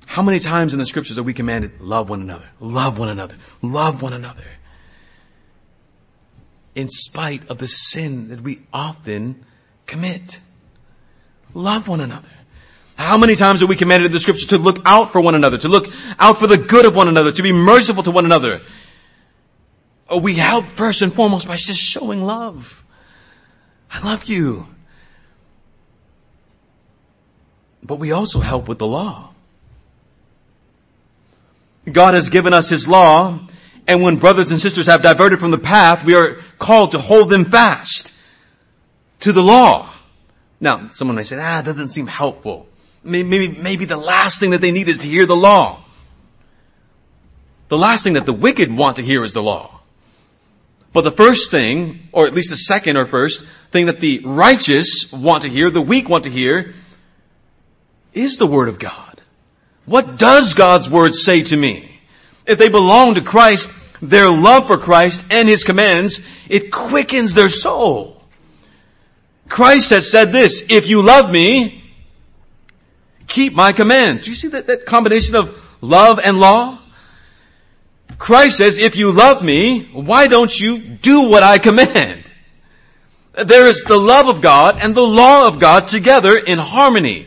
How 0.04 0.22
many 0.22 0.38
times 0.38 0.72
in 0.74 0.78
the 0.78 0.84
scriptures 0.84 1.18
are 1.18 1.22
we 1.22 1.32
commanded, 1.32 1.80
love 1.80 2.08
one 2.08 2.20
another, 2.20 2.48
love 2.60 2.98
one 2.98 3.08
another, 3.08 3.36
love 3.62 4.00
one 4.00 4.12
another? 4.12 4.44
In 6.74 6.88
spite 6.88 7.48
of 7.50 7.58
the 7.58 7.66
sin 7.66 8.28
that 8.28 8.40
we 8.40 8.62
often 8.72 9.44
commit. 9.86 10.38
Love 11.52 11.88
one 11.88 12.00
another. 12.00 12.28
How 12.96 13.18
many 13.18 13.34
times 13.34 13.62
are 13.62 13.66
we 13.66 13.76
commanded 13.76 14.06
in 14.06 14.12
the 14.12 14.20
scripture 14.20 14.46
to 14.48 14.58
look 14.58 14.80
out 14.84 15.12
for 15.12 15.20
one 15.20 15.34
another, 15.34 15.58
to 15.58 15.68
look 15.68 15.86
out 16.18 16.38
for 16.38 16.46
the 16.46 16.56
good 16.56 16.86
of 16.86 16.94
one 16.94 17.08
another, 17.08 17.32
to 17.32 17.42
be 17.42 17.52
merciful 17.52 18.02
to 18.04 18.10
one 18.10 18.24
another? 18.24 18.62
Oh, 20.08 20.18
we 20.18 20.34
help 20.34 20.66
first 20.66 21.02
and 21.02 21.12
foremost 21.12 21.48
by 21.48 21.56
just 21.56 21.80
showing 21.80 22.22
love. 22.22 22.84
I 23.90 24.00
love 24.00 24.24
you. 24.24 24.68
But 27.82 27.96
we 27.96 28.12
also 28.12 28.40
help 28.40 28.68
with 28.68 28.78
the 28.78 28.86
law. 28.86 29.30
God 31.90 32.14
has 32.14 32.30
given 32.30 32.54
us 32.54 32.68
His 32.68 32.88
law, 32.88 33.40
and 33.86 34.02
when 34.02 34.16
brothers 34.16 34.50
and 34.50 34.60
sisters 34.60 34.86
have 34.86 35.02
diverted 35.02 35.38
from 35.38 35.50
the 35.50 35.58
path, 35.58 36.04
we 36.04 36.14
are 36.14 36.42
called 36.58 36.92
to 36.92 36.98
hold 36.98 37.28
them 37.28 37.44
fast 37.44 38.12
to 39.20 39.32
the 39.32 39.42
law. 39.42 39.92
Now, 40.60 40.88
someone 40.92 41.16
may 41.16 41.24
say, 41.24 41.38
ah, 41.38 41.58
it 41.58 41.64
doesn't 41.64 41.88
seem 41.88 42.06
helpful. 42.06 42.68
Maybe, 43.04 43.48
maybe 43.48 43.84
the 43.84 43.98
last 43.98 44.40
thing 44.40 44.50
that 44.50 44.62
they 44.62 44.72
need 44.72 44.88
is 44.88 44.98
to 44.98 45.06
hear 45.06 45.26
the 45.26 45.36
law. 45.36 45.84
The 47.68 47.78
last 47.78 48.02
thing 48.02 48.14
that 48.14 48.26
the 48.26 48.32
wicked 48.32 48.74
want 48.74 48.96
to 48.96 49.02
hear 49.02 49.24
is 49.24 49.34
the 49.34 49.42
law. 49.42 49.80
But 50.94 51.02
the 51.02 51.10
first 51.10 51.50
thing, 51.50 52.08
or 52.12 52.26
at 52.26 52.32
least 52.32 52.50
the 52.50 52.56
second 52.56 52.96
or 52.96 53.04
first 53.04 53.44
thing 53.72 53.86
that 53.86 54.00
the 54.00 54.20
righteous 54.24 55.12
want 55.12 55.42
to 55.42 55.50
hear, 55.50 55.70
the 55.70 55.82
weak 55.82 56.08
want 56.08 56.24
to 56.24 56.30
hear, 56.30 56.72
is 58.12 58.38
the 58.38 58.46
Word 58.46 58.68
of 58.68 58.78
God. 58.78 59.20
What 59.86 60.16
does 60.16 60.54
God's 60.54 60.88
Word 60.88 61.14
say 61.14 61.42
to 61.42 61.56
me? 61.56 62.00
If 62.46 62.58
they 62.58 62.68
belong 62.68 63.16
to 63.16 63.22
Christ, 63.22 63.72
their 64.00 64.30
love 64.30 64.66
for 64.66 64.78
Christ 64.78 65.26
and 65.30 65.48
His 65.48 65.64
commands, 65.64 66.20
it 66.48 66.70
quickens 66.70 67.34
their 67.34 67.48
soul. 67.48 68.22
Christ 69.48 69.90
has 69.90 70.10
said 70.10 70.32
this, 70.32 70.64
if 70.68 70.88
you 70.88 71.02
love 71.02 71.30
me, 71.30 71.83
keep 73.26 73.54
my 73.54 73.72
commands. 73.72 74.24
Do 74.24 74.30
you 74.30 74.36
see 74.36 74.48
that, 74.48 74.66
that 74.66 74.86
combination 74.86 75.34
of 75.34 75.78
love 75.80 76.18
and 76.22 76.38
law? 76.38 76.80
Christ 78.18 78.58
says, 78.58 78.78
if 78.78 78.96
you 78.96 79.12
love 79.12 79.42
me, 79.42 79.86
why 79.92 80.26
don't 80.28 80.58
you 80.58 80.78
do 80.78 81.28
what 81.28 81.42
I 81.42 81.58
command? 81.58 82.30
There 83.32 83.66
is 83.66 83.82
the 83.82 83.96
love 83.96 84.28
of 84.28 84.40
God 84.40 84.78
and 84.80 84.94
the 84.94 85.02
law 85.02 85.48
of 85.48 85.58
God 85.58 85.88
together 85.88 86.36
in 86.36 86.58
harmony. 86.58 87.26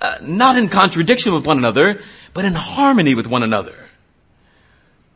Uh, 0.00 0.18
not 0.22 0.56
in 0.56 0.68
contradiction 0.68 1.34
with 1.34 1.46
one 1.46 1.58
another, 1.58 2.02
but 2.32 2.44
in 2.44 2.54
harmony 2.54 3.14
with 3.14 3.26
one 3.26 3.42
another. 3.42 3.74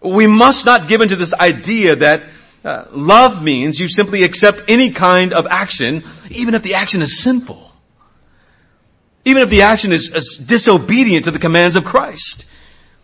We 0.00 0.26
must 0.26 0.66
not 0.66 0.88
give 0.88 1.00
into 1.00 1.16
this 1.16 1.32
idea 1.34 1.96
that 1.96 2.22
uh, 2.64 2.84
love 2.92 3.42
means 3.42 3.80
you 3.80 3.88
simply 3.88 4.22
accept 4.22 4.62
any 4.68 4.90
kind 4.90 5.32
of 5.32 5.46
action, 5.46 6.04
even 6.30 6.54
if 6.54 6.62
the 6.62 6.74
action 6.74 7.00
is 7.00 7.18
sinful. 7.20 7.65
Even 9.26 9.42
if 9.42 9.50
the 9.50 9.62
action 9.62 9.90
is, 9.92 10.08
is 10.10 10.38
disobedient 10.38 11.24
to 11.24 11.32
the 11.32 11.40
commands 11.40 11.74
of 11.74 11.84
Christ. 11.84 12.46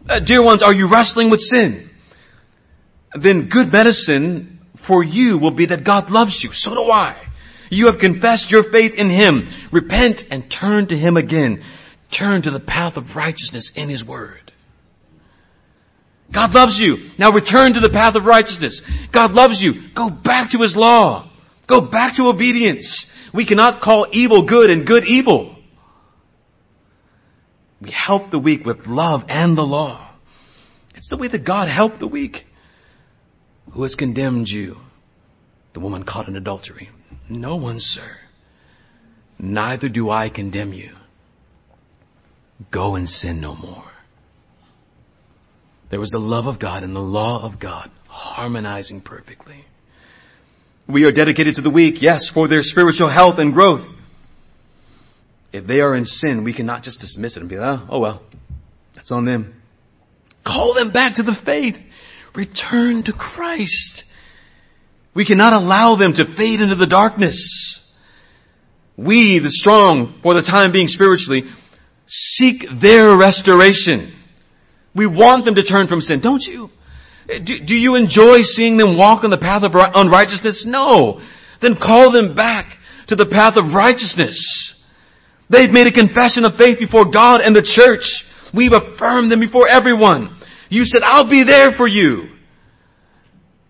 Uh, 0.09 0.21
dear 0.21 0.41
ones, 0.41 0.63
are 0.63 0.73
you 0.73 0.87
wrestling 0.87 1.31
with 1.31 1.41
sin? 1.41 1.91
Then 3.13 3.49
good 3.49 3.73
medicine 3.73 4.61
for 4.77 5.03
you 5.03 5.37
will 5.37 5.51
be 5.51 5.67
that 5.67 5.83
God 5.83 6.11
loves 6.11 6.43
you. 6.43 6.53
So 6.53 6.75
do 6.75 6.91
I. 6.91 7.17
You 7.71 7.87
have 7.87 7.99
confessed 7.99 8.53
your 8.53 8.63
faith 8.63 8.95
in 8.95 9.11
Him. 9.11 9.49
Repent 9.73 10.27
and 10.31 10.49
turn 10.49 10.87
to 10.87 10.97
Him 10.97 11.17
again. 11.17 11.65
Turn 12.11 12.43
to 12.43 12.53
the 12.53 12.61
path 12.61 12.97
of 12.97 13.17
righteousness 13.17 13.73
in 13.75 13.89
His 13.89 14.05
Word. 14.05 14.53
God 16.31 16.55
loves 16.55 16.79
you. 16.79 17.11
Now 17.19 17.33
return 17.33 17.75
to 17.75 17.81
the 17.81 17.91
path 17.91 18.15
of 18.15 18.27
righteousness. 18.27 18.83
God 19.11 19.35
loves 19.35 19.61
you. 19.61 19.89
Go 19.89 20.09
back 20.09 20.51
to 20.51 20.59
His 20.59 20.77
law. 20.77 21.31
Go 21.67 21.81
back 21.81 22.15
to 22.17 22.29
obedience. 22.29 23.11
We 23.33 23.45
cannot 23.45 23.81
call 23.81 24.07
evil 24.13 24.43
good 24.43 24.71
and 24.71 24.87
good 24.87 25.05
evil. 25.05 25.57
We 27.83 27.91
help 27.91 28.31
the 28.31 28.39
weak 28.39 28.65
with 28.65 28.87
love 28.87 29.25
and 29.29 29.59
the 29.59 29.67
law. 29.67 30.07
It's 30.95 31.09
the 31.09 31.17
way 31.17 31.27
that 31.27 31.43
God 31.43 31.69
helped 31.69 31.99
the 31.99 32.07
weak. 32.07 32.47
Who 33.73 33.83
has 33.83 33.97
condemned 33.97 34.49
you? 34.49 34.81
The 35.73 35.81
woman 35.81 36.05
caught 36.05 36.29
in 36.29 36.37
adultery. 36.37 36.91
No 37.29 37.57
one, 37.57 37.81
sir. 37.81 38.19
Neither 39.37 39.89
do 39.89 40.11
I 40.11 40.29
condemn 40.29 40.73
you. 40.73 40.95
Go 42.71 42.95
and 42.95 43.11
sin 43.11 43.41
no 43.41 43.57
more. 43.57 43.91
There 45.89 45.99
was 45.99 46.11
the 46.11 46.21
love 46.21 46.47
of 46.47 46.61
God 46.61 46.85
and 46.85 46.95
the 46.95 47.01
law 47.01 47.43
of 47.43 47.59
God 47.59 47.91
harmonizing 48.07 49.01
perfectly. 49.01 49.65
We 50.87 51.05
are 51.05 51.13
dedicated 51.13 51.57
to 51.57 51.63
the 51.63 51.71
weak, 51.71 52.01
yes, 52.01 52.29
for 52.29 52.47
their 52.47 52.63
spiritual 52.63 53.09
health 53.09 53.41
and 53.41 53.53
growth. 53.53 53.93
If 55.53 55.67
they 55.67 55.81
are 55.81 55.95
in 55.95 56.05
sin, 56.07 56.45
we 56.45 56.53
cannot 56.53 56.83
just 56.83 57.01
dismiss 57.01 57.37
it 57.37 57.41
and 57.41 57.49
be, 57.49 57.59
oh, 57.59 57.87
oh 57.89 57.99
well, 57.99 58.23
that's 58.95 59.13
on 59.13 59.25
them. 59.25 59.55
Call 60.45 60.75
them 60.75 60.91
back 60.91 61.17
to 61.17 61.23
the 61.23 61.35
faith. 61.35 61.89
Return 62.35 63.03
to 63.05 63.13
Christ. 63.13 64.05
We 65.15 65.25
cannot 65.25 65.53
allow 65.53 65.95
them 65.97 66.15
to 66.15 66.25
fade 66.25 66.61
into 66.61 66.75
the 66.75 66.87
darkness. 66.87 67.79
We, 68.97 69.39
the 69.39 69.51
strong, 69.51 70.21
for 70.23 70.35
the 70.35 70.43
time 70.43 70.73
being 70.73 70.89
spiritually, 70.89 71.45
seek 72.07 72.69
their 72.71 73.15
restoration. 73.15 74.13
We 74.95 75.07
want 75.07 75.45
them 75.45 75.55
to 75.57 75.63
turn 75.63 75.87
from 75.87 76.01
sin, 76.01 76.21
don't 76.21 76.47
you? 76.47 76.71
Eh, 77.29 77.39
do, 77.39 77.59
do 77.61 77.75
you 77.75 77.95
enjoy 77.95 78.43
seeing 78.43 78.77
them 78.79 78.97
walk 78.97 79.25
on 79.25 79.31
the 79.31 79.39
path 79.39 79.63
of 79.63 79.75
unrighteousness? 79.75 80.65
No. 80.65 81.21
Then 81.61 81.75
call 81.75 82.11
them 82.11 82.35
back 82.35 82.79
to 83.07 83.17
the 83.17 83.27
path 83.27 83.57
of 83.57 83.75
righteousness. 83.75 84.82
They've 85.53 85.71
made 85.71 85.87
a 85.87 85.93
confession 85.93 86.47
of 86.47 86.57
faith 86.57 86.79
before 86.79 87.05
God 87.05 87.43
and 87.43 87.55
the 87.55 87.61
church. 87.61 88.27
We've 88.55 88.73
affirmed 88.73 89.31
them 89.31 89.39
before 89.39 89.69
everyone. 89.69 90.35
You 90.71 90.87
said, 90.87 91.03
I'll 91.05 91.27
be 91.27 91.43
there 91.43 91.71
for 91.73 91.87
you. 91.87 92.31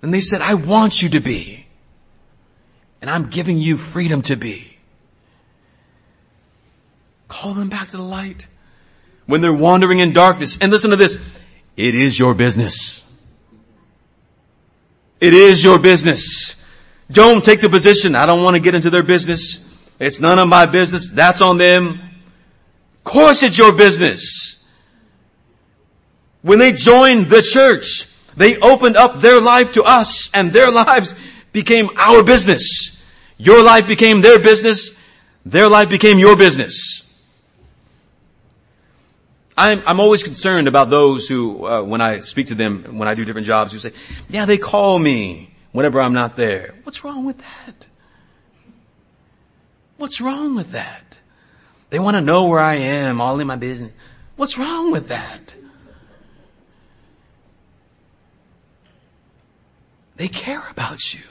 And 0.00 0.14
they 0.14 0.20
said, 0.20 0.42
I 0.42 0.54
want 0.54 1.02
you 1.02 1.08
to 1.08 1.20
be. 1.20 1.66
And 3.00 3.10
I'm 3.10 3.30
giving 3.30 3.58
you 3.58 3.76
freedom 3.76 4.22
to 4.22 4.36
be. 4.36 4.78
Call 7.26 7.52
them 7.54 7.68
back 7.68 7.88
to 7.88 7.96
the 7.96 8.02
light. 8.04 8.46
When 9.26 9.40
they're 9.40 9.52
wandering 9.52 9.98
in 9.98 10.12
darkness. 10.12 10.58
And 10.60 10.70
listen 10.70 10.90
to 10.90 10.96
this. 10.96 11.18
It 11.76 11.96
is 11.96 12.16
your 12.16 12.34
business. 12.34 13.02
It 15.20 15.34
is 15.34 15.64
your 15.64 15.80
business. 15.80 16.54
Don't 17.10 17.44
take 17.44 17.60
the 17.60 17.68
position, 17.68 18.14
I 18.14 18.26
don't 18.26 18.44
want 18.44 18.54
to 18.54 18.60
get 18.60 18.76
into 18.76 18.90
their 18.90 19.02
business. 19.02 19.68
It's 20.02 20.18
none 20.18 20.40
of 20.40 20.48
my 20.48 20.66
business. 20.66 21.10
That's 21.10 21.40
on 21.40 21.58
them. 21.58 22.00
Of 22.98 23.04
course 23.04 23.44
it's 23.44 23.56
your 23.56 23.72
business. 23.72 24.60
When 26.42 26.58
they 26.58 26.72
joined 26.72 27.30
the 27.30 27.40
church, 27.40 28.08
they 28.36 28.58
opened 28.58 28.96
up 28.96 29.20
their 29.20 29.40
life 29.40 29.74
to 29.74 29.84
us 29.84 30.28
and 30.34 30.52
their 30.52 30.72
lives 30.72 31.14
became 31.52 31.88
our 31.96 32.24
business. 32.24 33.00
Your 33.38 33.62
life 33.62 33.86
became 33.86 34.22
their 34.22 34.40
business. 34.40 34.98
Their 35.46 35.68
life 35.68 35.88
became 35.88 36.18
your 36.18 36.36
business. 36.36 37.08
I'm, 39.56 39.84
I'm 39.86 40.00
always 40.00 40.24
concerned 40.24 40.66
about 40.66 40.90
those 40.90 41.28
who, 41.28 41.64
uh, 41.64 41.82
when 41.82 42.00
I 42.00 42.20
speak 42.20 42.48
to 42.48 42.56
them, 42.56 42.98
when 42.98 43.06
I 43.06 43.14
do 43.14 43.24
different 43.24 43.46
jobs, 43.46 43.72
who 43.72 43.78
say, 43.78 43.92
yeah, 44.28 44.46
they 44.46 44.58
call 44.58 44.98
me 44.98 45.54
whenever 45.70 46.00
I'm 46.00 46.14
not 46.14 46.34
there. 46.34 46.74
What's 46.82 47.04
wrong 47.04 47.24
with 47.24 47.38
that? 47.38 47.86
What's 50.02 50.20
wrong 50.20 50.56
with 50.56 50.72
that? 50.72 51.20
They 51.90 52.00
want 52.00 52.16
to 52.16 52.20
know 52.20 52.46
where 52.46 52.58
I 52.58 52.74
am, 52.74 53.20
all 53.20 53.38
in 53.38 53.46
my 53.46 53.54
business. 53.54 53.92
What's 54.34 54.58
wrong 54.58 54.90
with 54.90 55.10
that? 55.10 55.54
They 60.16 60.26
care 60.26 60.68
about 60.68 61.14
you. 61.14 61.22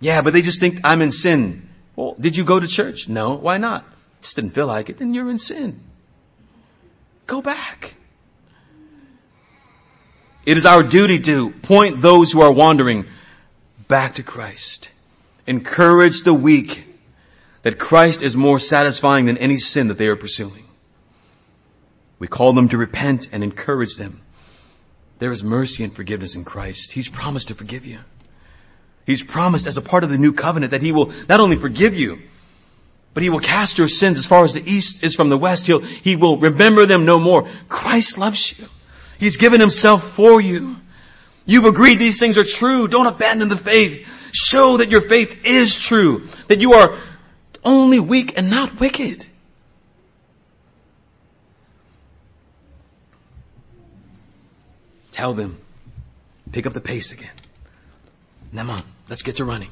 Yeah, 0.00 0.22
but 0.22 0.32
they 0.32 0.40
just 0.40 0.58
think 0.58 0.80
I'm 0.82 1.02
in 1.02 1.10
sin. 1.10 1.68
Well, 1.94 2.16
did 2.18 2.38
you 2.38 2.44
go 2.44 2.58
to 2.58 2.66
church? 2.66 3.06
No. 3.06 3.34
Why 3.34 3.58
not? 3.58 3.84
Just 4.22 4.36
didn't 4.36 4.52
feel 4.52 4.66
like 4.66 4.88
it. 4.88 4.96
Then 4.96 5.12
you're 5.12 5.28
in 5.28 5.36
sin. 5.36 5.80
Go 7.26 7.42
back. 7.42 7.96
It 10.46 10.56
is 10.56 10.64
our 10.64 10.82
duty 10.82 11.18
to 11.18 11.50
point 11.50 12.00
those 12.00 12.32
who 12.32 12.40
are 12.40 12.50
wandering 12.50 13.04
back 13.88 14.14
to 14.14 14.22
Christ. 14.22 14.88
Encourage 15.46 16.22
the 16.22 16.34
weak 16.34 16.84
that 17.62 17.78
Christ 17.78 18.22
is 18.22 18.36
more 18.36 18.58
satisfying 18.58 19.26
than 19.26 19.38
any 19.38 19.58
sin 19.58 19.88
that 19.88 19.98
they 19.98 20.06
are 20.06 20.16
pursuing. 20.16 20.64
We 22.18 22.28
call 22.28 22.52
them 22.52 22.68
to 22.70 22.78
repent 22.78 23.28
and 23.32 23.42
encourage 23.42 23.96
them 23.96 24.22
there 25.18 25.32
is 25.32 25.42
mercy 25.42 25.82
and 25.82 25.94
forgiveness 25.94 26.34
in 26.34 26.44
Christ. 26.44 26.92
He's 26.92 27.08
promised 27.08 27.48
to 27.48 27.54
forgive 27.54 27.86
you. 27.86 28.00
He's 29.06 29.22
promised 29.22 29.66
as 29.66 29.76
a 29.76 29.82
part 29.82 30.04
of 30.04 30.10
the 30.10 30.18
new 30.18 30.32
covenant 30.32 30.72
that 30.72 30.82
he 30.82 30.92
will 30.92 31.12
not 31.28 31.40
only 31.40 31.56
forgive 31.56 31.94
you, 31.94 32.20
but 33.14 33.22
he 33.22 33.30
will 33.30 33.40
cast 33.40 33.78
your 33.78 33.88
sins 33.88 34.18
as 34.18 34.26
far 34.26 34.44
as 34.44 34.52
the 34.52 34.68
east 34.70 35.02
is 35.02 35.14
from 35.14 35.30
the 35.30 35.38
west. 35.38 35.66
He'll, 35.66 35.80
he 35.80 36.16
will 36.16 36.38
remember 36.38 36.84
them 36.84 37.06
no 37.06 37.18
more. 37.18 37.48
Christ 37.68 38.18
loves 38.18 38.58
you. 38.58 38.66
He's 39.18 39.38
given 39.38 39.60
himself 39.60 40.06
for 40.06 40.40
you. 40.40 40.76
You've 41.46 41.64
agreed 41.64 41.98
these 41.98 42.18
things 42.18 42.36
are 42.36 42.44
true. 42.44 42.88
Don't 42.88 43.06
abandon 43.06 43.48
the 43.48 43.56
faith. 43.56 44.06
Show 44.32 44.78
that 44.78 44.90
your 44.90 45.00
faith 45.00 45.46
is 45.46 45.74
true. 45.74 46.26
That 46.48 46.60
you 46.60 46.74
are 46.74 46.98
only 47.64 48.00
weak 48.00 48.36
and 48.36 48.50
not 48.50 48.78
wicked. 48.80 49.24
Tell 55.12 55.32
them, 55.32 55.58
pick 56.52 56.66
up 56.66 56.74
the 56.74 56.80
pace 56.80 57.10
again. 57.10 57.30
Come 58.54 58.68
on, 58.68 58.82
let's 59.08 59.22
get 59.22 59.36
to 59.36 59.44
running. 59.44 59.70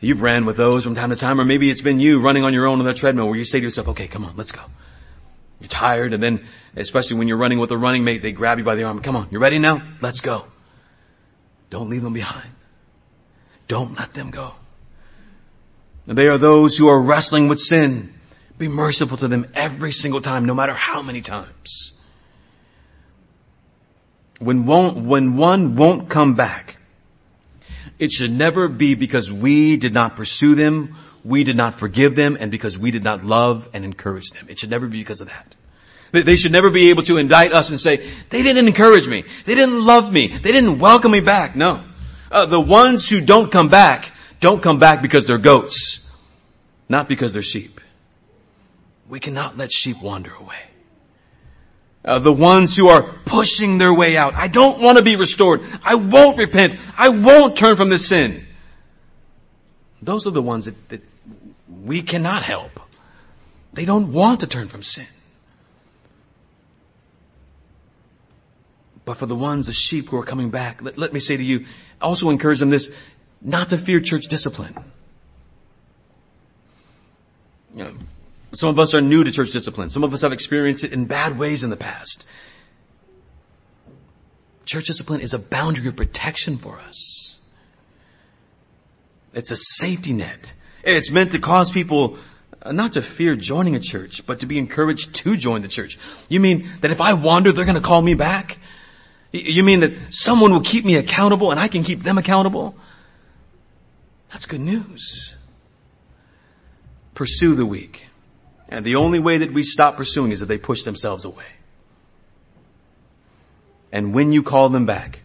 You've 0.00 0.20
ran 0.20 0.44
with 0.44 0.56
those 0.56 0.84
from 0.84 0.94
time 0.94 1.10
to 1.10 1.16
time, 1.16 1.40
or 1.40 1.44
maybe 1.44 1.70
it's 1.70 1.80
been 1.80 1.98
you 2.00 2.20
running 2.20 2.44
on 2.44 2.52
your 2.52 2.66
own 2.66 2.78
on 2.78 2.84
the 2.84 2.92
treadmill 2.92 3.26
where 3.26 3.36
you 3.36 3.44
say 3.44 3.58
to 3.58 3.64
yourself, 3.64 3.88
okay, 3.88 4.06
come 4.06 4.24
on, 4.24 4.36
let's 4.36 4.52
go. 4.52 4.60
You're 5.60 5.68
tired, 5.68 6.12
and 6.12 6.22
then, 6.22 6.46
especially 6.76 7.16
when 7.16 7.28
you're 7.28 7.36
running 7.36 7.58
with 7.58 7.70
a 7.70 7.78
running 7.78 8.04
mate, 8.04 8.22
they 8.22 8.32
grab 8.32 8.58
you 8.58 8.64
by 8.64 8.74
the 8.74 8.84
arm. 8.84 9.00
Come 9.00 9.16
on, 9.16 9.28
you 9.30 9.38
ready 9.38 9.58
now? 9.58 9.82
Let's 10.00 10.20
go. 10.20 10.46
Don't 11.70 11.88
leave 11.88 12.02
them 12.02 12.12
behind. 12.12 12.50
Don't 13.68 13.98
let 13.98 14.12
them 14.14 14.30
go. 14.30 14.54
They 16.06 16.28
are 16.28 16.38
those 16.38 16.76
who 16.76 16.88
are 16.88 17.00
wrestling 17.00 17.48
with 17.48 17.58
sin. 17.58 18.14
Be 18.58 18.68
merciful 18.68 19.16
to 19.18 19.28
them 19.28 19.48
every 19.54 19.92
single 19.92 20.20
time, 20.20 20.44
no 20.44 20.54
matter 20.54 20.74
how 20.74 21.02
many 21.02 21.20
times 21.20 21.96
when, 24.38 24.66
won't, 24.66 24.96
when 24.96 25.36
one 25.36 25.76
won't 25.76 26.08
come 26.08 26.34
back, 26.34 26.78
it 27.98 28.12
should 28.12 28.30
never 28.30 28.68
be 28.68 28.94
because 28.94 29.32
we 29.32 29.76
did 29.76 29.94
not 29.94 30.16
pursue 30.16 30.54
them, 30.54 30.96
we 31.26 31.44
did 31.44 31.56
not 31.56 31.74
forgive 31.74 32.14
them, 32.14 32.36
and 32.38 32.50
because 32.50 32.78
we 32.78 32.90
did 32.90 33.02
not 33.02 33.24
love 33.24 33.68
and 33.72 33.84
encourage 33.84 34.30
them. 34.30 34.46
It 34.48 34.58
should 34.58 34.70
never 34.70 34.86
be 34.86 34.98
because 34.98 35.20
of 35.20 35.28
that. 35.28 35.54
They 36.12 36.36
should 36.36 36.52
never 36.52 36.70
be 36.70 36.90
able 36.90 37.02
to 37.04 37.16
indict 37.16 37.52
us 37.52 37.70
and 37.70 37.80
say, 37.80 38.12
they 38.30 38.42
didn't 38.42 38.68
encourage 38.68 39.08
me, 39.08 39.24
they 39.44 39.54
didn't 39.54 39.84
love 39.84 40.12
me, 40.12 40.28
they 40.28 40.52
didn't 40.52 40.78
welcome 40.78 41.10
me 41.10 41.20
back. 41.20 41.56
No. 41.56 41.82
Uh, 42.30 42.46
the 42.46 42.60
ones 42.60 43.08
who 43.08 43.20
don't 43.20 43.50
come 43.50 43.68
back, 43.68 44.12
don't 44.40 44.62
come 44.62 44.78
back 44.78 45.02
because 45.02 45.26
they're 45.26 45.38
goats, 45.38 46.08
not 46.88 47.08
because 47.08 47.32
they're 47.32 47.42
sheep. 47.42 47.80
We 49.08 49.20
cannot 49.20 49.56
let 49.56 49.72
sheep 49.72 50.00
wander 50.00 50.32
away 50.32 50.66
uh, 52.06 52.20
the 52.20 52.32
ones 52.32 52.76
who 52.76 52.88
are 52.88 53.02
pushing 53.24 53.78
their 53.78 53.92
way 53.92 54.16
out. 54.16 54.34
I 54.34 54.46
don't 54.46 54.80
want 54.80 54.98
to 54.98 55.04
be 55.04 55.16
restored. 55.16 55.62
I 55.82 55.96
won't 55.96 56.38
repent. 56.38 56.76
I 56.96 57.08
won't 57.08 57.56
turn 57.56 57.76
from 57.76 57.88
this 57.88 58.06
sin. 58.06 58.46
Those 60.00 60.26
are 60.26 60.30
the 60.30 60.42
ones 60.42 60.66
that, 60.66 60.88
that 60.90 61.02
we 61.86 62.02
cannot 62.02 62.42
help. 62.42 62.80
They 63.72 63.84
don't 63.84 64.12
want 64.12 64.40
to 64.40 64.46
turn 64.46 64.66
from 64.66 64.82
sin. 64.82 65.06
But 69.04 69.18
for 69.18 69.26
the 69.26 69.36
ones, 69.36 69.66
the 69.66 69.72
sheep 69.72 70.08
who 70.08 70.16
are 70.16 70.24
coming 70.24 70.50
back, 70.50 70.82
let, 70.82 70.98
let 70.98 71.12
me 71.12 71.20
say 71.20 71.36
to 71.36 71.42
you, 71.42 71.66
also 72.02 72.28
encourage 72.30 72.58
them 72.58 72.70
this, 72.70 72.90
not 73.40 73.70
to 73.70 73.78
fear 73.78 74.00
church 74.00 74.24
discipline. 74.26 74.74
You 77.72 77.84
know, 77.84 77.94
some 78.52 78.68
of 78.68 78.78
us 78.80 78.92
are 78.92 79.00
new 79.00 79.22
to 79.22 79.30
church 79.30 79.52
discipline. 79.52 79.90
Some 79.90 80.02
of 80.02 80.12
us 80.12 80.22
have 80.22 80.32
experienced 80.32 80.82
it 80.82 80.92
in 80.92 81.04
bad 81.04 81.38
ways 81.38 81.62
in 81.62 81.70
the 81.70 81.76
past. 81.76 82.26
Church 84.64 84.86
discipline 84.86 85.20
is 85.20 85.34
a 85.34 85.38
boundary 85.38 85.86
of 85.86 85.94
protection 85.94 86.58
for 86.58 86.80
us. 86.80 87.38
It's 89.32 89.52
a 89.52 89.56
safety 89.56 90.12
net. 90.12 90.54
It's 90.86 91.10
meant 91.10 91.32
to 91.32 91.40
cause 91.40 91.70
people 91.70 92.16
uh, 92.62 92.70
not 92.72 92.92
to 92.92 93.02
fear 93.02 93.34
joining 93.34 93.74
a 93.74 93.80
church, 93.80 94.24
but 94.24 94.40
to 94.40 94.46
be 94.46 94.56
encouraged 94.56 95.14
to 95.16 95.36
join 95.36 95.62
the 95.62 95.68
church. 95.68 95.98
You 96.28 96.38
mean 96.38 96.70
that 96.80 96.92
if 96.92 97.00
I 97.00 97.12
wander, 97.14 97.52
they're 97.52 97.64
going 97.64 97.74
to 97.74 97.80
call 97.80 98.00
me 98.00 98.14
back? 98.14 98.58
You 99.32 99.64
mean 99.64 99.80
that 99.80 100.14
someone 100.14 100.52
will 100.52 100.60
keep 100.60 100.84
me 100.84 100.94
accountable 100.94 101.50
and 101.50 101.58
I 101.58 101.66
can 101.68 101.82
keep 101.82 102.04
them 102.04 102.18
accountable? 102.18 102.76
That's 104.30 104.46
good 104.46 104.60
news. 104.60 105.36
Pursue 107.14 107.56
the 107.56 107.66
weak. 107.66 108.06
And 108.68 108.84
the 108.84 108.96
only 108.96 109.18
way 109.18 109.38
that 109.38 109.52
we 109.52 109.64
stop 109.64 109.96
pursuing 109.96 110.30
is 110.30 110.40
if 110.40 110.48
they 110.48 110.58
push 110.58 110.82
themselves 110.82 111.24
away. 111.24 111.46
And 113.90 114.14
when 114.14 114.32
you 114.32 114.42
call 114.42 114.68
them 114.68 114.86
back, 114.86 115.20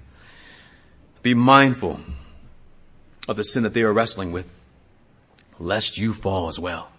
be 1.22 1.34
mindful 1.34 2.00
of 3.28 3.38
the 3.38 3.44
sin 3.44 3.64
that 3.64 3.74
they 3.74 3.84
are 3.84 3.94
wrestling 3.94 4.32
with, 4.32 4.48
lest 5.62 5.98
you 5.98 6.14
fall 6.14 6.48
as 6.48 6.60
well. 6.60 6.90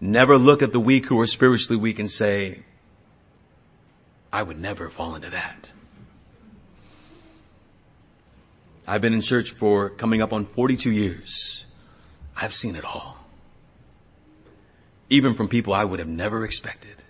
Never 0.00 0.38
look 0.38 0.62
at 0.62 0.72
the 0.72 0.80
weak 0.80 1.06
who 1.06 1.18
are 1.18 1.26
spiritually 1.26 1.80
weak 1.80 1.98
and 1.98 2.10
say, 2.10 2.62
I 4.32 4.42
would 4.42 4.60
never 4.60 4.90
fall 4.90 5.14
into 5.14 5.30
that. 5.30 5.70
I've 8.86 9.00
been 9.00 9.14
in 9.14 9.22
church 9.22 9.50
for 9.50 9.90
coming 9.90 10.22
up 10.22 10.32
on 10.32 10.46
42 10.46 10.90
years. 10.90 11.64
I've 12.36 12.54
seen 12.54 12.76
it 12.76 12.84
all. 12.84 13.16
Even 15.10 15.34
from 15.34 15.48
people 15.48 15.72
I 15.72 15.84
would 15.84 15.98
have 15.98 16.08
never 16.08 16.44
expected. 16.44 17.04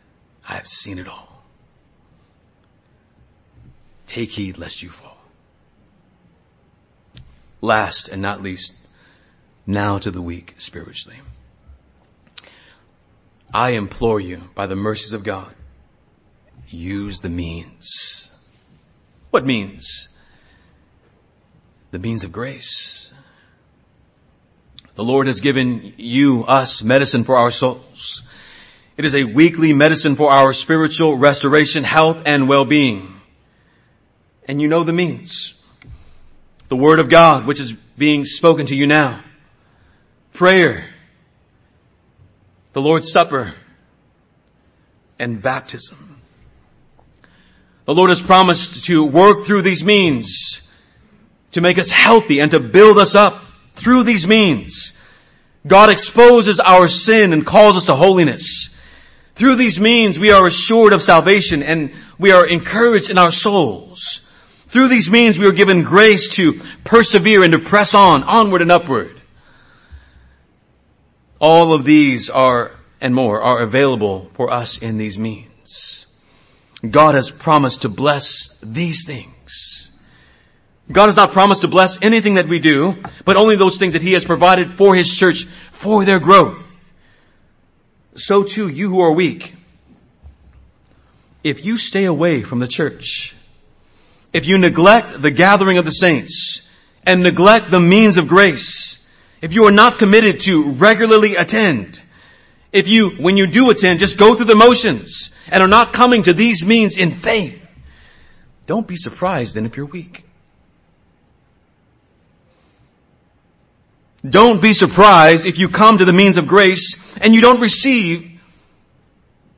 I 0.48 0.54
have 0.54 0.68
seen 0.68 0.98
it 0.98 1.08
all. 1.08 1.42
Take 4.06 4.30
heed 4.32 4.56
lest 4.56 4.82
you 4.82 4.88
fall. 4.88 5.18
Last 7.60 8.08
and 8.08 8.22
not 8.22 8.42
least, 8.42 8.74
now 9.68 9.98
to 9.98 10.10
the 10.10 10.22
weak 10.22 10.54
spiritually. 10.56 11.20
I 13.52 13.70
implore 13.70 14.18
you 14.18 14.48
by 14.54 14.66
the 14.66 14.74
mercies 14.74 15.12
of 15.12 15.22
God, 15.22 15.54
use 16.68 17.20
the 17.20 17.28
means. 17.28 18.30
What 19.30 19.44
means? 19.44 20.08
The 21.90 21.98
means 21.98 22.24
of 22.24 22.32
grace. 22.32 23.12
The 24.94 25.04
Lord 25.04 25.26
has 25.26 25.40
given 25.40 25.92
you, 25.98 26.44
us, 26.44 26.82
medicine 26.82 27.24
for 27.24 27.36
our 27.36 27.50
souls. 27.50 28.22
It 28.96 29.04
is 29.04 29.14
a 29.14 29.24
weekly 29.24 29.74
medicine 29.74 30.16
for 30.16 30.30
our 30.30 30.54
spiritual 30.54 31.16
restoration, 31.16 31.84
health, 31.84 32.22
and 32.24 32.48
well-being. 32.48 33.20
And 34.46 34.62
you 34.62 34.68
know 34.68 34.82
the 34.82 34.94
means. 34.94 35.54
The 36.68 36.76
Word 36.76 37.00
of 37.00 37.10
God, 37.10 37.46
which 37.46 37.60
is 37.60 37.72
being 37.72 38.24
spoken 38.24 38.66
to 38.66 38.74
you 38.74 38.86
now. 38.86 39.22
Prayer. 40.38 40.84
The 42.72 42.80
Lord's 42.80 43.10
Supper. 43.10 43.54
And 45.18 45.42
baptism. 45.42 46.20
The 47.86 47.94
Lord 47.94 48.10
has 48.10 48.22
promised 48.22 48.84
to 48.84 49.04
work 49.04 49.44
through 49.44 49.62
these 49.62 49.82
means 49.82 50.60
to 51.50 51.60
make 51.60 51.76
us 51.76 51.88
healthy 51.88 52.38
and 52.38 52.52
to 52.52 52.60
build 52.60 52.98
us 52.98 53.16
up 53.16 53.42
through 53.74 54.04
these 54.04 54.28
means. 54.28 54.92
God 55.66 55.90
exposes 55.90 56.60
our 56.60 56.86
sin 56.86 57.32
and 57.32 57.44
calls 57.44 57.74
us 57.74 57.86
to 57.86 57.96
holiness. 57.96 58.72
Through 59.34 59.56
these 59.56 59.80
means 59.80 60.20
we 60.20 60.30
are 60.30 60.46
assured 60.46 60.92
of 60.92 61.02
salvation 61.02 61.64
and 61.64 61.92
we 62.16 62.30
are 62.30 62.46
encouraged 62.46 63.10
in 63.10 63.18
our 63.18 63.32
souls. 63.32 64.24
Through 64.68 64.86
these 64.86 65.10
means 65.10 65.36
we 65.36 65.48
are 65.48 65.52
given 65.52 65.82
grace 65.82 66.28
to 66.36 66.60
persevere 66.84 67.42
and 67.42 67.54
to 67.54 67.58
press 67.58 67.92
on, 67.92 68.22
onward 68.22 68.62
and 68.62 68.70
upward. 68.70 69.17
All 71.40 71.72
of 71.72 71.84
these 71.84 72.30
are, 72.30 72.72
and 73.00 73.14
more, 73.14 73.40
are 73.40 73.60
available 73.60 74.30
for 74.34 74.52
us 74.52 74.78
in 74.78 74.98
these 74.98 75.18
means. 75.18 76.06
God 76.88 77.14
has 77.14 77.30
promised 77.30 77.82
to 77.82 77.88
bless 77.88 78.58
these 78.60 79.04
things. 79.04 79.90
God 80.90 81.06
has 81.06 81.16
not 81.16 81.32
promised 81.32 81.60
to 81.62 81.68
bless 81.68 82.00
anything 82.02 82.34
that 82.34 82.48
we 82.48 82.60
do, 82.60 82.96
but 83.24 83.36
only 83.36 83.56
those 83.56 83.78
things 83.78 83.92
that 83.92 84.02
He 84.02 84.12
has 84.12 84.24
provided 84.24 84.72
for 84.72 84.94
His 84.94 85.12
church 85.12 85.44
for 85.70 86.04
their 86.04 86.18
growth. 86.18 86.92
So 88.14 88.42
too, 88.42 88.68
you 88.68 88.88
who 88.88 89.00
are 89.00 89.12
weak, 89.12 89.54
if 91.44 91.64
you 91.64 91.76
stay 91.76 92.04
away 92.04 92.42
from 92.42 92.58
the 92.58 92.66
church, 92.66 93.34
if 94.32 94.46
you 94.46 94.58
neglect 94.58 95.20
the 95.20 95.30
gathering 95.30 95.78
of 95.78 95.84
the 95.84 95.90
saints 95.90 96.68
and 97.04 97.22
neglect 97.22 97.70
the 97.70 97.80
means 97.80 98.16
of 98.16 98.28
grace, 98.28 98.98
if 99.40 99.52
you 99.52 99.64
are 99.64 99.72
not 99.72 99.98
committed 99.98 100.40
to 100.40 100.72
regularly 100.72 101.36
attend, 101.36 102.02
if 102.72 102.88
you, 102.88 103.10
when 103.18 103.36
you 103.36 103.46
do 103.46 103.70
attend, 103.70 104.00
just 104.00 104.18
go 104.18 104.34
through 104.34 104.46
the 104.46 104.54
motions, 104.54 105.30
and 105.48 105.62
are 105.62 105.68
not 105.68 105.92
coming 105.92 106.22
to 106.24 106.32
these 106.32 106.64
means 106.64 106.96
in 106.96 107.12
faith, 107.12 107.64
don't 108.66 108.86
be 108.86 108.96
surprised 108.96 109.54
then 109.54 109.64
if 109.64 109.76
you're 109.76 109.86
weak. 109.86 110.24
Don't 114.28 114.60
be 114.60 114.72
surprised 114.72 115.46
if 115.46 115.58
you 115.58 115.68
come 115.68 115.98
to 115.98 116.04
the 116.04 116.12
means 116.12 116.36
of 116.36 116.46
grace 116.46 117.16
and 117.20 117.34
you 117.34 117.40
don't 117.40 117.60
receive 117.60 118.40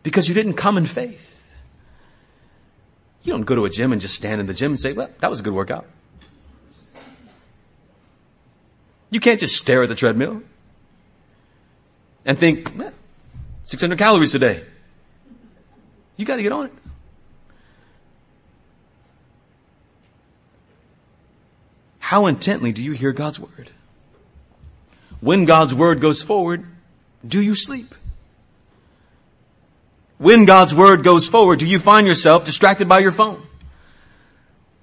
because 0.03 0.28
you 0.28 0.35
didn't 0.35 0.55
come 0.55 0.76
in 0.76 0.87
faith. 0.87 1.26
You 3.22 3.33
don't 3.33 3.43
go 3.43 3.55
to 3.55 3.64
a 3.64 3.70
gym 3.70 3.93
and 3.93 4.01
just 4.01 4.14
stand 4.14 4.41
in 4.41 4.47
the 4.47 4.55
gym 4.55 4.72
and 4.72 4.78
say, 4.78 4.93
well, 4.93 5.11
that 5.20 5.31
was 5.31 5.41
a 5.41 5.43
good 5.43 5.55
workout. 5.55 5.87
You 9.11 9.20
can't 9.20 9.40
just 9.40 9.56
stare 9.56 9.82
at 9.82 9.88
the 9.88 9.94
treadmill 9.94 10.42
and 12.24 12.38
think, 12.38 12.70
600 13.64 13.98
calories 13.98 14.32
today. 14.32 14.64
You 16.16 16.24
got 16.24 16.36
to 16.36 16.42
get 16.42 16.52
on 16.52 16.66
it. 16.66 16.72
How 21.98 22.26
intently 22.26 22.72
do 22.72 22.82
you 22.82 22.92
hear 22.92 23.12
God's 23.12 23.38
word? 23.38 23.70
When 25.20 25.44
God's 25.44 25.74
word 25.74 26.00
goes 26.00 26.22
forward, 26.22 26.66
do 27.26 27.40
you 27.40 27.54
sleep? 27.54 27.94
When 30.18 30.44
God's 30.44 30.74
word 30.74 31.02
goes 31.02 31.26
forward, 31.26 31.61
do 31.61 31.66
you 31.66 31.78
find 31.78 32.06
yourself 32.06 32.44
distracted 32.44 32.88
by 32.88 32.98
your 32.98 33.12
phone? 33.12 33.46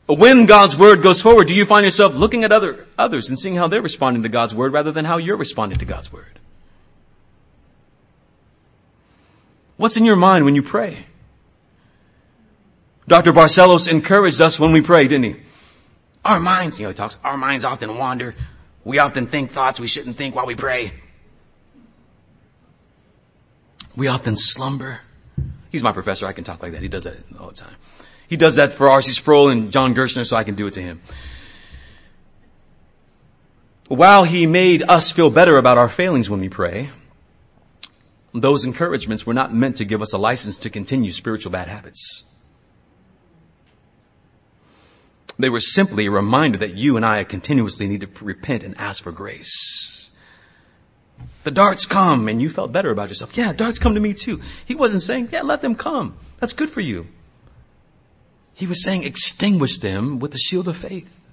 When 0.08 0.46
God's 0.46 0.78
word 0.78 1.02
goes 1.02 1.22
forward, 1.22 1.48
do 1.48 1.54
you 1.54 1.66
find 1.66 1.86
yourself 1.86 2.16
looking 2.16 2.46
at 2.46 2.54
other, 2.54 2.88
others 2.98 3.28
and 3.28 3.38
seeing 3.38 3.56
how 3.56 3.68
they're 3.68 3.82
responding 3.82 4.24
to 4.24 4.30
God's 4.30 4.56
word 4.56 4.72
rather 4.72 4.92
than 4.92 5.04
how 5.04 5.18
you're 5.18 5.38
responding 5.38 5.80
to 5.80 5.86
God's 5.86 6.12
word? 6.12 6.40
What's 9.76 9.98
in 9.98 10.06
your 10.06 10.16
mind 10.16 10.46
when 10.46 10.56
you 10.56 10.64
pray? 10.64 11.06
Dr. 13.08 13.34
Barcellos 13.34 13.88
encouraged 13.88 14.42
us 14.42 14.60
when 14.60 14.72
we 14.72 14.82
pray, 14.82 15.08
didn't 15.08 15.26
he? 15.26 15.36
Our 16.24 16.40
minds, 16.40 16.80
you 16.80 16.84
know, 16.84 16.90
he 16.90 16.96
talks, 16.96 17.20
our 17.24 17.38
minds 17.38 17.64
often 17.66 17.98
wander. 17.98 18.34
We 18.84 19.00
often 19.00 19.28
think 19.28 19.52
thoughts 19.52 19.80
we 19.80 19.88
shouldn't 19.88 20.18
think 20.18 20.36
while 20.36 20.46
we 20.46 20.56
pray. 20.56 20.94
We 23.96 24.08
often 24.08 24.36
slumber. 24.38 25.02
He's 25.70 25.84
my 25.84 25.92
professor. 25.92 26.28
I 26.28 26.34
can 26.34 26.44
talk 26.44 26.64
like 26.64 26.72
that. 26.72 26.82
He 26.82 26.88
does 26.88 27.04
that 27.04 27.18
all 27.40 27.50
the 27.50 27.56
time. 27.56 27.76
He 28.28 28.38
does 28.38 28.56
that 28.56 28.74
for 28.74 28.90
R.C. 28.90 29.14
Sproul 29.14 29.50
and 29.50 29.72
John 29.72 29.96
Gerstner, 29.96 30.26
so 30.26 30.36
I 30.36 30.44
can 30.44 30.56
do 30.56 30.68
it 30.68 30.74
to 30.74 30.82
him. 30.82 31.02
While 33.88 34.26
he 34.26 34.48
made 34.48 34.84
us 34.84 35.12
feel 35.12 35.30
better 35.30 35.58
about 35.58 35.78
our 35.78 35.88
failings 35.88 36.30
when 36.30 36.42
we 36.42 36.50
pray, 36.50 36.90
those 38.34 38.66
encouragements 38.66 39.26
were 39.26 39.34
not 39.34 39.54
meant 39.54 39.78
to 39.78 39.86
give 39.86 40.02
us 40.02 40.14
a 40.14 40.18
license 40.18 40.58
to 40.58 40.70
continue 40.70 41.12
spiritual 41.12 41.52
bad 41.52 41.70
habits. 41.70 42.24
They 45.40 45.50
were 45.50 45.60
simply 45.60 46.08
a 46.08 46.12
reminder 46.12 46.58
that 46.58 46.74
you 46.76 46.98
and 46.98 47.06
I 47.06 47.24
continuously 47.24 47.88
need 47.88 48.02
to 48.02 48.10
repent 48.22 48.64
and 48.64 48.78
ask 48.78 49.04
for 49.04 49.12
grace. 49.12 50.10
The 51.44 51.52
darts 51.52 51.86
come 51.86 52.28
and 52.28 52.42
you 52.42 52.50
felt 52.50 52.72
better 52.72 52.92
about 52.92 53.10
yourself. 53.10 53.38
Yeah, 53.38 53.54
darts 53.54 53.80
come 53.80 53.94
to 53.94 54.00
me 54.02 54.14
too. 54.14 54.42
He 54.66 54.76
wasn't 54.76 55.04
saying, 55.04 55.30
yeah, 55.32 55.44
let 55.44 55.62
them 55.62 55.76
come. 55.76 56.18
That's 56.40 56.54
good 56.54 56.70
for 56.70 56.82
you. 56.82 57.08
He 58.58 58.66
was 58.66 58.82
saying 58.82 59.04
extinguish 59.04 59.78
them 59.78 60.18
with 60.18 60.32
the 60.32 60.40
shield 60.40 60.68
of 60.68 60.76
faith. 60.76 61.24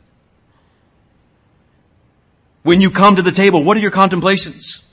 When 2.63 2.83
you 2.83 2.91
come 2.91 3.17
to 3.17 3.23
the 3.23 3.33
table, 3.33 3.65
what 3.65 3.79
are 3.79 3.81
your 3.81 3.91
contemplations? 3.91 4.85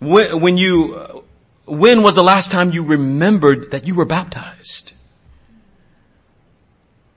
When, 0.00 0.56
you, 0.56 1.24
when 1.66 2.02
was 2.02 2.16
the 2.16 2.24
last 2.24 2.50
time 2.50 2.72
you 2.72 2.82
remembered 2.82 3.70
that 3.70 3.86
you 3.86 3.94
were 3.94 4.04
baptized? 4.04 4.92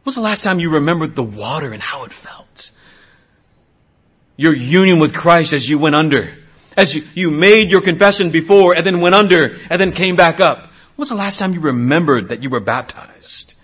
Was 0.06 0.14
the 0.14 0.22
last 0.22 0.44
time 0.44 0.60
you 0.60 0.70
remembered 0.70 1.16
the 1.16 1.24
water 1.24 1.74
and 1.74 1.82
how 1.82 2.04
it 2.04 2.14
felt? 2.14 2.70
Your 4.36 4.56
union 4.56 5.00
with 5.00 5.16
Christ 5.16 5.54
as 5.54 5.68
you 5.68 5.80
went 5.80 5.96
under. 5.96 6.38
As 6.78 6.94
you, 6.94 7.04
you 7.16 7.32
made 7.32 7.72
your 7.72 7.82
confession 7.82 8.30
before 8.30 8.76
and 8.76 8.86
then 8.86 9.02
went 9.02 9.16
under 9.16 9.58
and 9.72 9.82
then 9.82 9.92
came 9.92 10.16
back 10.16 10.40
up. 10.40 10.72
Was 10.98 11.10
the 11.10 11.16
last 11.16 11.40
time 11.40 11.56
you 11.56 11.62
remembered 11.62 12.30
that 12.30 12.44
you 12.44 12.52
were 12.52 12.60
baptized? 12.60 13.56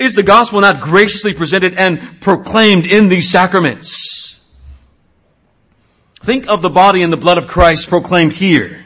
Is 0.00 0.14
the 0.14 0.22
gospel 0.22 0.62
not 0.62 0.80
graciously 0.80 1.34
presented 1.34 1.74
and 1.74 2.22
proclaimed 2.22 2.86
in 2.86 3.10
these 3.10 3.28
sacraments? 3.28 4.40
Think 6.22 6.48
of 6.48 6.62
the 6.62 6.70
body 6.70 7.02
and 7.02 7.12
the 7.12 7.18
blood 7.18 7.36
of 7.36 7.46
Christ 7.46 7.90
proclaimed 7.90 8.32
here. 8.32 8.82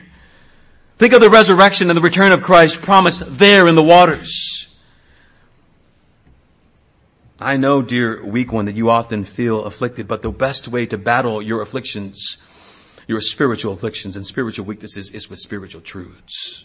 Think 0.98 1.12
of 1.12 1.20
the 1.20 1.30
resurrection 1.30 1.88
and 1.88 1.96
the 1.96 2.02
return 2.02 2.32
of 2.32 2.42
Christ 2.42 2.82
promised 2.82 3.22
there 3.38 3.68
in 3.68 3.76
the 3.76 3.82
waters. 3.82 4.66
I 7.38 7.58
know, 7.58 7.80
dear 7.80 8.24
weak 8.24 8.52
one, 8.52 8.64
that 8.64 8.74
you 8.74 8.90
often 8.90 9.24
feel 9.24 9.64
afflicted, 9.64 10.08
but 10.08 10.22
the 10.22 10.32
best 10.32 10.66
way 10.66 10.84
to 10.86 10.98
battle 10.98 11.40
your 11.40 11.62
afflictions, 11.62 12.38
your 13.06 13.20
spiritual 13.20 13.72
afflictions 13.72 14.16
and 14.16 14.26
spiritual 14.26 14.64
weaknesses 14.64 15.12
is 15.12 15.30
with 15.30 15.38
spiritual 15.38 15.80
truths. 15.80 16.63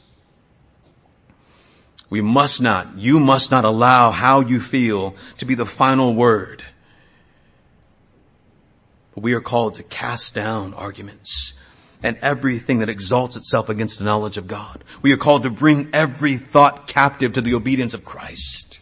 We 2.09 2.21
must 2.21 2.61
not, 2.61 2.97
you 2.97 3.19
must 3.19 3.51
not 3.51 3.65
allow 3.65 4.11
how 4.11 4.41
you 4.41 4.59
feel 4.59 5.15
to 5.37 5.45
be 5.45 5.55
the 5.55 5.65
final 5.65 6.15
word. 6.15 6.63
But 9.13 9.21
we 9.21 9.33
are 9.33 9.41
called 9.41 9.75
to 9.75 9.83
cast 9.83 10.33
down 10.33 10.73
arguments 10.73 11.53
and 12.01 12.17
everything 12.21 12.79
that 12.79 12.89
exalts 12.89 13.35
itself 13.35 13.69
against 13.69 13.99
the 13.99 14.05
knowledge 14.05 14.37
of 14.37 14.47
God. 14.47 14.83
We 15.01 15.11
are 15.11 15.17
called 15.17 15.43
to 15.43 15.49
bring 15.49 15.89
every 15.93 16.37
thought 16.37 16.87
captive 16.87 17.33
to 17.33 17.41
the 17.41 17.53
obedience 17.53 17.93
of 17.93 18.05
Christ. 18.05 18.79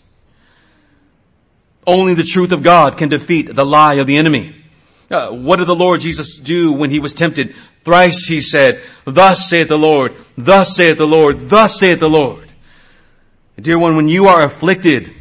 Only 1.85 2.13
the 2.13 2.23
truth 2.23 2.51
of 2.51 2.63
God 2.63 2.97
can 2.97 3.09
defeat 3.09 3.53
the 3.53 3.65
lie 3.65 3.95
of 3.95 4.07
the 4.07 4.17
enemy. 4.17 4.55
Uh, 5.09 5.29
what 5.29 5.55
did 5.55 5.67
the 5.67 5.75
Lord 5.75 6.01
Jesus 6.01 6.37
do 6.37 6.73
when 6.73 6.91
he 6.91 6.99
was 6.99 7.13
tempted? 7.13 7.55
Thrice 7.83 8.25
he 8.25 8.41
said, 8.41 8.81
thus 9.05 9.49
saith 9.49 9.69
the 9.69 9.77
Lord, 9.77 10.15
thus 10.37 10.75
saith 10.75 10.97
the 10.97 11.07
Lord, 11.07 11.49
thus 11.49 11.79
saith 11.79 11.99
the 11.99 12.09
Lord. 12.09 12.46
Dear 13.59 13.79
one, 13.79 13.95
when 13.95 14.07
you 14.07 14.27
are 14.27 14.43
afflicted, 14.43 15.11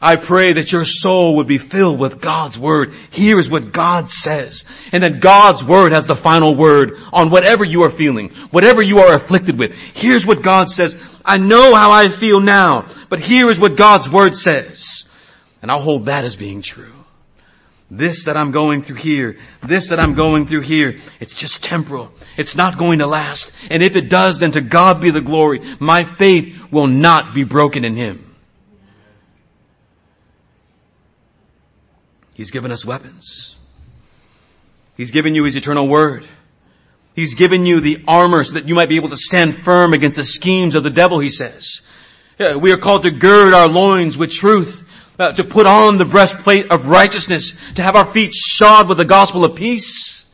I 0.00 0.16
pray 0.16 0.54
that 0.54 0.72
your 0.72 0.84
soul 0.84 1.36
would 1.36 1.46
be 1.46 1.58
filled 1.58 2.00
with 2.00 2.20
God's 2.20 2.58
word. 2.58 2.92
Here 3.10 3.38
is 3.38 3.48
what 3.48 3.70
God 3.70 4.08
says. 4.08 4.64
And 4.90 5.04
that 5.04 5.20
God's 5.20 5.62
word 5.62 5.92
has 5.92 6.06
the 6.06 6.16
final 6.16 6.56
word 6.56 6.96
on 7.12 7.30
whatever 7.30 7.62
you 7.62 7.82
are 7.82 7.90
feeling, 7.90 8.30
whatever 8.50 8.82
you 8.82 8.98
are 8.98 9.14
afflicted 9.14 9.60
with. 9.60 9.76
Here's 9.76 10.26
what 10.26 10.42
God 10.42 10.68
says. 10.68 11.00
I 11.24 11.38
know 11.38 11.72
how 11.76 11.92
I 11.92 12.08
feel 12.08 12.40
now, 12.40 12.88
but 13.08 13.20
here 13.20 13.48
is 13.48 13.60
what 13.60 13.76
God's 13.76 14.10
word 14.10 14.34
says. 14.34 15.04
And 15.62 15.70
I'll 15.70 15.80
hold 15.80 16.06
that 16.06 16.24
as 16.24 16.34
being 16.34 16.62
true. 16.62 17.01
This 17.94 18.24
that 18.24 18.38
I'm 18.38 18.52
going 18.52 18.80
through 18.80 18.96
here, 18.96 19.36
this 19.60 19.90
that 19.90 20.00
I'm 20.00 20.14
going 20.14 20.46
through 20.46 20.62
here, 20.62 20.98
it's 21.20 21.34
just 21.34 21.62
temporal. 21.62 22.10
It's 22.38 22.56
not 22.56 22.78
going 22.78 23.00
to 23.00 23.06
last. 23.06 23.54
And 23.68 23.82
if 23.82 23.96
it 23.96 24.08
does, 24.08 24.38
then 24.38 24.52
to 24.52 24.62
God 24.62 25.02
be 25.02 25.10
the 25.10 25.20
glory. 25.20 25.60
My 25.78 26.04
faith 26.04 26.72
will 26.72 26.86
not 26.86 27.34
be 27.34 27.44
broken 27.44 27.84
in 27.84 27.94
Him. 27.94 28.34
He's 32.32 32.50
given 32.50 32.72
us 32.72 32.82
weapons. 32.82 33.56
He's 34.96 35.10
given 35.10 35.34
you 35.34 35.44
His 35.44 35.54
eternal 35.54 35.86
word. 35.86 36.26
He's 37.14 37.34
given 37.34 37.66
you 37.66 37.80
the 37.80 38.02
armor 38.08 38.42
so 38.42 38.54
that 38.54 38.68
you 38.68 38.74
might 38.74 38.88
be 38.88 38.96
able 38.96 39.10
to 39.10 39.18
stand 39.18 39.54
firm 39.54 39.92
against 39.92 40.16
the 40.16 40.24
schemes 40.24 40.74
of 40.74 40.82
the 40.82 40.88
devil, 40.88 41.18
he 41.18 41.28
says. 41.28 41.82
We 42.38 42.72
are 42.72 42.78
called 42.78 43.02
to 43.02 43.10
gird 43.10 43.52
our 43.52 43.68
loins 43.68 44.16
with 44.16 44.32
truth, 44.32 44.88
uh, 45.22 45.32
to 45.32 45.44
put 45.44 45.66
on 45.66 45.98
the 45.98 46.04
breastplate 46.04 46.70
of 46.72 46.88
righteousness, 46.88 47.56
to 47.74 47.82
have 47.82 47.94
our 47.94 48.04
feet 48.04 48.34
shod 48.34 48.88
with 48.88 48.98
the 48.98 49.04
gospel 49.04 49.44
of 49.44 49.54
peace, 49.54 50.26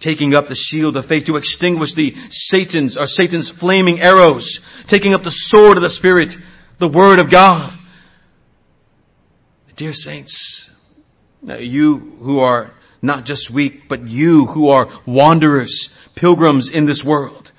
taking 0.00 0.34
up 0.34 0.48
the 0.48 0.56
shield 0.56 0.96
of 0.96 1.06
faith 1.06 1.26
to 1.26 1.36
extinguish 1.36 1.94
the 1.94 2.16
Satan's 2.30 2.96
or 2.96 3.06
Satan's 3.06 3.48
flaming 3.48 4.00
arrows, 4.00 4.60
taking 4.88 5.14
up 5.14 5.22
the 5.22 5.30
sword 5.30 5.76
of 5.76 5.84
the 5.84 5.88
Spirit, 5.88 6.36
the 6.78 6.88
word 6.88 7.20
of 7.20 7.30
God. 7.30 7.78
Dear 9.76 9.92
saints, 9.92 10.68
you 11.42 12.16
who 12.18 12.40
are 12.40 12.72
not 13.02 13.24
just 13.24 13.50
weak, 13.50 13.88
but 13.88 14.08
you 14.08 14.46
who 14.46 14.70
are 14.70 14.88
wanderers, 15.06 15.90
pilgrims 16.16 16.70
in 16.70 16.86
this 16.86 17.04
world. 17.04 17.52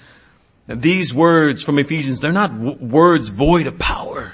These 0.67 1.13
words 1.13 1.63
from 1.63 1.79
Ephesians, 1.79 2.19
they're 2.19 2.33
not 2.33 2.51
w- 2.51 2.85
words 2.85 3.29
void 3.29 3.67
of 3.67 3.79
power. 3.79 4.33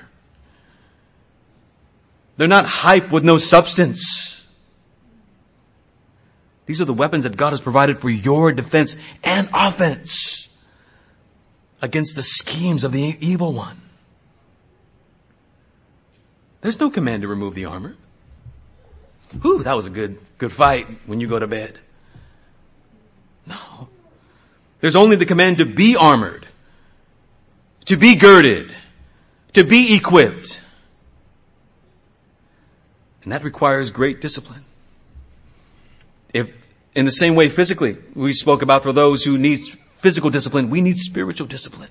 They're 2.44 2.50
not 2.50 2.66
hype 2.66 3.10
with 3.10 3.24
no 3.24 3.38
substance. 3.38 4.46
These 6.66 6.82
are 6.82 6.86
the 6.86 6.94
weapons 6.94 7.24
that 7.24 7.38
God 7.38 7.52
has 7.52 7.62
provided 7.62 8.00
for 8.00 8.10
your 8.10 8.52
defense 8.52 8.98
and 9.24 9.48
offense 9.54 10.50
against 11.82 12.18
the 12.18 12.22
schemes 12.22 12.84
of 12.84 12.92
the 12.92 13.16
evil 13.22 13.54
one. 13.54 13.80
There's 16.60 16.82
no 16.82 16.90
command 16.90 17.22
to 17.22 17.30
remove 17.30 17.56
the 17.56 17.64
armor. 17.64 17.96
Whew, 19.42 19.64
that 19.64 19.78
was 19.78 19.86
a 19.86 19.90
good, 19.90 20.20
good 20.38 20.52
fight 20.52 20.88
when 21.06 21.22
you 21.22 21.30
go 21.30 21.40
to 21.40 21.48
bed. 21.48 21.80
No. 23.48 23.88
There's 24.82 24.98
only 24.98 25.16
the 25.16 25.26
command 25.26 25.60
to 25.60 25.66
be 25.66 25.96
armored, 25.96 26.46
to 27.86 27.96
be 27.96 28.18
girded, 28.18 28.76
to 29.54 29.64
be 29.64 29.96
equipped. 29.96 30.60
And 33.24 33.32
that 33.32 33.44
requires 33.44 33.92
great 33.92 34.22
discipline. 34.22 34.66
If, 36.34 36.54
in 36.94 37.06
the 37.06 37.12
same 37.12 37.36
way 37.36 37.50
physically, 37.50 37.98
we 38.16 38.34
spoke 38.34 38.62
about 38.62 38.84
for 38.84 38.92
those 38.92 39.24
who 39.24 39.38
need 39.38 39.60
physical 40.02 40.30
discipline, 40.30 40.70
we 40.70 40.82
need 40.82 40.98
spiritual 40.98 41.48
discipline. 41.48 41.90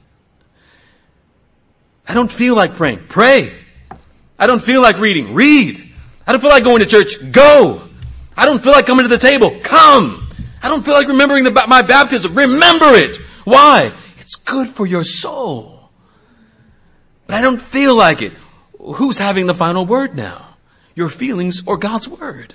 I 2.07 2.15
don't 2.15 2.31
feel 2.31 2.55
like 2.55 2.77
praying. 2.77 3.07
Pray. 3.09 3.55
I 4.39 4.47
don't 4.47 4.63
feel 4.63 4.83
like 4.83 4.99
reading. 4.99 5.35
Read. 5.35 5.93
I 6.27 6.33
don't 6.33 6.41
feel 6.41 6.51
like 6.51 6.65
going 6.65 6.81
to 6.81 6.87
church. 6.87 7.15
Go. 7.33 7.89
I 8.37 8.45
don't 8.45 8.63
feel 8.63 8.73
like 8.73 8.87
coming 8.87 9.05
to 9.05 9.09
the 9.09 9.19
table. 9.19 9.61
Come. 9.63 10.29
I 10.63 10.69
don't 10.69 10.85
feel 10.85 10.95
like 10.95 11.09
remembering 11.09 11.45
the, 11.45 11.51
my 11.67 11.83
baptism. 11.83 12.35
Remember 12.35 12.93
it. 12.93 13.17
Why? 13.45 13.95
It's 14.19 14.35
good 14.35 14.69
for 14.69 14.87
your 14.87 15.05
soul. 15.05 15.91
But 17.27 17.37
I 17.37 17.41
don't 17.41 17.61
feel 17.61 17.97
like 17.97 18.21
it. 18.21 18.33
Who's 18.79 19.19
having 19.19 19.47
the 19.47 19.55
final 19.55 19.87
word 19.87 20.17
now? 20.17 20.52
Your 20.95 21.09
feelings 21.09 21.63
or 21.67 21.77
God's 21.77 22.09
word? 22.09 22.55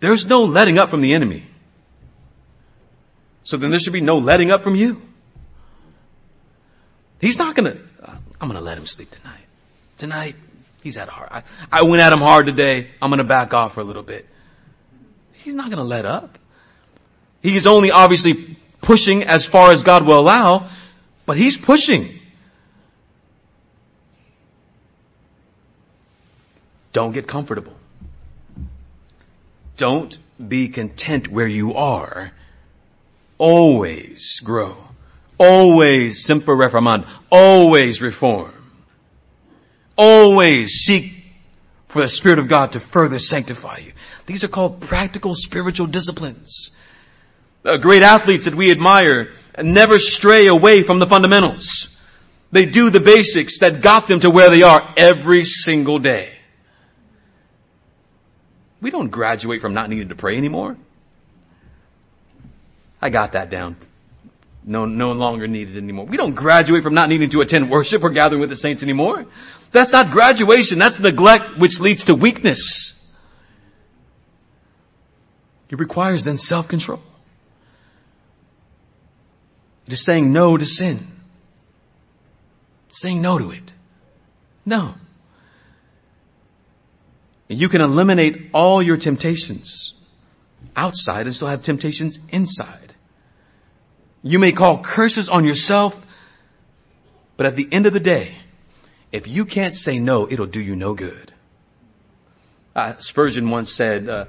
There's 0.00 0.26
no 0.26 0.44
letting 0.44 0.78
up 0.78 0.90
from 0.90 1.00
the 1.00 1.14
enemy. 1.14 1.46
So 3.44 3.56
then 3.56 3.70
there 3.70 3.80
should 3.80 3.92
be 3.92 4.00
no 4.00 4.18
letting 4.18 4.50
up 4.50 4.62
from 4.62 4.74
you. 4.74 5.00
He's 7.20 7.38
not 7.38 7.54
gonna, 7.54 7.76
uh, 8.02 8.16
I'm 8.40 8.48
gonna 8.48 8.60
let 8.60 8.76
him 8.76 8.86
sleep 8.86 9.10
tonight. 9.10 9.44
Tonight, 9.96 10.36
he's 10.82 10.98
at 10.98 11.08
hard. 11.08 11.30
I, 11.30 11.42
I 11.72 11.82
went 11.82 12.02
at 12.02 12.12
him 12.12 12.18
hard 12.18 12.46
today. 12.46 12.90
I'm 13.00 13.10
to 13.12 13.24
back 13.24 13.54
off 13.54 13.74
for 13.74 13.80
a 13.80 13.84
little 13.84 14.02
bit. 14.02 14.26
He's 15.32 15.54
not 15.54 15.70
to 15.70 15.82
let 15.82 16.04
up. 16.04 16.38
He's 17.42 17.66
only 17.66 17.90
obviously 17.90 18.56
pushing 18.80 19.24
as 19.24 19.46
far 19.46 19.72
as 19.72 19.82
God 19.82 20.06
will 20.06 20.18
allow, 20.18 20.68
but 21.26 21.36
he's 21.36 21.56
pushing. 21.56 22.20
Don't 26.94 27.12
get 27.12 27.26
comfortable. 27.26 27.74
Don't 29.76 30.16
be 30.48 30.68
content 30.68 31.26
where 31.28 31.48
you 31.48 31.74
are. 31.74 32.30
Always 33.36 34.38
grow. 34.40 34.76
Always 35.36 36.24
semper 36.24 36.54
reformanda. 36.56 37.08
Always 37.30 38.00
reform. 38.00 38.52
Always 39.96 40.70
seek 40.70 41.24
for 41.88 42.02
the 42.02 42.08
Spirit 42.08 42.38
of 42.38 42.46
God 42.46 42.72
to 42.72 42.80
further 42.80 43.18
sanctify 43.18 43.78
you. 43.78 43.92
These 44.26 44.44
are 44.44 44.48
called 44.48 44.80
practical 44.80 45.34
spiritual 45.34 45.88
disciplines. 45.88 46.70
The 47.62 47.76
great 47.76 48.04
athletes 48.04 48.44
that 48.44 48.54
we 48.54 48.70
admire 48.70 49.32
never 49.60 49.98
stray 49.98 50.46
away 50.46 50.84
from 50.84 51.00
the 51.00 51.08
fundamentals. 51.08 51.88
They 52.52 52.66
do 52.66 52.90
the 52.90 53.00
basics 53.00 53.58
that 53.58 53.82
got 53.82 54.06
them 54.06 54.20
to 54.20 54.30
where 54.30 54.50
they 54.50 54.62
are 54.62 54.94
every 54.96 55.44
single 55.44 55.98
day. 55.98 56.33
We 58.84 58.90
don't 58.90 59.08
graduate 59.08 59.62
from 59.62 59.72
not 59.72 59.88
needing 59.88 60.10
to 60.10 60.14
pray 60.14 60.36
anymore. 60.36 60.76
I 63.00 63.08
got 63.08 63.32
that 63.32 63.48
down 63.48 63.76
no, 64.64 64.86
no 64.86 65.12
longer 65.12 65.46
needed 65.46 65.76
anymore. 65.76 66.06
We 66.06 66.16
don't 66.16 66.34
graduate 66.34 66.82
from 66.82 66.94
not 66.94 67.08
needing 67.08 67.30
to 67.30 67.40
attend 67.42 67.70
worship 67.70 68.02
or 68.02 68.10
gathering 68.10 68.40
with 68.40 68.50
the 68.50 68.56
saints 68.56 68.82
anymore. 68.82 69.26
That's 69.72 69.92
not 69.92 70.10
graduation. 70.10 70.78
That's 70.78 70.98
neglect 70.98 71.58
which 71.58 71.80
leads 71.80 72.06
to 72.06 72.14
weakness. 72.14 72.92
It 75.68 75.78
requires 75.78 76.24
then 76.24 76.36
self-control. 76.36 77.02
It 79.86 79.92
is 79.92 80.04
saying 80.04 80.32
no 80.32 80.56
to 80.56 80.64
sin. 80.64 81.06
Saying 82.90 83.20
no 83.20 83.38
to 83.38 83.50
it. 83.50 83.72
No. 84.64 84.94
You 87.48 87.68
can 87.68 87.80
eliminate 87.80 88.50
all 88.52 88.82
your 88.82 88.96
temptations 88.96 89.94
outside 90.76 91.26
and 91.26 91.34
still 91.34 91.48
have 91.48 91.62
temptations 91.62 92.18
inside. 92.30 92.94
You 94.22 94.38
may 94.38 94.52
call 94.52 94.82
curses 94.82 95.28
on 95.28 95.44
yourself, 95.44 96.00
but 97.36 97.46
at 97.46 97.56
the 97.56 97.68
end 97.70 97.86
of 97.86 97.92
the 97.92 98.00
day, 98.00 98.36
if 99.12 99.28
you 99.28 99.44
can't 99.44 99.74
say 99.74 99.98
no, 99.98 100.28
it'll 100.30 100.46
do 100.46 100.60
you 100.60 100.74
no 100.74 100.94
good. 100.94 101.32
Uh, 102.74 102.94
Spurgeon 102.98 103.50
once 103.50 103.72
said, 103.72 104.08
uh, 104.08 104.24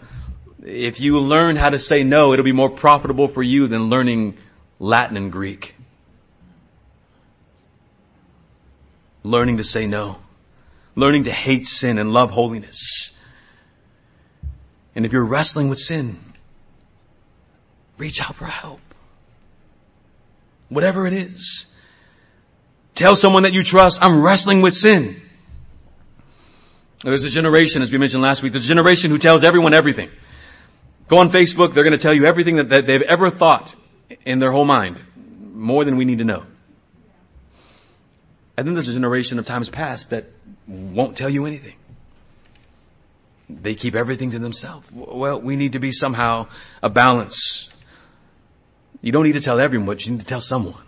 if 0.63 0.99
you 0.99 1.19
learn 1.19 1.55
how 1.55 1.69
to 1.69 1.79
say 1.79 2.03
no, 2.03 2.33
it'll 2.33 2.45
be 2.45 2.51
more 2.51 2.69
profitable 2.69 3.27
for 3.27 3.41
you 3.41 3.67
than 3.67 3.89
learning 3.89 4.37
Latin 4.79 5.17
and 5.17 5.31
Greek. 5.31 5.75
Learning 9.23 9.57
to 9.57 9.63
say 9.63 9.87
no. 9.87 10.17
Learning 10.95 11.25
to 11.25 11.31
hate 11.31 11.67
sin 11.67 11.97
and 11.97 12.13
love 12.13 12.31
holiness. 12.31 13.11
And 14.95 15.05
if 15.05 15.11
you're 15.11 15.25
wrestling 15.25 15.67
with 15.67 15.79
sin, 15.79 16.33
reach 17.97 18.21
out 18.21 18.35
for 18.35 18.45
help. 18.45 18.79
Whatever 20.69 21.05
it 21.05 21.13
is. 21.13 21.65
Tell 22.95 23.15
someone 23.15 23.43
that 23.43 23.51
you 23.53 23.61
trust, 23.61 23.99
I'm 24.01 24.21
wrestling 24.21 24.61
with 24.61 24.73
sin. 24.73 25.21
There's 27.03 27.25
a 27.25 27.29
generation, 27.29 27.81
as 27.81 27.91
we 27.91 27.97
mentioned 27.97 28.23
last 28.23 28.41
week, 28.41 28.53
there's 28.53 28.65
a 28.65 28.67
generation 28.67 29.11
who 29.11 29.17
tells 29.17 29.43
everyone 29.43 29.73
everything. 29.73 30.09
Go 31.07 31.17
on 31.17 31.29
Facebook, 31.29 31.73
they're 31.73 31.83
going 31.83 31.91
to 31.91 31.99
tell 31.99 32.13
you 32.13 32.25
everything 32.25 32.55
that, 32.55 32.69
they've 32.69 33.01
ever 33.01 33.29
thought 33.29 33.75
in 34.25 34.39
their 34.39 34.51
whole 34.51 34.65
mind. 34.65 34.99
More 35.53 35.85
than 35.85 35.97
we 35.97 36.05
need 36.05 36.17
to 36.19 36.23
know. 36.23 36.45
And 38.57 38.65
then 38.65 38.73
there's 38.73 38.87
a 38.87 38.93
generation 38.93 39.39
of 39.39 39.45
times 39.45 39.69
past 39.69 40.09
that 40.11 40.25
won't 40.67 41.17
tell 41.17 41.29
you 41.29 41.45
anything. 41.45 41.75
They 43.49 43.75
keep 43.75 43.95
everything 43.95 44.31
to 44.31 44.39
themselves. 44.39 44.87
Well, 44.91 45.39
we 45.39 45.55
need 45.55 45.73
to 45.73 45.79
be 45.79 45.91
somehow 45.91 46.47
a 46.81 46.89
balance. 46.89 47.69
You 49.01 49.11
don't 49.11 49.23
need 49.23 49.33
to 49.33 49.41
tell 49.41 49.59
everyone, 49.59 49.85
but 49.85 50.05
you 50.05 50.13
need 50.13 50.21
to 50.21 50.25
tell 50.25 50.41
someone. 50.41 50.81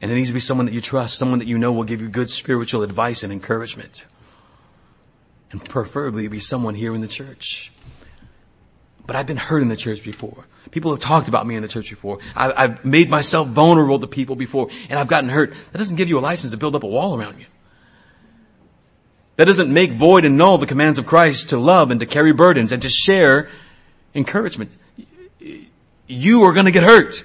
And 0.00 0.10
it 0.10 0.14
needs 0.14 0.28
to 0.28 0.34
be 0.34 0.40
someone 0.40 0.64
that 0.66 0.72
you 0.72 0.80
trust, 0.80 1.18
someone 1.18 1.40
that 1.40 1.48
you 1.48 1.58
know 1.58 1.72
will 1.72 1.84
give 1.84 2.00
you 2.00 2.08
good 2.08 2.30
spiritual 2.30 2.82
advice 2.82 3.22
and 3.22 3.32
encouragement. 3.32 4.04
And 5.52 5.62
preferably 5.62 6.26
be 6.28 6.40
someone 6.40 6.74
here 6.74 6.94
in 6.94 7.02
the 7.02 7.08
church. 7.08 7.70
But 9.06 9.16
I've 9.16 9.26
been 9.26 9.36
hurt 9.36 9.60
in 9.60 9.68
the 9.68 9.76
church 9.76 10.02
before. 10.02 10.46
People 10.70 10.92
have 10.92 11.00
talked 11.00 11.26
about 11.26 11.46
me 11.46 11.56
in 11.56 11.62
the 11.62 11.68
church 11.68 11.90
before. 11.90 12.18
I, 12.36 12.62
have 12.62 12.84
made 12.84 13.10
myself 13.10 13.48
vulnerable 13.48 13.98
to 13.98 14.06
people 14.06 14.36
before 14.36 14.68
and 14.88 14.98
I've 14.98 15.08
gotten 15.08 15.30
hurt. 15.30 15.52
That 15.72 15.78
doesn't 15.78 15.96
give 15.96 16.08
you 16.08 16.18
a 16.18 16.20
license 16.20 16.52
to 16.52 16.56
build 16.56 16.76
up 16.76 16.82
a 16.84 16.86
wall 16.86 17.18
around 17.18 17.40
you. 17.40 17.46
That 19.36 19.46
doesn't 19.46 19.72
make 19.72 19.92
void 19.92 20.24
and 20.24 20.36
null 20.36 20.58
the 20.58 20.66
commands 20.66 20.98
of 20.98 21.06
Christ 21.06 21.50
to 21.50 21.58
love 21.58 21.90
and 21.90 22.00
to 22.00 22.06
carry 22.06 22.32
burdens 22.32 22.72
and 22.72 22.82
to 22.82 22.88
share 22.88 23.48
encouragement. 24.14 24.76
You 26.06 26.42
are 26.42 26.52
going 26.52 26.66
to 26.66 26.72
get 26.72 26.84
hurt. 26.84 27.24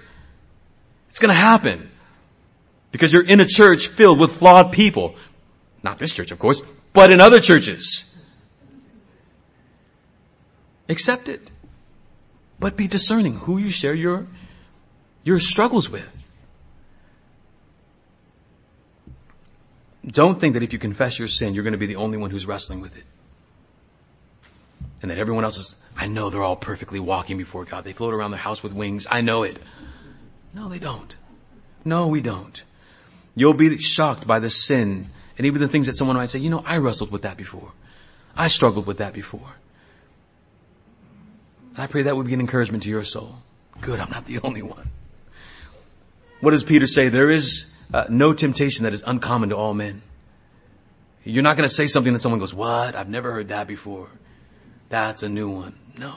It's 1.10 1.20
going 1.20 1.34
to 1.34 1.40
happen. 1.40 1.92
Because 2.92 3.12
you're 3.12 3.26
in 3.26 3.42
a 3.42 3.46
church 3.46 3.88
filled 3.88 4.20
with 4.20 4.32
flawed 4.32 4.72
people. 4.72 5.16
Not 5.84 6.00
this 6.00 6.14
church, 6.14 6.32
of 6.32 6.40
course, 6.40 6.62
but 6.94 7.12
in 7.12 7.20
other 7.20 7.42
churches. 7.42 8.06
Accept 10.88 11.28
it. 11.28 11.52
But 12.66 12.78
be 12.78 12.88
discerning 12.88 13.36
who 13.36 13.60
you 13.60 13.70
share 13.70 13.94
your, 13.94 14.26
your 15.24 15.40
struggles 15.40 15.88
with. 15.88 16.26
Don't 20.04 20.40
think 20.40 20.56
that 20.56 20.64
if 20.64 20.74
you 20.74 20.80
confess 20.80 21.20
your 21.20 21.28
sin, 21.28 21.54
you're 21.54 21.64
going 21.64 21.74
to 21.74 21.78
be 21.78 21.86
the 21.86 21.98
only 21.98 22.18
one 22.18 22.32
who's 22.32 22.48
wrestling 22.48 22.82
with 22.82 22.98
it. 22.98 23.04
And 25.04 25.12
that 25.12 25.20
everyone 25.20 25.44
else 25.44 25.60
is, 25.60 25.76
I 25.96 26.08
know 26.08 26.32
they're 26.32 26.42
all 26.42 26.56
perfectly 26.56 27.00
walking 27.00 27.38
before 27.38 27.66
God. 27.66 27.84
They 27.84 27.94
float 27.94 28.16
around 28.16 28.32
their 28.32 28.40
house 28.40 28.64
with 28.64 28.74
wings. 28.74 29.06
I 29.12 29.22
know 29.22 29.44
it. 29.44 29.62
No, 30.52 30.68
they 30.68 30.80
don't. 30.80 31.16
No, 31.84 32.08
we 32.08 32.20
don't. 32.20 32.64
You'll 33.36 33.54
be 33.54 33.78
shocked 33.78 34.26
by 34.26 34.40
the 34.40 34.50
sin 34.50 35.12
and 35.38 35.46
even 35.46 35.62
the 35.62 35.68
things 35.68 35.86
that 35.86 35.94
someone 35.94 36.16
might 36.16 36.32
say, 36.32 36.40
you 36.40 36.50
know, 36.50 36.64
I 36.66 36.78
wrestled 36.78 37.12
with 37.12 37.22
that 37.22 37.38
before. 37.38 37.74
I 38.36 38.48
struggled 38.48 38.88
with 38.88 38.98
that 38.98 39.14
before. 39.14 39.54
I 41.78 41.88
pray 41.88 42.04
that 42.04 42.16
would 42.16 42.28
be 42.28 42.34
an 42.34 42.40
encouragement 42.40 42.84
to 42.84 42.90
your 42.90 43.04
soul. 43.04 43.38
Good, 43.82 44.00
I'm 44.00 44.10
not 44.10 44.26
the 44.26 44.40
only 44.40 44.62
one. 44.62 44.90
What 46.40 46.52
does 46.52 46.64
Peter 46.64 46.88
say? 46.88 47.10
There 47.10 47.30
is 47.30 47.66
uh, 47.94 48.06
no 48.10 48.34
temptation 48.34 48.84
that 48.84 48.94
is 48.94 49.04
uncommon 49.06 49.50
to 49.50 49.56
all 49.56 49.74
men. 49.74 50.02
You're 51.24 51.44
not 51.44 51.58
going 51.58 51.68
to 51.68 51.74
say 51.74 51.88
something 51.88 52.14
that 52.14 52.20
someone 52.20 52.40
goes, 52.40 52.54
what? 52.54 52.96
I've 52.96 53.10
never 53.10 53.32
heard 53.32 53.48
that 53.50 53.68
before. 53.68 54.10
That's 54.90 55.24
a 55.24 55.30
new 55.30 55.50
one. 55.50 55.78
No. 55.98 56.16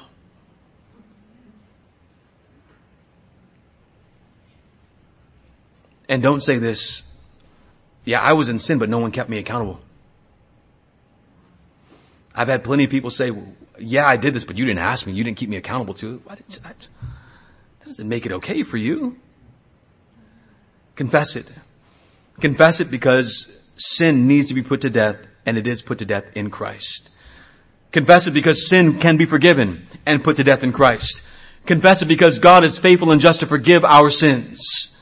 And 6.09 6.23
don't 6.23 6.43
say 6.43 6.59
this, 6.59 7.03
yeah, 8.05 8.21
I 8.21 8.33
was 8.33 8.49
in 8.49 8.59
sin, 8.59 8.79
but 8.79 8.89
no 8.89 8.99
one 8.99 9.11
kept 9.11 9.29
me 9.29 9.39
accountable. 9.39 9.81
I've 12.39 12.47
had 12.47 12.63
plenty 12.63 12.85
of 12.85 12.91
people 12.91 13.11
say, 13.11 13.33
well, 13.33 13.49
yeah, 13.81 14.07
I 14.07 14.17
did 14.17 14.33
this, 14.33 14.45
but 14.45 14.57
you 14.57 14.65
didn't 14.65 14.79
ask 14.79 15.05
me. 15.05 15.13
You 15.13 15.25
didn't 15.25 15.39
keep 15.39 15.51
me 15.51 15.57
accountable 15.57 15.95
to 15.95 16.15
it. 16.15 16.21
Why 16.23 16.37
did 16.37 16.45
you, 16.49 16.61
I, 16.65 16.69
that 16.69 17.85
doesn't 17.85 18.09
make 18.09 18.27
it 18.27 18.31
okay 18.31 18.63
for 18.63 18.77
you. 18.77 19.19
Confess 20.95 21.35
it. 21.35 21.51
Confess 22.41 22.79
it 22.79 22.93
because 22.93 23.53
sin 23.77 24.29
needs 24.29 24.47
to 24.49 24.55
be 24.55 24.63
put 24.63 24.83
to 24.83 24.91
death 24.91 25.21
and 25.47 25.59
it 25.59 25.67
is 25.67 25.83
put 25.83 25.99
to 25.99 26.05
death 26.05 26.37
in 26.37 26.49
Christ. 26.49 27.11
Confess 27.91 28.29
it 28.29 28.31
because 28.31 28.69
sin 28.69 29.01
can 29.01 29.17
be 29.17 29.25
forgiven 29.25 29.89
and 30.07 30.23
put 30.23 30.37
to 30.37 30.45
death 30.45 30.63
in 30.63 30.73
Christ. 30.73 31.23
Confess 31.67 32.03
it 32.03 32.07
because 32.07 32.39
God 32.39 32.63
is 32.63 32.79
faithful 32.79 33.11
and 33.11 33.21
just 33.21 33.41
to 33.41 33.47
forgive 33.47 33.85
our 33.85 34.11
sins. 34.11 34.97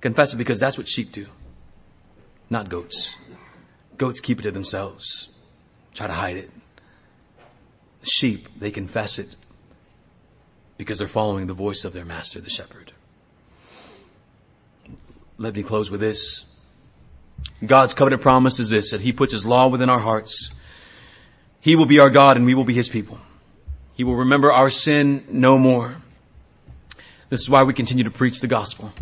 Confess 0.00 0.34
it 0.34 0.36
because 0.36 0.58
that's 0.58 0.76
what 0.76 0.88
sheep 0.88 1.12
do. 1.12 1.28
Not 2.50 2.68
goats. 2.68 3.14
Goats 3.96 4.18
keep 4.18 4.40
it 4.40 4.42
to 4.42 4.50
themselves. 4.50 5.28
Try 5.96 6.08
to 6.08 6.12
hide 6.12 6.36
it. 6.36 6.50
Sheep, 8.02 8.48
they 8.58 8.70
confess 8.70 9.18
it 9.18 9.34
because 10.76 10.98
they're 10.98 11.08
following 11.08 11.46
the 11.46 11.54
voice 11.54 11.86
of 11.86 11.94
their 11.94 12.04
master, 12.04 12.38
the 12.38 12.50
shepherd. 12.50 12.92
Let 15.38 15.54
me 15.54 15.62
close 15.62 15.90
with 15.90 16.00
this. 16.00 16.44
God's 17.64 17.94
covenant 17.94 18.20
promise 18.20 18.60
is 18.60 18.68
this, 18.68 18.90
that 18.90 19.00
He 19.00 19.14
puts 19.14 19.32
His 19.32 19.46
law 19.46 19.68
within 19.68 19.88
our 19.88 19.98
hearts. 19.98 20.52
He 21.60 21.76
will 21.76 21.86
be 21.86 21.98
our 21.98 22.10
God 22.10 22.36
and 22.36 22.44
we 22.44 22.54
will 22.54 22.64
be 22.64 22.74
His 22.74 22.90
people. 22.90 23.18
He 23.94 24.04
will 24.04 24.16
remember 24.16 24.52
our 24.52 24.68
sin 24.68 25.24
no 25.30 25.58
more. 25.58 25.96
This 27.30 27.40
is 27.40 27.48
why 27.48 27.62
we 27.62 27.72
continue 27.72 28.04
to 28.04 28.10
preach 28.10 28.40
the 28.40 28.46
gospel. 28.46 28.92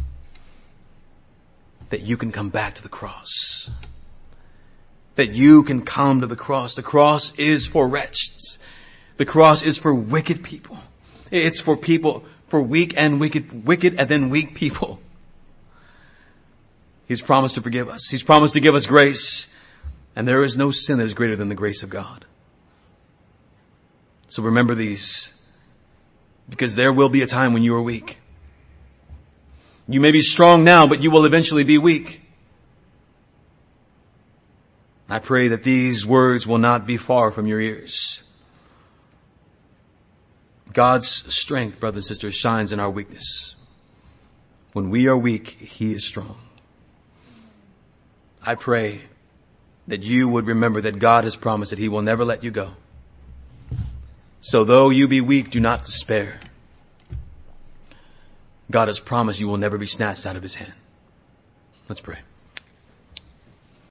That 1.91 2.03
you 2.03 2.17
can 2.17 2.31
come 2.31 2.51
back 2.51 2.77
to 2.77 2.83
the 2.83 2.89
cross. 2.89 3.69
That 5.17 5.35
you 5.35 5.63
can 5.63 5.83
come 5.83 6.21
to 6.21 6.27
the 6.27 6.37
cross. 6.37 6.75
The 6.75 6.83
cross 6.83 7.35
is 7.37 7.67
for 7.67 7.89
wretches. 7.89 8.59
The 9.17 9.25
cross 9.25 9.63
is 9.63 9.79
for 9.79 9.95
wicked 9.95 10.43
people. 10.43 10.79
It's 11.31 11.61
for 11.61 11.77
people, 11.77 12.25
for 12.49 12.63
weak 12.63 12.95
and 12.97 13.21
wicked, 13.21 13.67
wicked 13.67 13.95
and 13.99 14.09
then 14.09 14.31
weak 14.31 14.55
people. 14.55 15.01
He's 17.07 17.23
promised 17.23 17.55
to 17.57 17.61
forgive 17.61 17.89
us. 17.89 18.09
He's 18.11 18.23
promised 18.23 18.55
to 18.55 18.61
give 18.61 18.75
us 18.75 18.87
grace. 18.87 19.53
And 20.17 20.27
there 20.27 20.43
is 20.43 20.57
no 20.57 20.71
sin 20.71 20.99
that 20.99 21.05
is 21.05 21.15
greater 21.15 21.37
than 21.37 21.49
the 21.49 21.55
grace 21.55 21.83
of 21.83 21.91
God. 21.91 22.25
So 24.29 24.43
remember 24.43 24.75
these. 24.75 25.33
Because 26.49 26.75
there 26.75 26.93
will 26.93 27.09
be 27.09 27.23
a 27.23 27.27
time 27.27 27.53
when 27.53 27.63
you 27.63 27.75
are 27.75 27.83
weak. 27.83 28.19
You 29.89 30.01
may 30.01 30.13
be 30.13 30.23
strong 30.23 30.65
now, 30.65 30.87
but 30.87 31.03
you 31.03 31.11
will 31.11 31.25
eventually 31.25 31.65
be 31.65 31.79
weak. 31.79 32.23
I 35.09 35.19
pray 35.19 35.49
that 35.49 35.63
these 35.63 36.07
words 36.07 36.47
will 36.47 36.59
not 36.59 36.87
be 36.87 36.97
far 36.97 37.31
from 37.31 37.47
your 37.47 37.61
ears. 37.61 38.23
God's 40.73 41.09
strength, 41.35 41.79
brothers 41.79 42.05
and 42.05 42.17
sisters, 42.17 42.35
shines 42.35 42.73
in 42.73 42.81
our 42.81 42.91
weakness. 42.91 43.55
When 44.73 44.91
we 44.91 45.07
are 45.07 45.17
weak, 45.17 45.49
He 45.49 45.93
is 45.93 46.05
strong. 46.05 46.37
I 48.43 48.57
pray 48.57 49.03
that 49.87 50.03
you 50.03 50.29
would 50.29 50.47
remember 50.47 50.81
that 50.81 50.99
God 50.99 51.25
has 51.25 51.37
promised 51.37 51.71
that 51.71 51.79
He 51.79 51.89
will 51.89 52.03
never 52.03 52.25
let 52.25 52.43
you 52.43 52.51
go. 52.51 52.73
So 54.41 54.65
though 54.65 54.91
you 54.91 55.07
be 55.07 55.21
weak, 55.21 55.51
do 55.51 55.61
not 55.61 55.85
despair. 55.85 56.41
God 58.71 58.89
has 58.89 58.99
promised 58.99 59.39
you 59.39 59.49
will 59.49 59.59
never 59.59 59.79
be 59.79 59.87
snatched 59.87 60.27
out 60.27 60.37
of 60.37 60.43
His 60.43 60.55
hand. 60.55 60.75
Let's 61.89 62.01
pray. 62.01 62.19